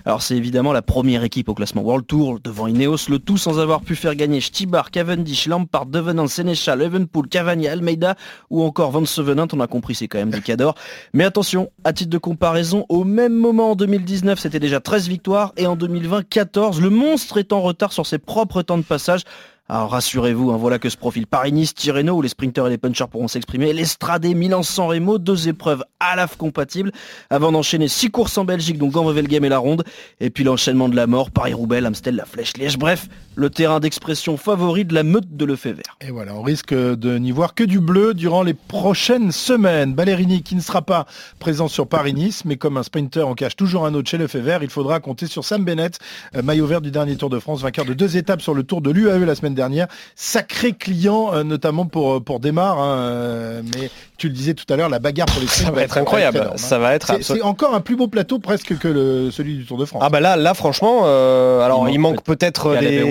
Alors 0.06 0.22
c'est 0.22 0.36
évidemment 0.36 0.74
la 0.74 0.82
première 0.82 1.24
équipe 1.24 1.50
au 1.50 1.54
classement 1.54 1.84
World 1.84 2.08
Tour 2.08 2.40
devant 2.44 2.68
Ineos, 2.68 3.10
le 3.10 3.20
tout 3.20 3.38
sans 3.38 3.60
avoir 3.60 3.82
pu 3.82 3.96
faire 3.96 4.16
gagner 4.16 4.42
Stibar, 4.42 4.92
Cavendish, 4.92 5.48
Lampard, 5.48 5.86
Devenant, 5.86 6.28
Sénéchal, 6.28 6.82
Evenpool, 6.82 7.28
Cavani, 7.28 7.68
Almeida 7.68 8.16
ou 8.50 8.64
encore 8.64 8.92
Van 8.92 9.06
Sevenant, 9.06 9.48
on 9.54 9.60
a 9.60 9.68
compris, 9.68 9.96
c'est 9.96 10.08
quand 10.08 10.18
même 10.18 10.32
du 10.32 10.42
cador. 10.42 10.76
Mais 11.14 11.24
attention, 11.24 11.70
à 11.84 11.94
titre 11.94 12.10
de 12.10 12.18
comparaison, 12.18 12.86
au 12.90 13.04
même 13.04 13.34
moment 13.34 13.72
en 13.72 13.76
2019, 13.76 14.40
c'était 14.40 14.60
déjà 14.60 14.80
13 14.80 15.08
victoires 15.08 15.54
et 15.58 15.68
en 15.68 15.76
2020, 15.76 16.28
14. 16.28 16.82
Le 16.82 16.90
monstre 16.90 17.38
est 17.38 17.54
en 17.54 17.62
retard 17.62 17.94
sur 17.94 18.06
ses 18.06 18.18
propres 18.20 18.62
temps 18.62 18.78
de 18.78 18.84
passage 18.84 19.22
Alors 19.70 19.92
rassurez-vous, 19.92 20.52
hein, 20.52 20.58
voilà 20.58 20.80
que 20.80 20.90
ce 20.90 20.96
profil 20.96 21.28
Paris-Nice, 21.28 21.74
Tirreno, 21.74 22.14
où 22.14 22.22
les 22.22 22.30
sprinters 22.30 22.68
et 22.68 22.70
les 22.70 22.78
punchers 22.78 23.08
pourront 23.12 23.28
s'exprimer, 23.28 23.74
l'Estradé, 23.74 24.34
Milan-San 24.34 24.88
Remo, 24.88 25.18
deux 25.18 25.50
épreuves 25.50 25.84
à 26.00 26.16
la 26.16 26.26
compatibles, 26.26 26.92
avant 27.30 27.52
d'enchaîner 27.52 27.90
six 27.90 28.10
courses 28.10 28.38
en 28.38 28.46
Belgique, 28.46 28.78
donc 28.78 28.94
Game 29.28 29.44
et 29.44 29.50
la 29.50 29.58
Ronde, 29.58 29.84
et 30.22 30.30
puis 30.30 30.46
l'enchaînement 30.46 30.88
de 30.88 30.96
la 30.96 31.06
mort, 31.06 31.32
Paris-Roubaix, 31.32 31.86
Amstel, 31.86 32.16
la 32.16 32.26
Flèche, 32.26 32.56
Liège, 32.56 32.78
bref, 32.78 33.08
le 33.36 33.50
terrain 33.50 33.80
d'expression 33.80 34.38
favori 34.38 34.86
de 34.86 34.94
la 34.94 35.04
meute 35.04 35.36
de 35.36 35.46
Lefebvre. 35.46 35.82
Et 36.00 36.12
voilà, 36.12 36.34
on 36.36 36.44
risque 36.44 36.74
de 36.74 37.18
n'y 37.18 37.32
voir 37.32 37.54
que 37.54 37.64
du 37.64 37.80
bleu 37.80 38.14
durant 38.14 38.44
les 38.44 38.54
prochaines 38.54 39.32
semaines. 39.32 39.94
Ballerini 39.94 40.44
qui 40.44 40.56
ne 40.56 40.62
sera 40.62 40.82
pas 40.82 41.08
présent 41.40 41.68
sur 41.68 41.88
Paris-Nice, 41.88 42.46
mais 42.46 42.56
comme 42.56 42.78
un 42.78 42.84
sprinter 42.84 43.28
en 43.28 43.36
cache 43.36 43.56
toujours 43.56 43.86
un 43.86 43.94
autre 43.94 44.10
chez 44.10 44.18
Lefebvre, 44.18 44.64
il 44.64 44.70
faudra 44.70 45.00
compter 45.00 45.28
sur 45.28 45.44
Sam 45.44 45.66
Bennett, 45.66 46.00
euh, 46.36 46.42
maillot 46.42 46.68
vert 46.68 46.82
du 46.82 46.92
dernier 46.92 47.16
Tour 47.16 47.30
de 47.30 47.40
France, 47.40 47.62
vainqueur 47.62 47.86
de 47.86 47.94
deux 47.94 48.16
étapes 48.16 48.42
sur 48.42 48.54
le 48.54 48.64
Tour 48.64 48.82
de 48.82 48.92
l'UAE 48.92 49.26
la 49.26 49.36
semaine 49.36 49.57
dernière. 49.58 49.88
Sacré 50.16 50.72
client, 50.72 51.34
euh, 51.34 51.44
notamment 51.44 51.86
pour, 51.86 52.14
euh, 52.14 52.20
pour 52.22 52.40
Démarre. 52.40 52.80
Hein, 52.80 52.98
euh, 53.00 53.62
mais 53.76 53.90
tu 54.18 54.28
le 54.30 54.34
disais 54.34 54.54
tout 54.54 54.66
à 54.74 54.76
l'heure, 54.76 54.90
la 54.90 55.00
bagarre 55.00 55.28
pour 55.28 55.42
les 55.42 55.48
Ça 55.48 55.70
va 55.72 55.84
être 55.84 55.98
incroyable. 55.98 56.38
énorme, 56.38 56.54
hein. 56.54 56.58
Ça 56.58 56.80
va 56.80 56.94
être. 56.96 57.18
C'est 57.22 57.42
encore 57.42 57.76
un 57.76 57.82
plus 57.82 57.96
beau 57.96 58.08
plateau 58.08 58.40
presque 58.40 58.78
que 58.78 58.88
le, 58.88 59.32
celui 59.32 59.58
du 59.58 59.66
Tour 59.66 59.78
de 59.78 59.86
France. 59.86 60.02
Ah 60.04 60.10
bah 60.10 60.20
là, 60.20 60.36
là 60.36 60.54
franchement, 60.54 61.02
euh, 61.04 61.62
alors 61.62 61.88
il 61.90 62.00
manque, 62.00 62.24
peut-être 62.24 62.76
des, 62.80 63.04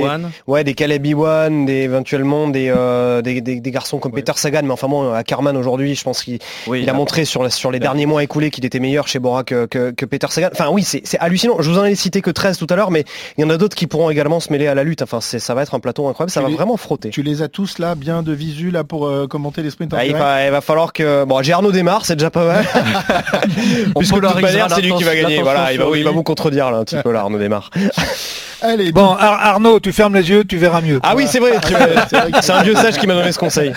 ouais, 0.46 0.64
des 0.64 0.74
Caleb 0.74 1.04
Iwan, 1.06 1.66
des 1.66 1.82
éventuellement 1.82 2.48
des, 2.48 2.72
euh, 2.74 3.22
des, 3.22 3.40
des, 3.40 3.60
des, 3.60 3.70
garçons 3.70 3.98
comme 3.98 4.12
ouais. 4.12 4.22
Peter 4.22 4.32
Sagan, 4.36 4.62
mais 4.64 4.72
enfin 4.72 4.88
bon, 4.88 5.12
à 5.12 5.22
Carman 5.22 5.56
aujourd'hui, 5.56 5.94
je 5.94 6.02
pense 6.02 6.22
qu'il 6.22 6.38
oui, 6.66 6.82
il 6.82 6.88
a, 6.88 6.92
a 6.92 6.96
montré 6.96 7.24
sur, 7.24 7.42
la, 7.42 7.50
sur 7.50 7.70
les 7.70 7.78
derniers 7.78 8.06
mois 8.06 8.22
écoulés 8.22 8.50
qu'il 8.50 8.64
était 8.64 8.80
meilleur 8.80 9.06
chez 9.06 9.18
Bora 9.18 9.44
que, 9.44 9.66
que, 9.66 9.90
que 9.90 10.04
Peter 10.06 10.26
Sagan. 10.30 10.48
Enfin 10.52 10.68
oui, 10.70 10.82
c'est 10.82 11.18
hallucinant. 11.18 11.56
Je 11.60 11.70
vous 11.70 11.78
en 11.78 11.84
ai 11.84 11.94
cité 11.94 12.20
que 12.20 12.30
13 12.30 12.58
tout 12.58 12.66
à 12.70 12.76
l'heure, 12.76 12.90
mais 12.90 13.04
il 13.38 13.42
y 13.42 13.44
en 13.44 13.50
a 13.50 13.56
d'autres 13.56 13.76
qui 13.76 13.86
pourront 13.86 14.10
également 14.10 14.40
se 14.40 14.52
mêler 14.52 14.66
à 14.66 14.74
la 14.74 14.84
lutte. 14.84 15.02
Enfin, 15.02 15.20
ça 15.20 15.54
va 15.54 15.62
être 15.62 15.74
un 15.74 15.80
plateau 15.80 16.08
incroyable. 16.08 16.30
Ça 16.36 16.42
va 16.42 16.48
les, 16.48 16.54
vraiment 16.54 16.76
frotter. 16.76 17.08
Tu 17.08 17.22
les 17.22 17.40
as 17.40 17.48
tous 17.48 17.78
là, 17.78 17.94
bien 17.94 18.22
de 18.22 18.32
visu 18.32 18.70
là 18.70 18.84
pour 18.84 19.06
euh, 19.06 19.26
commenter 19.26 19.62
les 19.62 19.70
sprints. 19.70 19.94
Ah, 19.96 20.04
il, 20.04 20.12
va, 20.12 20.44
il, 20.44 20.50
va, 20.50 20.60
falloir 20.60 20.92
que 20.92 21.24
bon, 21.24 21.42
j'ai 21.42 21.54
Arnaud 21.54 21.72
démarre, 21.72 22.04
c'est 22.04 22.16
déjà 22.16 22.28
pas 22.28 22.44
mal. 22.44 22.66
Puisque 23.96 24.14
de 24.14 24.20
toute 24.20 24.42
manière, 24.42 24.70
c'est 24.70 24.82
lui 24.82 24.94
qui 24.94 25.04
va 25.04 25.16
gagner. 25.16 25.40
Voilà, 25.40 25.72
il 25.72 25.78
va, 25.78 25.86
il 25.96 26.04
va 26.04 26.10
vous 26.10 26.22
contredire 26.22 26.70
là 26.70 26.76
un 26.76 26.84
petit 26.84 26.98
peu 27.02 27.10
là, 27.10 27.20
Arnaud 27.20 27.38
démarre. 27.38 27.70
Allez, 28.60 28.92
bon, 28.92 29.12
Ar 29.12 29.46
Arnaud, 29.46 29.80
tu 29.80 29.92
fermes 29.92 30.14
les 30.14 30.28
yeux, 30.28 30.44
tu 30.44 30.58
verras 30.58 30.82
mieux. 30.82 31.00
Ah 31.02 31.14
oui, 31.16 31.26
c'est 31.26 31.38
vrai. 31.38 31.58
c'est 32.42 32.52
un 32.52 32.62
vieux 32.62 32.74
sage 32.74 32.98
qui 32.98 33.06
m'a 33.06 33.14
donné 33.14 33.32
ce 33.32 33.38
conseil. 33.38 33.72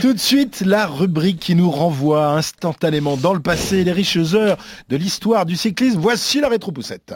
Tout 0.00 0.12
de 0.12 0.18
suite, 0.18 0.62
la 0.64 0.86
rubrique 0.86 1.40
qui 1.40 1.56
nous 1.56 1.70
renvoie 1.70 2.28
instantanément 2.28 3.16
dans 3.16 3.34
le 3.34 3.40
passé, 3.40 3.82
les 3.82 3.92
riches 3.92 4.34
heures 4.34 4.56
de 4.88 4.96
l'histoire 4.96 5.46
du 5.46 5.56
cyclisme. 5.56 5.98
Voici 6.00 6.40
la 6.40 6.48
rétropoussette. 6.48 7.14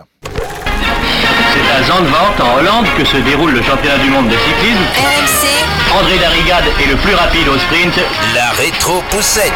C'est 1.53 1.71
à 1.73 1.83
Zandvoort, 1.85 2.35
en 2.41 2.59
Hollande, 2.59 2.87
que 2.99 3.05
se 3.05 3.17
déroule 3.19 3.53
le 3.53 3.63
championnat 3.63 3.99
du 3.99 4.11
monde 4.11 4.29
de 4.29 4.37
cyclisme. 4.37 4.85
RMC. 4.97 5.99
André 5.99 6.19
Darrigade 6.19 6.65
est 6.83 6.91
le 6.91 6.97
plus 6.97 7.15
rapide 7.15 7.49
au 7.49 7.59
sprint. 7.59 7.95
La 8.35 8.51
rétro-poussette. 8.51 9.53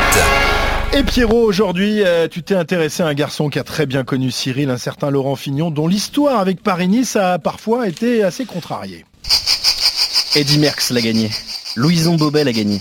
Et 0.92 1.02
Pierrot, 1.02 1.42
aujourd'hui, 1.42 2.02
euh, 2.02 2.28
tu 2.28 2.42
t'es 2.42 2.54
intéressé 2.54 3.02
à 3.02 3.07
un 3.09 3.14
garçon 3.14 3.50
qui 3.50 3.59
a 3.59 3.64
très 3.64 3.85
bien 3.85 4.04
connu 4.04 4.31
Cyril, 4.31 4.70
un 4.70 4.78
certain 4.78 5.11
Laurent 5.11 5.37
Fignon, 5.37 5.70
dont 5.70 5.87
l'histoire 5.87 6.40
avec 6.40 6.62
Paris-Nice 6.62 7.16
a 7.16 7.38
parfois 7.38 7.88
été 7.88 8.22
assez 8.24 8.46
contrariée. 8.46 9.04
Eddie 10.35 10.59
Merckx 10.59 10.90
l'a 10.90 11.00
gagné. 11.00 11.31
Louison 11.76 12.16
Bobet 12.16 12.44
l'a 12.44 12.52
gagné. 12.52 12.81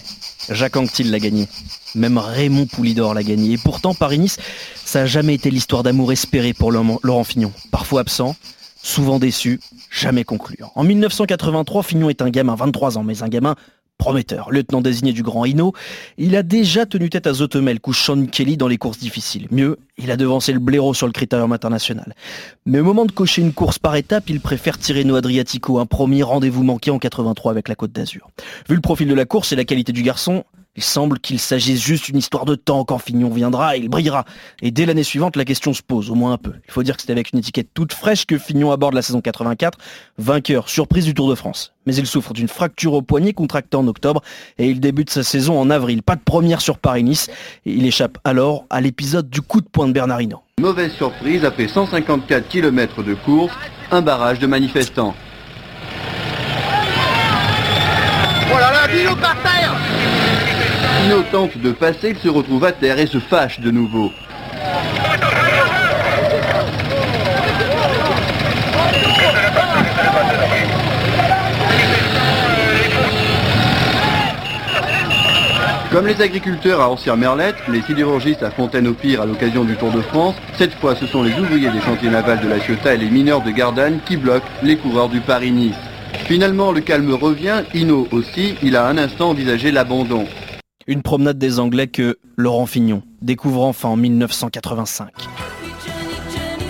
Jacques 0.50 0.78
Anquetil 0.78 1.12
l'a 1.12 1.19
gagné. 1.19 1.47
Même 1.95 2.17
Raymond 2.17 2.65
Poulidor 2.67 3.13
l'a 3.13 3.23
gagné. 3.23 3.54
Et 3.54 3.58
pourtant, 3.58 3.93
Paris-Nice, 3.93 4.38
ça 4.86 5.02
n'a 5.02 5.06
jamais 5.06 5.34
été 5.34 5.50
l'histoire 5.50 5.84
d'amour 5.84 6.12
espérée 6.12 6.54
pour 6.54 6.71
Laurent 6.71 7.23
Fignon. 7.23 7.52
Parfois 7.71 8.02
absent, 8.02 8.36
souvent 8.88 9.19
déçu, 9.19 9.60
jamais 9.91 10.23
concluant. 10.23 10.71
En 10.76 10.84
1983, 10.84 11.84
Fignon 11.84 12.10
est 12.10 12.21
un 12.21 12.30
gamin, 12.30 12.56
23 12.56 12.97
ans, 12.97 13.04
mais 13.04 13.21
un 13.21 13.28
gamin 13.28 13.56
prometteur. 13.97 14.52
Lieutenant 14.52 14.82
désigné 14.82 15.12
du 15.12 15.23
Grand 15.23 15.43
Hino, 15.43 15.73
il 16.17 16.36
a 16.36 16.43
déjà 16.43 16.86
tenu 16.86 17.10
tête 17.10 17.28
à 17.28 17.34
Zotomel, 17.34 17.80
couche 17.80 18.04
Sean 18.04 18.28
Kelly 18.28 18.56
dans 18.56 18.67
les 18.67 18.78
courses 18.78 19.00
difficiles. 19.00 19.47
Mieux, 19.52 19.78
il 19.97 20.12
a 20.12 20.17
devancé 20.17 20.54
le 20.54 20.60
blaireau 20.60 20.93
sur 20.93 21.08
le 21.08 21.13
critérium 21.13 21.52
international. 21.52 22.13
Mais 22.65 22.80
au 22.80 22.84
moment 22.84 23.06
de 23.06 23.12
cocher 23.12 23.41
une 23.41 23.54
course 23.54 23.80
par 23.80 23.95
étape, 23.95 24.30
il 24.30 24.39
préfère 24.39 24.78
Tirreno 24.78 25.15
Adriatico, 25.15 25.80
un 25.80 25.86
premier 25.86 26.23
rendez-vous 26.23 26.63
manqué 26.63 26.91
en 26.91 27.00
83 27.00 27.52
avec 27.52 27.67
la 27.67 27.76
Côte 27.76 27.91
d'Azur. 27.91 28.30
Vu 28.69 28.76
le 28.76 28.82
profil 28.82 29.08
de 29.08 29.15
la 29.15 29.26
course 29.26 29.52
et 29.52 29.56
la 29.56 29.65
qualité 29.65 29.91
du 29.91 30.04
garçon, 30.04 30.43
il 30.78 30.84
semble 30.84 31.20
qu'il 31.20 31.40
s'agisse 31.40 31.84
juste 31.84 32.06
d'une 32.06 32.18
histoire 32.18 32.46
de 32.46 32.54
temps. 32.54 32.86
Quand 32.86 33.00
Fignon 33.00 33.30
viendra, 33.30 33.76
il 33.76 33.90
brillera. 33.90 34.26
Et 34.62 34.70
dès 34.70 34.86
l'année 34.86 35.04
suivante, 35.04 35.36
la 35.36 35.44
question 35.44 35.74
se 35.74 35.82
pose, 35.82 36.12
au 36.12 36.16
moins 36.16 36.34
un 36.34 36.38
peu. 36.38 36.54
Il 36.68 36.72
faut 36.72 36.84
dire 36.84 36.96
que 36.96 37.02
c'est 37.02 37.12
avec 37.12 37.34
une 37.34 37.40
étiquette 37.40 37.70
toute 37.74 37.94
fraîche 37.94 38.28
que 38.28 38.38
Fignon 38.38 38.72
aborde 38.72 38.94
la 38.94 39.02
saison 39.02 39.20
84, 39.20 39.80
vainqueur, 40.20 40.70
surprise 40.70 41.06
du 41.06 41.16
Tour 41.16 41.30
de 41.30 41.36
France. 41.36 41.74
Mais 41.88 41.96
il 41.96 42.06
souffre 42.06 42.32
d'une 42.34 42.48
fracture 42.48 42.94
au 42.94 43.02
poignet 43.02 43.34
contractée 43.34 43.76
en 43.76 43.88
octobre 43.88 44.22
et 44.60 44.70
il 44.70 44.80
débute 44.80 45.10
sa 45.10 45.24
saison 45.24 45.60
en 45.60 45.72
avril. 45.72 46.04
Pas 46.04 46.16
de 46.16 46.22
première 46.24 46.62
sur 46.62 46.78
Paris-Nice. 46.78 47.30
Et 47.66 47.74
il 47.74 47.86
échappe 47.86 48.20
alors 48.24 48.66
à 48.70 48.80
l'épisode 48.80 49.30
du 49.30 49.42
coup 49.42 49.62
de 49.62 49.68
poing 49.68 49.88
de 49.88 49.94
Bernardino. 49.94 50.44
Mauvaise 50.62 50.92
surprise, 50.94 51.44
après 51.44 51.68
154 51.68 52.48
km 52.48 53.02
de 53.02 53.16
course, 53.16 53.54
un 53.90 54.04
barrage 54.04 54.38
de 54.38 54.46
manifestants. 54.46 55.16
Oh 58.54 58.60
là 58.60 58.72
là, 58.72 58.88
Dino 58.88 59.16
par 59.16 59.36
terre 59.42 59.66
Pino 61.08 61.24
tente 61.32 61.58
de 61.60 61.72
passer, 61.72 62.10
il 62.10 62.17
se 62.17 62.28
retrouve 62.28 62.65
à 62.65 62.74
terre 62.74 63.00
et 63.00 63.08
se 63.08 63.20
fâche 63.20 63.62
de 63.62 63.72
nouveau. 63.72 64.12
Comme 75.93 76.08
les 76.08 76.22
agriculteurs 76.22 76.82
à 76.82 76.89
Orsières-Merlette, 76.89 77.56
les 77.70 77.82
sidérurgistes 77.84 78.43
à 78.43 78.52
Fontaine-au-Pire 78.52 79.22
à 79.22 79.26
l'occasion 79.26 79.63
du 79.63 79.78
Tour 79.78 79.91
de 79.91 80.02
France, 80.02 80.36
cette 80.58 80.74
fois 80.74 80.93
ce 80.93 81.08
sont 81.08 81.24
les 81.24 81.39
ouvriers 81.39 81.70
des 81.70 81.80
chantiers 81.80 82.10
navals 82.10 82.41
de 82.41 82.50
la 82.50 82.60
Ciotat 82.60 82.96
et 82.96 82.98
les 82.98 83.10
mineurs 83.10 83.43
de 83.43 83.52
Gardanne 83.52 84.00
qui 84.06 84.17
bloquent 84.17 84.46
les 84.62 84.76
coureurs 84.76 85.08
du 85.08 85.22
Paris-Nice. 85.22 85.76
Finalement, 86.26 86.74
le 86.74 86.82
calme 86.82 87.13
revient, 87.13 87.63
Hino 87.74 88.10
aussi, 88.12 88.56
il 88.62 88.76
a 88.76 88.86
un 88.86 88.98
instant 88.98 89.30
envisagé 89.30 89.72
l'abandon. 89.72 90.26
Une 90.89 91.02
promenade 91.02 91.38
des 91.38 91.60
Anglais 91.60 91.88
que 91.88 92.17
Laurent 92.38 92.65
Fignon 92.65 93.02
découvre 93.21 93.63
enfin 93.63 93.89
en 93.89 93.97
1985. 93.97 95.10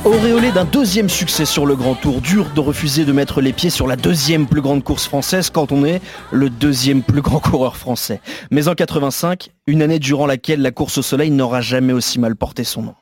Auréolé 0.05 0.51
d'un 0.51 0.65
deuxième 0.65 1.07
succès 1.07 1.45
sur 1.45 1.67
le 1.67 1.75
Grand 1.75 1.93
Tour, 1.93 2.19
dur 2.21 2.47
de 2.55 2.59
refuser 2.59 3.05
de 3.05 3.11
mettre 3.11 3.41
les 3.41 3.53
pieds 3.53 3.69
sur 3.69 3.85
la 3.85 3.95
deuxième 3.95 4.47
plus 4.47 4.61
grande 4.61 4.83
course 4.83 5.05
française 5.05 5.51
quand 5.51 5.71
on 5.71 5.85
est 5.85 6.01
le 6.31 6.49
deuxième 6.49 7.03
plus 7.03 7.21
grand 7.21 7.39
coureur 7.39 7.77
français. 7.77 8.19
Mais 8.49 8.67
en 8.67 8.73
85, 8.73 9.51
une 9.67 9.83
année 9.83 9.99
durant 9.99 10.25
laquelle 10.25 10.63
la 10.63 10.71
course 10.71 10.97
au 10.97 11.03
soleil 11.03 11.29
n'aura 11.29 11.61
jamais 11.61 11.93
aussi 11.93 12.19
mal 12.19 12.35
porté 12.35 12.63
son 12.63 12.81
nom. 12.81 12.95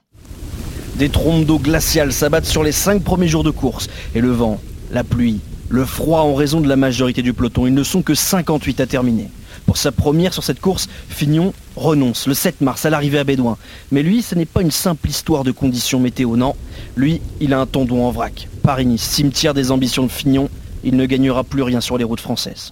Des 0.95 1.07
trompes 1.07 1.45
d'eau 1.45 1.59
glaciales 1.59 2.11
s'abattent 2.11 2.43
sur 2.43 2.63
les 2.63 2.73
cinq 2.73 3.01
premiers 3.01 3.29
jours 3.29 3.45
de 3.45 3.51
course 3.51 3.87
et 4.15 4.19
le 4.19 4.31
vent, 4.31 4.59
la 4.91 5.05
pluie, 5.05 5.39
le 5.69 5.85
froid 5.85 6.19
en 6.19 6.35
raison 6.35 6.59
de 6.59 6.67
la 6.67 6.75
majorité 6.75 7.21
du 7.21 7.31
peloton. 7.31 7.67
Ils 7.67 7.73
ne 7.73 7.83
sont 7.83 8.01
que 8.01 8.15
58 8.15 8.81
à 8.81 8.85
terminer. 8.85 9.29
Sa 9.75 9.91
première 9.91 10.33
sur 10.33 10.43
cette 10.43 10.61
course, 10.61 10.87
Fignon 11.09 11.53
renonce 11.75 12.27
le 12.27 12.33
7 12.33 12.61
mars 12.61 12.85
à 12.85 12.89
l'arrivée 12.89 13.19
à 13.19 13.25
Bédouin. 13.25 13.57
Mais 13.91 14.03
lui, 14.03 14.21
ce 14.21 14.33
n'est 14.33 14.45
pas 14.45 14.61
une 14.61 14.71
simple 14.71 15.09
histoire 15.09 15.43
de 15.43 15.51
conditions 15.51 15.99
météo, 15.99 16.37
non. 16.37 16.55
Lui, 16.95 17.21
il 17.41 17.53
a 17.53 17.59
un 17.59 17.65
tendon 17.65 18.05
en 18.05 18.11
vrac. 18.11 18.47
Paris-Nice, 18.63 19.03
cimetière 19.03 19.53
des 19.53 19.71
ambitions 19.71 20.03
de 20.03 20.11
Fignon, 20.11 20.49
il 20.85 20.95
ne 20.95 21.05
gagnera 21.05 21.43
plus 21.43 21.61
rien 21.61 21.81
sur 21.81 21.97
les 21.97 22.05
routes 22.05 22.21
françaises. 22.21 22.71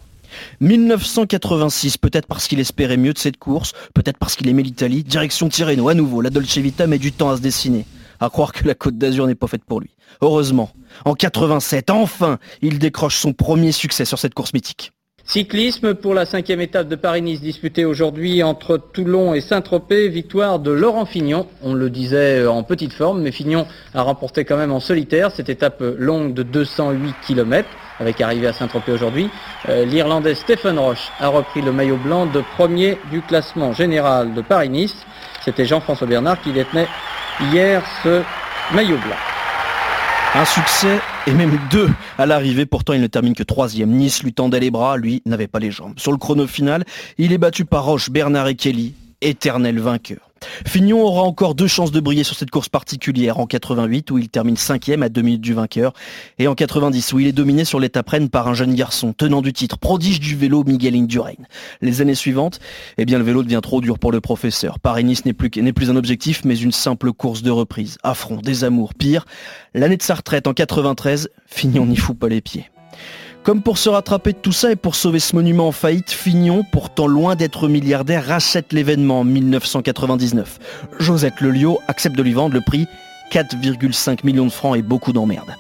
1986, 0.62 1.98
peut-être 1.98 2.26
parce 2.26 2.48
qu'il 2.48 2.62
espérait 2.62 2.98
mieux 2.98 3.14
de 3.14 3.20
cette 3.20 3.38
course, 3.38 3.74
peut-être 3.94 4.18
parce 4.18 4.36
qu'il 4.36 4.48
aimait 4.48 4.64
l'Italie, 4.64 5.04
direction 5.04 5.50
Tirreno 5.50 5.90
à 5.90 5.94
nouveau, 5.94 6.22
la 6.22 6.30
Dolce 6.30 6.58
Vita 6.58 6.88
met 6.88 7.00
du 7.00 7.12
temps 7.12 7.32
à 7.32 7.38
se 7.38 7.42
dessiner. 7.42 7.86
À 8.22 8.30
croire 8.30 8.54
que 8.54 8.66
la 8.66 8.76
Côte 8.76 8.98
d'Azur 8.98 9.28
n'est 9.28 9.36
pas 9.36 9.48
faite 9.48 9.66
pour 9.66 9.82
lui. 9.82 9.90
Heureusement, 10.22 10.72
en 11.04 11.16
87, 11.16 11.90
enfin, 11.90 12.40
il 12.62 12.80
décroche 12.80 13.18
son 13.18 13.34
premier 13.34 13.74
succès 13.74 14.06
sur 14.06 14.18
cette 14.18 14.34
course 14.34 14.54
mythique. 14.54 14.94
Cyclisme 15.26 15.94
pour 15.94 16.14
la 16.14 16.26
cinquième 16.26 16.60
étape 16.60 16.90
de 16.90 16.98
Paris-Nice 16.98 17.40
disputée 17.40 17.86
aujourd'hui 17.86 18.44
entre 18.44 18.78
Toulon 18.78 19.34
et 19.34 19.40
Saint-Tropez. 19.40 20.10
Victoire 20.10 20.60
de 20.60 20.70
Laurent 20.70 21.06
Fignon. 21.06 21.48
On 21.64 21.74
le 21.74 21.90
disait 21.90 22.46
en 22.46 22.62
petite 22.64 22.92
forme, 22.92 23.22
mais 23.22 23.32
Fignon 23.32 23.66
a 23.94 24.02
remporté 24.02 24.44
quand 24.44 24.58
même 24.58 24.74
en 24.74 24.82
solitaire 24.82 25.32
cette 25.32 25.48
étape 25.48 25.82
longue 25.98 26.34
de 26.34 26.44
208 26.44 27.16
km 27.26 27.68
avec 28.00 28.20
arrivée 28.20 28.48
à 28.48 28.54
Saint-Tropez 28.54 28.92
aujourd'hui. 28.92 29.30
Euh, 29.70 29.86
L'Irlandais 29.86 30.36
Stephen 30.36 30.78
Roche 30.78 31.10
a 31.20 31.30
repris 31.30 31.62
le 31.62 31.72
maillot 31.72 31.98
blanc 31.98 32.26
de 32.26 32.44
premier 32.58 32.98
du 33.10 33.22
classement 33.22 33.72
général 33.72 34.34
de 34.34 34.42
Paris-Nice. 34.42 35.06
C'était 35.46 35.66
Jean-François 35.66 36.06
Bernard 36.06 36.42
qui 36.42 36.52
détenait 36.52 36.88
hier 37.54 37.82
ce 38.04 38.22
maillot 38.76 38.98
blanc. 38.98 39.43
Un 40.36 40.46
succès 40.46 41.00
et 41.28 41.32
même 41.32 41.60
deux 41.70 41.92
à 42.18 42.26
l'arrivée, 42.26 42.66
pourtant 42.66 42.94
il 42.94 43.02
ne 43.02 43.08
termine 43.08 43.36
que 43.36 43.44
troisième. 43.44 43.92
Nice 43.92 44.24
lui 44.24 44.34
tendait 44.34 44.60
les 44.60 44.72
bras, 44.72 44.98
lui 44.98 45.22
n'avait 45.28 45.48
pas 45.48 45.60
les 45.60 45.70
jambes. 45.70 45.94
Sur 45.98 46.12
le 46.12 46.18
chrono 46.18 46.48
final, 46.48 46.86
il 47.20 47.32
est 47.34 47.38
battu 47.38 47.66
par 47.66 47.86
Roche, 47.86 48.10
Bernard 48.10 48.48
et 48.48 48.56
Kelly. 48.56 48.96
Éternel 49.30 49.80
vainqueur. 49.80 50.30
Fignon 50.66 51.02
aura 51.02 51.24
encore 51.24 51.56
deux 51.56 51.68
chances 51.68 51.92
de 51.92 52.00
briller 52.00 52.24
sur 52.24 52.36
cette 52.36 52.52
course 52.52 52.70
particulière, 52.70 53.40
en 53.40 53.46
88 53.46 54.12
où 54.12 54.18
il 54.18 54.30
termine 54.30 54.58
cinquième 54.58 55.04
à 55.04 55.10
deux 55.10 55.22
minutes 55.22 55.42
du 55.42 55.54
vainqueur, 55.54 55.94
et 56.40 56.48
en 56.48 56.56
90 56.56 57.14
où 57.14 57.20
il 57.20 57.28
est 57.28 57.34
dominé 57.34 57.66
sur 57.66 57.80
l'étape 57.80 58.10
reine 58.10 58.30
par 58.30 58.48
un 58.48 58.54
jeune 58.54 58.76
garçon, 58.76 59.14
tenant 59.14 59.42
du 59.42 59.54
titre, 59.54 59.78
prodige 59.78 60.20
du 60.20 60.36
vélo 60.36 60.64
Miguel 60.66 60.96
Indurain. 60.96 61.34
Les 61.82 62.02
années 62.02 62.16
suivantes, 62.16 62.60
eh 62.98 63.06
bien 63.06 63.18
le 63.18 63.24
vélo 63.24 63.44
devient 63.44 63.62
trop 63.62 63.82
dur 63.82 64.00
pour 64.00 64.12
le 64.12 64.22
professeur. 64.22 64.80
Paris-Nice 64.80 65.26
n'est 65.26 65.34
plus, 65.34 65.50
n'est 65.58 65.74
plus 65.74 65.90
un 65.90 65.96
objectif, 65.96 66.44
mais 66.46 66.58
une 66.58 66.72
simple 66.72 67.14
course 67.14 67.42
de 67.42 67.52
reprise. 67.52 67.98
Affront, 68.04 68.38
désamour, 68.38 68.94
pire, 68.94 69.26
l'année 69.74 69.98
de 69.98 70.04
sa 70.04 70.16
retraite 70.16 70.48
en 70.48 70.54
93, 70.54 71.30
Fignon 71.48 71.86
n'y 71.86 71.98
fout 71.98 72.18
pas 72.18 72.30
les 72.30 72.42
pieds. 72.42 72.70
Comme 73.44 73.62
pour 73.62 73.78
se 73.78 73.90
rattraper 73.90 74.32
de 74.32 74.38
tout 74.38 74.54
ça 74.54 74.72
et 74.72 74.78
pour 74.78 74.96
sauver 74.96 75.20
ce 75.20 75.36
monument 75.36 75.68
en 75.68 75.74
faillite, 75.74 76.12
Fignon, 76.12 76.64
pourtant 76.72 77.08
loin 77.08 77.36
d'être 77.36 77.68
milliardaire, 77.68 78.26
rachète 78.26 78.72
l'événement 78.72 79.20
en 79.20 79.24
1999. 79.26 80.60
Josette 81.00 81.42
Lelio 81.42 81.80
accepte 81.90 82.16
de 82.16 82.24
lui 82.24 82.32
vendre 82.32 82.54
le 82.54 82.62
prix 82.62 82.88
4,5 83.34 84.20
millions 84.24 84.46
de 84.46 84.52
francs 84.52 84.78
et 84.78 84.82
beaucoup 84.82 85.12
d'emmerdes. 85.12 85.54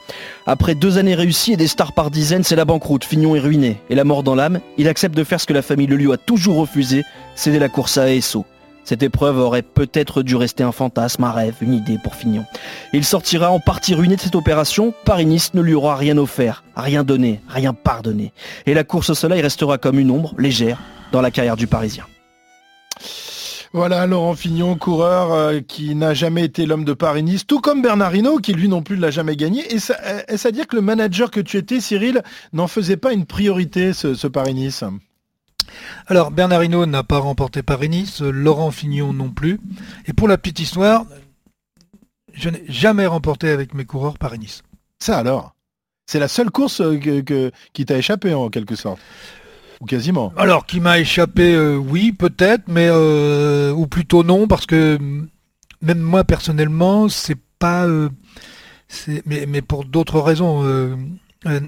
Après 0.46 0.76
deux 0.76 0.98
années 0.98 1.16
réussies 1.16 1.54
et 1.54 1.58
des 1.58 1.68
stars 1.68 1.92
par 1.92 2.10
dizaines, 2.10 2.44
c'est 2.44 2.56
la 2.56 2.66
banqueroute, 2.66 3.04
Fignon 3.04 3.36
est 3.36 3.40
ruiné. 3.40 3.82
Et 3.90 3.96
la 3.96 4.06
mort 4.06 4.24
dans 4.24 4.36
l'âme, 4.36 4.62
il 4.78 4.88
accepte 4.88 5.18
de 5.18 5.24
faire 5.26 5.42
ce 5.42 5.48
que 5.48 5.54
la 5.54 5.62
famille 5.62 5.88
Lelio 5.88 6.14
a 6.14 6.18
toujours 6.18 6.58
refusé, 6.58 7.04
céder 7.36 7.60
la 7.60 7.68
course 7.70 7.98
à 7.98 8.14
ESO. 8.14 8.46
Cette 8.86 9.04
épreuve 9.04 9.40
aurait 9.40 9.62
peut-être 9.62 10.24
dû 10.24 10.36
rester 10.36 10.64
un 10.64 10.72
fantasme, 10.72 11.24
un 11.24 11.32
rêve, 11.32 11.56
une 11.62 11.74
idée 11.74 11.98
pour 12.04 12.16
Fignon. 12.16 12.46
Il 12.92 13.06
sortira 13.06 13.50
en 13.50 13.60
partie 13.60 13.96
ruiné 13.96 14.16
de 14.16 14.22
cette 14.22 14.36
opération, 14.36 14.94
Paris-Nice 15.06 15.54
ne 15.54 15.62
lui 15.62 15.74
aura 15.74 15.96
rien 15.96 16.18
offert, 16.18 16.64
rien 16.76 17.04
donné, 17.04 17.42
rien 17.48 17.74
pardonné. 17.74 18.34
Et 18.66 18.74
la 18.74 18.84
course 18.84 19.10
au 19.10 19.16
soleil 19.16 19.42
restera 19.42 19.78
comme 19.78 20.00
une 20.00 20.12
ombre, 20.12 20.34
légère, 20.38 20.82
dans 21.12 21.22
la 21.22 21.32
carrière 21.32 21.56
du 21.56 21.68
Parisien. 21.68 22.06
Voilà 23.76 24.06
Laurent 24.06 24.36
Fignon, 24.36 24.76
coureur 24.76 25.34
euh, 25.34 25.60
qui 25.60 25.96
n'a 25.96 26.14
jamais 26.14 26.44
été 26.44 26.68
l'homme 26.68 26.86
de 26.86 26.94
Paris-Nice, 26.94 27.48
tout 27.48 27.60
comme 27.60 27.82
Bernard 27.82 28.16
Hinault, 28.16 28.38
qui 28.38 28.54
lui 28.54 28.68
non 28.68 28.84
plus 28.84 28.98
ne 28.98 29.02
l'a 29.02 29.10
jamais 29.10 29.36
gagné. 29.36 29.80
Ça, 29.80 29.98
est-ce 30.28 30.48
à 30.48 30.52
dire 30.52 30.68
que 30.68 30.76
le 30.76 30.84
manager 30.84 31.32
que 31.32 31.40
tu 31.40 31.58
étais, 31.58 31.80
Cyril, 31.80 32.22
n'en 32.52 32.68
faisait 32.68 32.98
pas 32.98 33.14
une 33.14 33.26
priorité, 33.26 33.94
ce, 33.94 34.14
ce 34.14 34.28
Paris-Nice 34.28 34.84
alors, 36.08 36.32
Bernard 36.32 36.64
Hinault 36.64 36.86
n'a 36.86 37.04
pas 37.04 37.20
remporté 37.20 37.64
Paris-Nice, 37.64 38.22
Laurent 38.22 38.72
Fignon 38.72 39.14
non 39.14 39.30
plus. 39.30 39.60
Et 40.06 40.14
pour 40.14 40.28
la 40.28 40.38
petite 40.38 40.60
histoire, 40.60 41.06
je 42.34 42.50
n'ai 42.50 42.64
jamais 42.68 43.06
remporté 43.06 43.50
avec 43.50 43.74
mes 43.74 43.86
coureurs 43.86 44.18
Paris-Nice. 44.18 44.64
Ça 45.00 45.18
alors? 45.18 45.56
C'est 46.06 46.20
la 46.20 46.28
seule 46.28 46.52
course 46.52 46.82
euh, 46.82 47.52
qui 47.74 47.86
t'a 47.86 47.98
échappé 47.98 48.34
en 48.34 48.50
quelque 48.50 48.76
sorte? 48.76 49.00
Ou 49.80 49.86
quasiment? 49.86 50.34
Alors, 50.36 50.66
qui 50.66 50.80
m'a 50.80 51.00
échappé, 51.00 51.54
euh, 51.54 51.78
oui, 51.78 52.12
peut-être, 52.12 52.64
mais 52.68 52.88
euh, 52.90 53.72
ou 53.72 53.88
plutôt 53.88 54.24
non, 54.24 54.48
parce 54.48 54.66
que 54.66 54.98
même 55.82 56.00
moi 56.00 56.24
personnellement, 56.24 57.08
c'est 57.10 57.38
pas, 57.60 57.88
mais, 59.26 59.46
mais, 59.46 59.62
pour 59.62 59.86
d'autres 59.86 60.20
raisons, 60.20 60.64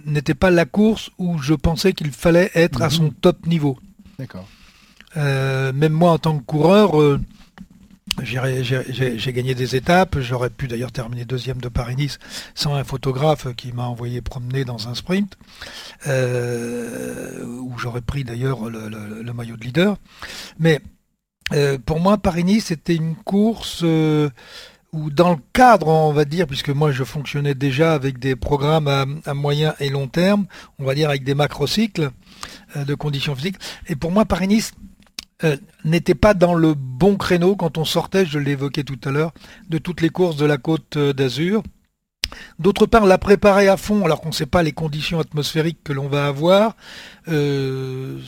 n'était 0.05 0.33
pas 0.33 0.51
la 0.51 0.65
course 0.65 1.09
où 1.17 1.37
je 1.37 1.53
pensais 1.53 1.93
qu'il 1.93 2.11
fallait 2.11 2.51
être 2.53 2.81
à 2.81 2.89
son 2.89 3.05
mhm. 3.05 3.13
top 3.13 3.45
niveau. 3.45 3.77
D'accord. 4.20 4.47
Euh, 5.18 5.74
même 5.74 5.93
moi, 5.93 6.11
en 6.11 6.18
tant 6.18 6.38
que 6.38 6.43
coureur, 6.43 6.99
euh, 7.01 7.20
j'ai 8.22 9.34
gagné 9.34 9.55
des 9.55 9.76
étapes. 9.76 10.20
J'aurais 10.20 10.49
pu 10.49 10.68
d'ailleurs 10.68 10.91
terminer 10.91 11.26
deuxième 11.26 11.59
de 11.59 11.70
Paris-Nice 11.70 12.20
sans 12.53 12.76
un 12.76 12.84
photographe 12.84 13.53
qui 13.55 13.72
m'a 13.72 13.84
envoyé 13.84 14.22
promener 14.22 14.66
dans 14.66 14.88
un 14.88 14.95
sprint, 14.95 15.38
euh, 16.07 17.43
où 17.45 17.78
j'aurais 17.78 18.01
pris 18.01 18.24
d'ailleurs 18.24 18.70
le, 18.70 19.34
maillot 19.34 19.57
de 19.57 19.63
leader. 19.63 19.97
Mais 20.59 20.82
pour 21.86 21.99
moi, 21.99 22.18
Paris-Nice, 22.18 22.66
c'était 22.66 22.95
une 22.95 23.16
course 23.16 23.84
où 24.95 25.09
dans 25.09 25.31
le 25.31 25.37
cadre, 25.53 25.87
on 25.87 26.13
va 26.13 26.25
dire, 26.25 26.47
puisque 26.47 26.69
moi 26.69 26.91
je 26.91 27.03
fonctionnais 27.03 27.53
déjà 27.53 27.93
avec 27.93 28.17
des 28.17 28.35
programmes 28.35 28.87
à, 28.87 29.33
moyen 29.33 29.73
et 29.79 29.89
long 29.89 30.07
terme, 30.07 30.45
on 30.79 30.85
va 30.85 30.95
dire 30.95 31.09
avec 31.09 31.23
des 31.23 31.35
macrocycles, 31.35 32.11
euh, 32.75 32.85
de 32.85 32.95
conditions 32.95 33.35
physiques. 33.35 33.57
Et 33.87 33.95
pour 33.95 34.11
moi, 34.11 34.25
Paris-Nice 34.25 34.71
euh, 35.43 35.57
n'était 35.83 36.15
pas 36.15 36.33
dans 36.33 36.55
le 36.55 36.73
bon 36.73 37.17
créneau 37.17 37.55
quand 37.55 37.77
on 37.77 37.85
sortait, 37.85 38.25
je 38.25 38.39
l'évoquais 38.39 38.83
tout 38.83 38.99
à 39.03 39.11
l'heure, 39.11 39.33
de 39.69 39.77
toutes 39.77 40.01
les 40.01 40.09
courses 40.09 40.37
de 40.37 40.45
la 40.45 40.57
côte 40.57 40.97
euh, 40.97 41.13
d'Azur. 41.13 41.61
D'autre 42.59 42.86
part, 42.86 43.05
la 43.05 43.17
préparer 43.17 43.67
à 43.67 43.78
fond, 43.78 44.05
alors 44.05 44.21
qu'on 44.21 44.30
ne 44.30 44.34
sait 44.34 44.45
pas 44.45 44.63
les 44.63 44.71
conditions 44.71 45.19
atmosphériques 45.19 45.80
que 45.84 45.93
l'on 45.93 46.07
va 46.07 46.28
avoir, 46.28 46.76
euh, 47.28 48.19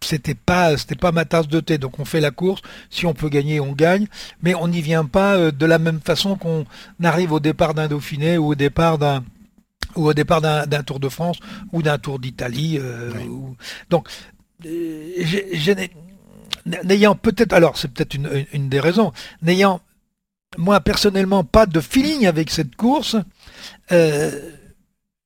c'était 0.00 0.34
pas, 0.34 0.74
pas 1.00 1.12
ma 1.12 1.24
tasse 1.24 1.48
de 1.48 1.60
thé. 1.60 1.78
Donc 1.78 1.98
on 1.98 2.04
fait 2.04 2.20
la 2.20 2.30
course, 2.30 2.62
si 2.90 3.06
on 3.06 3.14
peut 3.14 3.28
gagner, 3.28 3.60
on 3.60 3.72
gagne, 3.72 4.06
mais 4.42 4.54
on 4.54 4.68
n'y 4.68 4.82
vient 4.82 5.04
pas 5.04 5.50
de 5.50 5.66
la 5.66 5.78
même 5.78 6.00
façon 6.00 6.36
qu'on 6.36 6.64
arrive 7.02 7.32
au 7.32 7.40
départ 7.40 7.74
d'un 7.74 7.88
Dauphiné 7.88 8.38
ou 8.38 8.48
au 8.48 8.54
départ 8.54 8.98
d'un 8.98 9.24
ou 9.96 10.06
au 10.08 10.14
départ 10.14 10.40
d'un 10.40 10.82
Tour 10.82 11.00
de 11.00 11.08
France 11.08 11.38
ou 11.72 11.82
d'un 11.82 11.98
Tour 11.98 12.18
d'Italie. 12.18 12.78
Euh, 12.80 13.10
donc, 13.90 14.08
euh, 14.66 15.24
n'ayant 16.84 17.14
peut-être, 17.14 17.52
alors 17.52 17.76
c'est 17.76 17.88
peut-être 17.88 18.14
une, 18.14 18.68
des 18.68 18.80
raisons, 18.80 19.12
n'ayant 19.42 19.80
moi 20.58 20.80
personnellement 20.80 21.44
pas 21.44 21.66
de 21.66 21.80
feeling 21.80 22.26
avec 22.26 22.50
cette 22.50 22.76
course, 22.76 23.16
euh, 23.90 24.30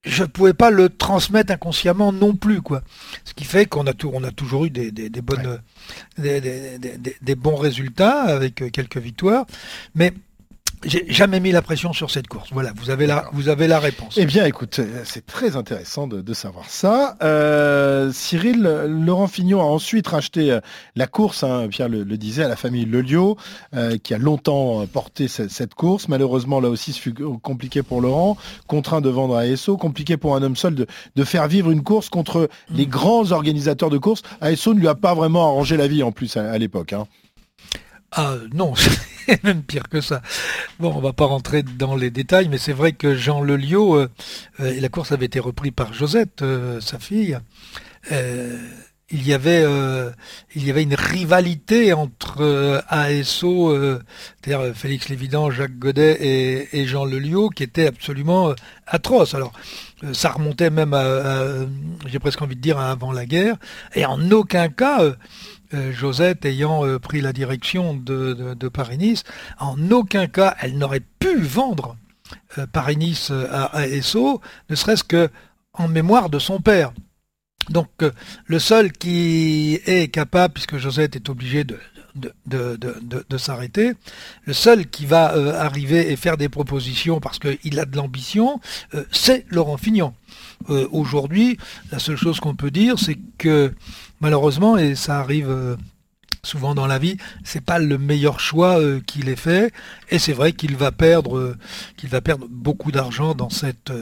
je 0.04 0.22
ne 0.22 0.28
pouvais 0.28 0.54
pas 0.54 0.70
le 0.70 0.88
transmettre 0.88 1.52
inconsciemment 1.52 2.12
non 2.12 2.34
plus, 2.36 2.62
quoi. 2.62 2.82
Ce 3.24 3.34
qui 3.34 3.44
fait 3.44 3.66
qu'on 3.66 3.86
a, 3.86 3.92
on 4.12 4.22
a 4.22 4.30
toujours 4.30 4.64
eu 4.64 4.70
des, 4.70 4.90
bonnes, 5.20 5.60
des, 6.16 7.34
bons 7.34 7.56
résultats 7.56 8.22
avec 8.22 8.70
quelques 8.70 8.98
victoires, 8.98 9.46
mais 9.94 10.12
j'ai 10.86 11.04
jamais 11.08 11.40
mis 11.40 11.52
la 11.52 11.62
pression 11.62 11.92
sur 11.92 12.10
cette 12.10 12.28
course. 12.28 12.48
Voilà, 12.52 12.72
vous 12.76 12.90
avez 12.90 13.06
la, 13.06 13.28
vous 13.32 13.48
avez 13.48 13.66
la 13.66 13.78
réponse. 13.78 14.14
Eh 14.16 14.24
bien, 14.24 14.44
écoute, 14.44 14.80
c'est 15.04 15.26
très 15.26 15.56
intéressant 15.56 16.06
de, 16.06 16.34
savoir 16.34 16.68
ça. 16.68 17.16
Euh, 17.22 18.12
Cyril, 18.12 18.62
Laurent 18.86 19.26
Fignon 19.26 19.60
a 19.60 19.64
ensuite 19.64 20.06
racheté 20.06 20.52
euh, 20.52 20.60
la 20.94 21.06
course, 21.06 21.44
hein, 21.44 21.66
Pierre 21.70 21.88
le, 21.88 22.04
disait, 22.04 22.44
à 22.44 22.48
la 22.48 22.56
famille 22.56 22.84
Lelio, 22.84 23.36
euh, 23.74 23.96
qui 23.98 24.14
a 24.14 24.18
longtemps 24.18 24.86
porté 24.86 25.28
cette, 25.28 25.74
course. 25.74 26.08
Malheureusement, 26.08 26.60
là 26.60 26.68
aussi, 26.68 26.92
ce 26.92 27.00
fut 27.00 27.14
compliqué 27.42 27.82
pour 27.82 28.00
Laurent, 28.00 28.36
contraint 28.66 29.00
de 29.00 29.08
vendre 29.08 29.36
à 29.36 29.46
ESSO, 29.46 29.76
compliqué 29.76 30.16
pour 30.16 30.36
un 30.36 30.42
homme 30.42 30.56
seul 30.56 30.74
de, 30.74 31.24
faire 31.24 31.48
vivre 31.48 31.70
une 31.70 31.82
course 31.82 32.08
contre 32.08 32.48
les 32.70 32.86
mm. 32.86 32.90
grands 32.90 33.32
organisateurs 33.32 33.90
de 33.90 33.98
courses. 33.98 34.22
ESSO 34.42 34.74
ne 34.74 34.80
lui 34.80 34.88
a 34.88 34.94
pas 34.94 35.14
vraiment 35.14 35.46
arrangé 35.46 35.76
la 35.76 35.88
vie 35.88 36.02
en 36.02 36.12
plus 36.12 36.36
à, 36.36 36.56
l'époque. 36.58 36.92
Hein. 36.92 37.06
Ah 38.12 38.34
non, 38.54 38.74
même 39.42 39.62
pire 39.62 39.88
que 39.88 40.00
ça. 40.00 40.22
Bon, 40.78 40.92
on 40.94 41.00
va 41.00 41.12
pas 41.12 41.26
rentrer 41.26 41.62
dans 41.62 41.96
les 41.96 42.10
détails, 42.10 42.48
mais 42.48 42.58
c'est 42.58 42.72
vrai 42.72 42.92
que 42.92 43.14
Jean 43.14 43.42
Lelio, 43.42 43.96
euh, 43.96 44.08
euh, 44.60 44.80
la 44.80 44.88
course 44.88 45.12
avait 45.12 45.26
été 45.26 45.40
reprise 45.40 45.72
par 45.74 45.92
Josette, 45.92 46.42
euh, 46.42 46.80
sa 46.80 46.98
fille. 46.98 47.38
il 49.10 49.26
y 49.26 49.32
avait 49.32 49.64
il 50.54 50.66
y 50.66 50.70
avait 50.70 50.82
une 50.82 50.94
rivalité 50.94 51.92
entre 51.92 52.82
ASO, 52.88 53.76
c'est-à-dire 54.42 54.74
Félix 54.74 55.08
Lévident, 55.08 55.50
Jacques 55.50 55.78
Godet 55.78 56.18
et, 56.72 56.86
Jean 56.86 57.04
Lelio, 57.04 57.48
qui 57.50 57.62
était 57.62 57.86
absolument 57.86 58.52
atroce. 58.86 59.34
Alors 59.34 59.52
ça 60.12 60.30
remontait 60.30 60.70
même 60.70 60.92
à, 60.92 61.66
j'ai 62.06 62.18
presque 62.18 62.42
envie 62.42 62.56
de 62.56 62.60
dire 62.60 62.78
avant 62.78 63.12
la 63.12 63.26
guerre, 63.26 63.56
et 63.94 64.04
en 64.04 64.30
aucun 64.30 64.68
cas 64.68 65.02
euh, 65.02 65.14
Josette 65.72 66.44
ayant 66.44 66.86
euh, 66.86 66.98
pris 66.98 67.20
la 67.20 67.32
direction 67.32 67.94
de, 67.94 68.68
Paris-Nice, 68.68 69.24
en 69.58 69.90
aucun 69.90 70.26
cas 70.26 70.56
elle 70.60 70.78
n'aurait 70.78 71.02
pu 71.18 71.36
vendre 71.40 71.96
euh, 72.58 72.66
Paris-Nice 72.66 73.30
à 73.30 73.76
ASO, 73.76 74.40
ne 74.70 74.74
serait-ce 74.74 75.04
que 75.04 75.30
en 75.72 75.88
mémoire 75.88 76.30
de 76.30 76.38
son 76.38 76.60
père. 76.60 76.92
Donc 77.68 77.88
le 78.46 78.58
seul 78.58 78.92
qui 78.92 79.80
est 79.86 80.12
capable, 80.12 80.54
puisque 80.54 80.76
Josette 80.76 81.16
est 81.16 81.28
obligé 81.28 81.64
de, 81.64 81.78
de, 82.46 83.36
s'arrêter. 83.38 83.92
Le 84.44 84.52
seul 84.52 84.86
qui 84.86 85.04
va 85.04 85.32
arriver 85.60 86.12
et 86.12 86.16
faire 86.16 86.36
des 86.36 86.48
propositions 86.48 87.20
parce 87.20 87.38
qu'il 87.38 87.80
a 87.80 87.84
de 87.84 87.96
l'ambition, 87.96 88.60
c'est 89.10 89.44
Laurent 89.50 89.76
Fignon. 89.76 90.14
Aujourd'hui, 90.90 91.58
la 91.92 91.98
seule 91.98 92.16
chose 92.16 92.40
qu'on 92.40 92.56
peut 92.56 92.70
dire, 92.70 92.98
c'est 92.98 93.18
que 93.38 93.72
malheureusement, 94.20 94.76
et 94.76 94.94
ça 94.94 95.18
arrive 95.18 95.50
euh, 95.50 95.76
souvent 96.42 96.74
dans 96.74 96.86
la 96.86 96.98
vie, 96.98 97.16
c'est 97.44 97.64
pas 97.64 97.78
le 97.78 97.98
meilleur 97.98 98.40
choix 98.40 98.80
euh, 98.80 99.00
qu'il 99.00 99.28
ait 99.28 99.36
fait, 99.36 99.72
et 100.10 100.18
c'est 100.18 100.32
vrai 100.32 100.52
qu'il 100.52 100.76
va 100.76 100.92
perdre, 100.92 101.36
euh, 101.36 101.56
qu'il 101.96 102.08
va 102.08 102.20
perdre 102.20 102.46
beaucoup 102.48 102.92
d'argent 102.92 103.34
dans 103.34 103.50
cette 103.50 103.92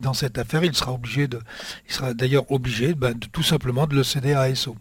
dans 0.00 0.14
cette 0.14 0.38
affaire. 0.38 0.64
Il 0.64 0.74
sera 0.74 0.92
obligé 0.92 1.28
de, 1.28 1.40
il 1.88 1.94
sera 1.94 2.14
d'ailleurs 2.14 2.50
obligé 2.50 2.94
de 2.94 3.14
tout 3.32 3.42
simplement 3.42 3.86
de 3.86 3.94
le 3.94 4.04
céder 4.04 4.32
à 4.32 4.54
SO. 4.54 4.76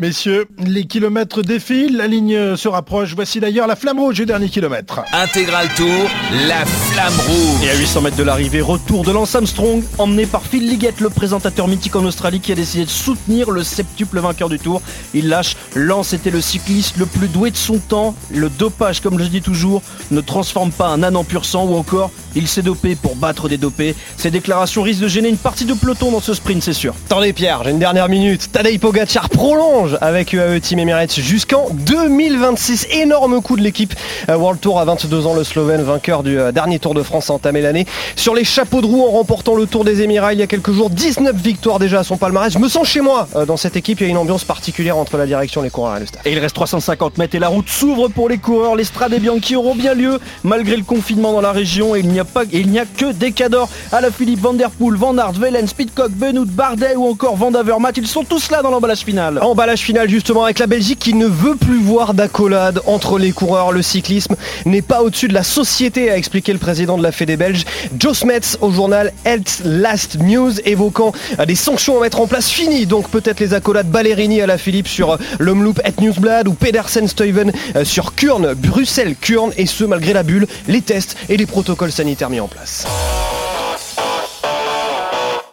Messieurs, 0.00 0.46
les 0.58 0.86
kilomètres 0.86 1.42
défilent, 1.42 1.96
la 1.96 2.08
ligne 2.08 2.56
se 2.56 2.66
rapproche. 2.66 3.14
Voici 3.14 3.38
d'ailleurs 3.38 3.68
la 3.68 3.76
flamme 3.76 4.00
rouge 4.00 4.16
du 4.16 4.26
dernier 4.26 4.48
kilomètre. 4.48 5.02
Intégral 5.12 5.68
Tour, 5.76 6.10
la 6.48 6.66
flamme 6.66 7.14
rouge. 7.28 7.64
Et 7.64 7.70
à 7.70 7.76
800 7.76 8.00
mètres 8.00 8.16
de 8.16 8.24
l'arrivée, 8.24 8.60
retour 8.60 9.04
de 9.04 9.12
Lance 9.12 9.36
Armstrong, 9.36 9.84
emmené 9.98 10.26
par 10.26 10.42
Phil 10.42 10.68
Liggett, 10.68 10.98
le 11.00 11.10
présentateur 11.10 11.68
mythique 11.68 11.94
en 11.94 12.04
Australie 12.04 12.40
qui 12.40 12.50
a 12.50 12.56
décidé 12.56 12.86
de 12.86 12.90
soutenir 12.90 13.52
le 13.52 13.62
septuple 13.62 14.18
vainqueur 14.18 14.48
du 14.48 14.58
tour. 14.58 14.82
Il 15.14 15.28
lâche, 15.28 15.54
Lance 15.76 16.12
était 16.12 16.30
le 16.30 16.40
cycliste 16.40 16.96
le 16.96 17.06
plus 17.06 17.28
doué 17.28 17.52
de 17.52 17.56
son 17.56 17.78
temps. 17.78 18.16
Le 18.32 18.48
dopage, 18.48 18.98
comme 18.98 19.20
je 19.20 19.26
dis 19.26 19.42
toujours, 19.42 19.80
ne 20.10 20.20
transforme 20.20 20.72
pas 20.72 20.88
un 20.88 21.04
âne 21.04 21.16
en 21.16 21.22
pur 21.22 21.44
sang 21.44 21.66
ou 21.66 21.76
encore 21.76 22.10
il 22.34 22.48
s'est 22.48 22.62
dopé 22.62 22.96
pour 22.96 23.16
battre 23.16 23.48
des 23.48 23.58
dopés. 23.58 23.94
Ces 24.16 24.30
déclarations 24.30 24.82
risquent 24.82 25.02
de 25.02 25.08
gêner 25.08 25.28
une 25.28 25.36
partie 25.36 25.64
de 25.64 25.74
peloton 25.74 26.10
dans 26.10 26.20
ce 26.20 26.34
sprint, 26.34 26.62
c'est 26.62 26.72
sûr. 26.72 26.94
Attendez 27.06 27.32
Pierre, 27.32 27.62
j'ai 27.64 27.70
une 27.70 27.78
dernière 27.78 28.08
minute. 28.08 28.50
Tadej 28.50 28.78
Pogacar 28.80 29.28
prolonge 29.28 29.83
avec 30.00 30.32
UAE 30.32 30.60
Team 30.60 30.78
Emirates 30.78 31.14
jusqu'en 31.20 31.68
2026. 31.70 32.88
Énorme 32.90 33.40
coup 33.42 33.56
de 33.56 33.62
l'équipe 33.62 33.94
euh, 34.28 34.36
World 34.36 34.60
Tour 34.60 34.80
à 34.80 34.84
22 34.84 35.26
ans, 35.26 35.34
le 35.34 35.44
Slovène 35.44 35.82
vainqueur 35.82 36.22
du 36.22 36.38
euh, 36.38 36.52
dernier 36.52 36.78
Tour 36.78 36.94
de 36.94 37.02
France 37.02 37.30
a 37.30 37.34
entamé 37.34 37.60
l'année. 37.60 37.86
Sur 38.16 38.34
les 38.34 38.44
chapeaux 38.44 38.80
de 38.80 38.86
roue 38.86 39.02
en 39.02 39.10
remportant 39.10 39.54
le 39.54 39.66
Tour 39.66 39.84
des 39.84 40.02
Émirats 40.02 40.32
il 40.32 40.38
y 40.40 40.42
a 40.42 40.46
quelques 40.46 40.72
jours, 40.72 40.90
19 40.90 41.36
victoires 41.36 41.78
déjà 41.78 42.00
à 42.00 42.04
son 42.04 42.16
palmarès. 42.16 42.52
Je 42.52 42.58
me 42.58 42.68
sens 42.68 42.86
chez 42.88 43.00
moi 43.00 43.28
euh, 43.36 43.46
dans 43.46 43.56
cette 43.56 43.76
équipe. 43.76 44.00
Il 44.00 44.04
y 44.04 44.06
a 44.06 44.10
une 44.10 44.16
ambiance 44.16 44.44
particulière 44.44 44.96
entre 44.96 45.16
la 45.16 45.26
direction, 45.26 45.62
les 45.62 45.70
coureurs 45.70 45.96
et 45.96 46.00
le 46.00 46.06
staff. 46.06 46.26
Et 46.26 46.32
il 46.32 46.38
reste 46.38 46.54
350 46.54 47.18
mètres 47.18 47.34
et 47.34 47.38
la 47.38 47.48
route 47.48 47.68
s'ouvre 47.68 48.08
pour 48.08 48.28
les 48.28 48.38
coureurs. 48.38 48.76
Les 48.76 48.84
Strade 48.84 49.14
Bianchi 49.14 49.56
auront 49.56 49.74
bien 49.74 49.94
lieu 49.94 50.18
malgré 50.42 50.76
le 50.76 50.84
confinement 50.84 51.32
dans 51.32 51.40
la 51.40 51.52
région. 51.52 51.94
Et 51.94 52.00
il 52.00 52.08
n'y 52.08 52.20
a 52.20 52.24
pas, 52.24 52.44
et 52.44 52.60
il 52.60 52.70
n'y 52.70 52.78
a 52.78 52.84
que 52.86 53.12
des 53.12 53.32
cadors 53.32 53.68
à 53.92 54.00
la 54.00 54.10
Philippe 54.10 54.40
Van 54.40 54.54
Der 54.54 54.70
Poel, 54.70 54.96
Van 54.96 55.16
Aert, 55.18 55.32
Velen, 55.32 55.66
Speedcock, 55.66 56.12
Benoît, 56.12 56.44
Bardet 56.46 56.96
ou 56.96 57.08
encore 57.08 57.36
Van 57.36 57.50
Davermaet. 57.50 57.92
Ils 57.96 58.06
sont 58.06 58.24
tous 58.24 58.50
là 58.50 58.62
dans 58.62 58.70
l'emballage 58.70 59.00
final. 59.00 59.38
Emballage 59.42 59.73
final 59.82 60.08
justement 60.08 60.44
avec 60.44 60.58
la 60.58 60.66
Belgique 60.66 60.98
qui 60.98 61.14
ne 61.14 61.26
veut 61.26 61.56
plus 61.56 61.80
voir 61.80 62.14
d'accolade 62.14 62.80
entre 62.86 63.18
les 63.18 63.32
coureurs. 63.32 63.72
Le 63.72 63.82
cyclisme 63.82 64.36
n'est 64.66 64.82
pas 64.82 65.02
au-dessus 65.02 65.28
de 65.28 65.34
la 65.34 65.42
société, 65.42 66.10
a 66.10 66.16
expliqué 66.16 66.52
le 66.52 66.58
président 66.58 66.96
de 66.98 67.02
la 67.02 67.12
Fédé 67.12 67.36
belge, 67.36 67.64
Joe 67.98 68.16
Smets 68.16 68.58
au 68.60 68.70
journal 68.70 69.12
Health 69.24 69.62
Last 69.64 70.18
News, 70.20 70.60
évoquant 70.64 71.12
euh, 71.38 71.46
des 71.46 71.54
sanctions 71.54 71.98
à 71.98 72.02
mettre 72.02 72.20
en 72.20 72.26
place. 72.26 72.48
Fini 72.50 72.86
donc 72.86 73.08
peut-être 73.08 73.40
les 73.40 73.54
accolades 73.54 73.88
Ballerini 73.88 74.40
à 74.40 74.46
la 74.46 74.58
Philippe 74.58 74.88
sur 74.88 75.12
euh, 75.12 75.16
l'Omloop 75.38 75.80
et 75.84 76.02
Newsblad 76.02 76.48
ou 76.48 76.54
Pedersen 76.54 77.08
Stuyven 77.08 77.52
euh, 77.76 77.84
sur 77.84 78.14
Kurn, 78.14 78.54
Bruxelles 78.54 79.16
Kurn 79.20 79.52
et 79.56 79.66
ce 79.66 79.84
malgré 79.84 80.12
la 80.12 80.22
bulle, 80.22 80.46
les 80.68 80.80
tests 80.80 81.16
et 81.28 81.36
les 81.36 81.46
protocoles 81.46 81.92
sanitaires 81.92 82.30
mis 82.30 82.40
en 82.40 82.48
place. 82.48 82.86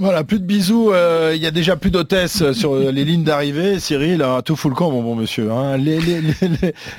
Voilà, 0.01 0.23
plus 0.23 0.39
de 0.39 0.45
bisous. 0.45 0.91
euh, 0.91 1.33
Il 1.35 1.41
y 1.43 1.45
a 1.45 1.51
déjà 1.51 1.75
plus 1.75 1.91
d'hôtesses 1.91 2.41
euh, 2.41 2.53
sur 2.53 2.73
euh, 2.73 2.91
les 2.91 3.05
lignes 3.05 3.23
d'arrivée. 3.23 3.79
Cyril, 3.79 4.23
hein, 4.23 4.41
tout 4.43 4.55
fout 4.55 4.71
le 4.71 4.75
camp, 4.75 4.89
mon 4.89 5.03
bon 5.03 5.13
monsieur. 5.15 5.51
hein. 5.51 5.77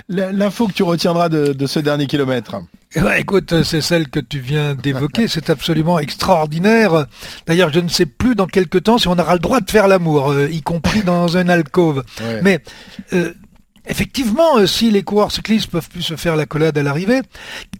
L'info 0.08 0.68
que 0.68 0.72
tu 0.72 0.84
retiendras 0.84 1.28
de, 1.28 1.52
de 1.52 1.66
ce 1.66 1.80
dernier 1.80 2.06
kilomètre. 2.06 2.56
Eh 2.94 3.00
ben, 3.00 3.14
écoute, 3.14 3.62
c'est 3.64 3.80
celle 3.80 4.08
que 4.08 4.20
tu 4.20 4.38
viens 4.38 4.74
d'évoquer, 4.74 5.26
c'est 5.26 5.50
absolument 5.50 5.98
extraordinaire. 5.98 7.06
D'ailleurs, 7.46 7.72
je 7.72 7.80
ne 7.80 7.88
sais 7.88 8.06
plus 8.06 8.34
dans 8.36 8.46
quelques 8.46 8.84
temps 8.84 8.98
si 8.98 9.08
on 9.08 9.18
aura 9.18 9.32
le 9.32 9.40
droit 9.40 9.60
de 9.60 9.70
faire 9.70 9.88
l'amour, 9.88 10.30
euh, 10.30 10.48
y 10.48 10.62
compris 10.62 11.02
dans 11.02 11.36
un 11.36 11.48
alcôve. 11.48 12.04
Ouais. 12.20 12.40
Mais 12.42 12.60
euh, 13.14 13.32
effectivement, 13.86 14.58
euh, 14.58 14.66
si 14.66 14.90
les 14.90 15.02
coureurs 15.02 15.32
cyclistes 15.32 15.70
peuvent 15.70 15.88
plus 15.88 16.02
se 16.02 16.16
faire 16.16 16.36
la 16.36 16.46
collade 16.46 16.76
à 16.78 16.82
l'arrivée, 16.82 17.20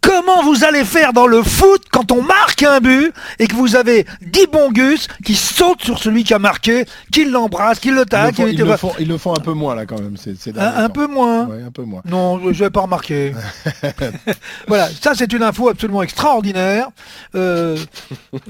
comment 0.00 0.42
vous 0.42 0.64
allez 0.64 0.84
faire 0.84 1.12
dans 1.12 1.26
le 1.26 1.42
foot 1.42 1.82
quand 1.90 2.10
on 2.12 2.22
marque 2.22 2.62
un 2.62 2.80
but 2.80 3.12
et 3.38 3.46
que 3.46 3.54
vous 3.54 3.76
avez 3.76 4.06
10 4.22 4.46
bons 4.52 4.70
gus 4.72 5.06
qui 5.24 5.34
sautent 5.34 5.82
sur 5.82 5.98
celui 5.98 6.24
qui 6.24 6.34
a 6.34 6.38
marqué, 6.38 6.84
qui 7.12 7.24
l'embrasse, 7.24 7.78
qui 7.78 7.88
le 7.90 7.94
Ils 7.94 7.98
le, 8.00 8.06
tacle, 8.06 8.34
font, 8.34 8.44
qui- 8.46 8.52
ils 8.54 8.58
le 8.64 8.76
font- 8.76 8.92
ils 8.98 9.08
le 9.08 9.18
font 9.18 9.32
un 9.36 9.40
peu 9.40 9.52
moins 9.52 9.74
là 9.74 9.86
quand 9.86 10.00
même. 10.00 10.16
Un, 10.58 10.84
un 10.84 10.88
peu 10.88 11.06
moins. 11.06 11.46
Ouais, 11.46 11.62
un 11.62 11.70
peu 11.70 11.82
moins. 11.82 12.02
Non, 12.04 12.40
je 12.52 12.58
n'avais 12.58 12.70
pas 12.70 12.80
remarqué. 12.82 13.34
voilà, 14.68 14.88
ça 15.00 15.12
c'est 15.14 15.32
une 15.32 15.42
info 15.42 15.68
absolument 15.68 16.02
extraordinaire. 16.02 16.88
Euh, 17.34 17.76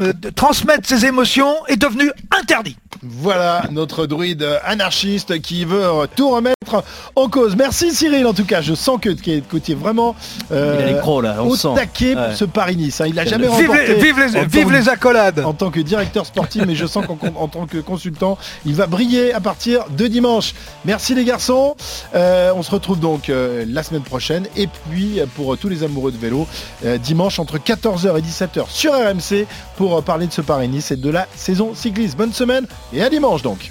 euh, 0.00 0.12
de 0.12 0.30
transmettre 0.30 0.88
ses 0.88 1.05
émotions 1.07 1.55
est 1.68 1.76
devenu 1.76 2.11
interdit. 2.40 2.76
Voilà 3.03 3.64
notre 3.70 4.07
druide 4.07 4.46
anarchiste 4.64 5.40
qui 5.40 5.64
veut 5.64 5.84
tout 6.16 6.30
remettre 6.30 6.84
en 7.16 7.28
cause. 7.28 7.41
Merci 7.57 7.93
Cyril 7.93 8.26
en 8.26 8.32
tout 8.34 8.45
cas. 8.45 8.61
Je 8.61 8.74
sens 8.74 8.99
que, 9.01 9.11
tu 9.11 9.32
es 9.72 9.74
vraiment 9.74 10.14
euh, 10.51 10.76
Il 10.78 10.84
a 10.84 10.93
les 10.93 10.99
crocs, 10.99 11.22
là, 11.22 11.36
on 11.40 11.49
au 11.49 11.57
sent. 11.57 11.68
taquet 11.74 12.14
Ouais. 12.14 12.34
ce 12.34 12.45
Paris-Nice. 12.45 13.01
hein. 13.01 13.07
Il 13.09 13.18
a 13.18 13.24
jamais 13.24 13.47
Vive 13.49 13.68
remporté 13.68 13.86
les, 13.88 13.95
vive 14.01 14.16
les- 14.34 14.49
vive 14.64 14.88
accolades. 14.88 15.40
en 15.45 15.53
tant 15.53 15.70
que 15.70 15.80
directeur 15.80 16.26
sportif, 16.26 16.62
mais 16.66 16.74
je 16.74 16.86
sens 16.86 17.05
qu'en 17.07 17.18
en 17.36 17.49
tant 17.49 17.66
que 17.66 17.78
consultant, 17.78 18.38
il 18.66 18.74
va 18.74 18.86
briller 18.86 19.32
à 19.32 19.40
partir 19.40 19.84
de 19.90 20.07
dimanche. 20.07 20.55
Merci 20.84 21.14
les 21.14 21.24
garçons. 21.24 21.76
Euh, 22.14 22.53
on 22.55 22.62
se 22.62 22.70
retrouve 22.70 23.01
donc 23.01 23.28
euh, 23.28 23.64
la 23.68 23.82
semaine 23.82 24.03
prochaine. 24.03 24.47
Et 24.57 24.68
puis 24.90 25.20
pour 25.36 25.53
euh, 25.53 25.57
tous 25.57 25.68
les 25.68 25.82
amoureux 25.82 26.12
de 26.12 26.18
vélo, 26.18 26.47
euh, 26.84 26.99
dimanche 26.99 27.38
entre 27.38 27.59
14h 27.59 28.18
et 28.18 28.22
17h 28.22 28.64
sur 28.68 28.93
RMC 28.93 29.47
pour 29.76 29.97
euh, 29.97 30.01
parler 30.01 30.26
de 30.26 30.32
ce 30.32 30.40
Paris-Nice 30.43 30.90
et 30.90 30.97
de 30.97 31.11
la 31.11 31.26
saison 31.34 31.72
cycliste. 31.74 32.16
Bonne 32.16 32.32
semaine 32.32 32.66
et 32.93 33.03
à 33.03 33.09
dimanche 33.11 33.43
donc. 33.43 33.70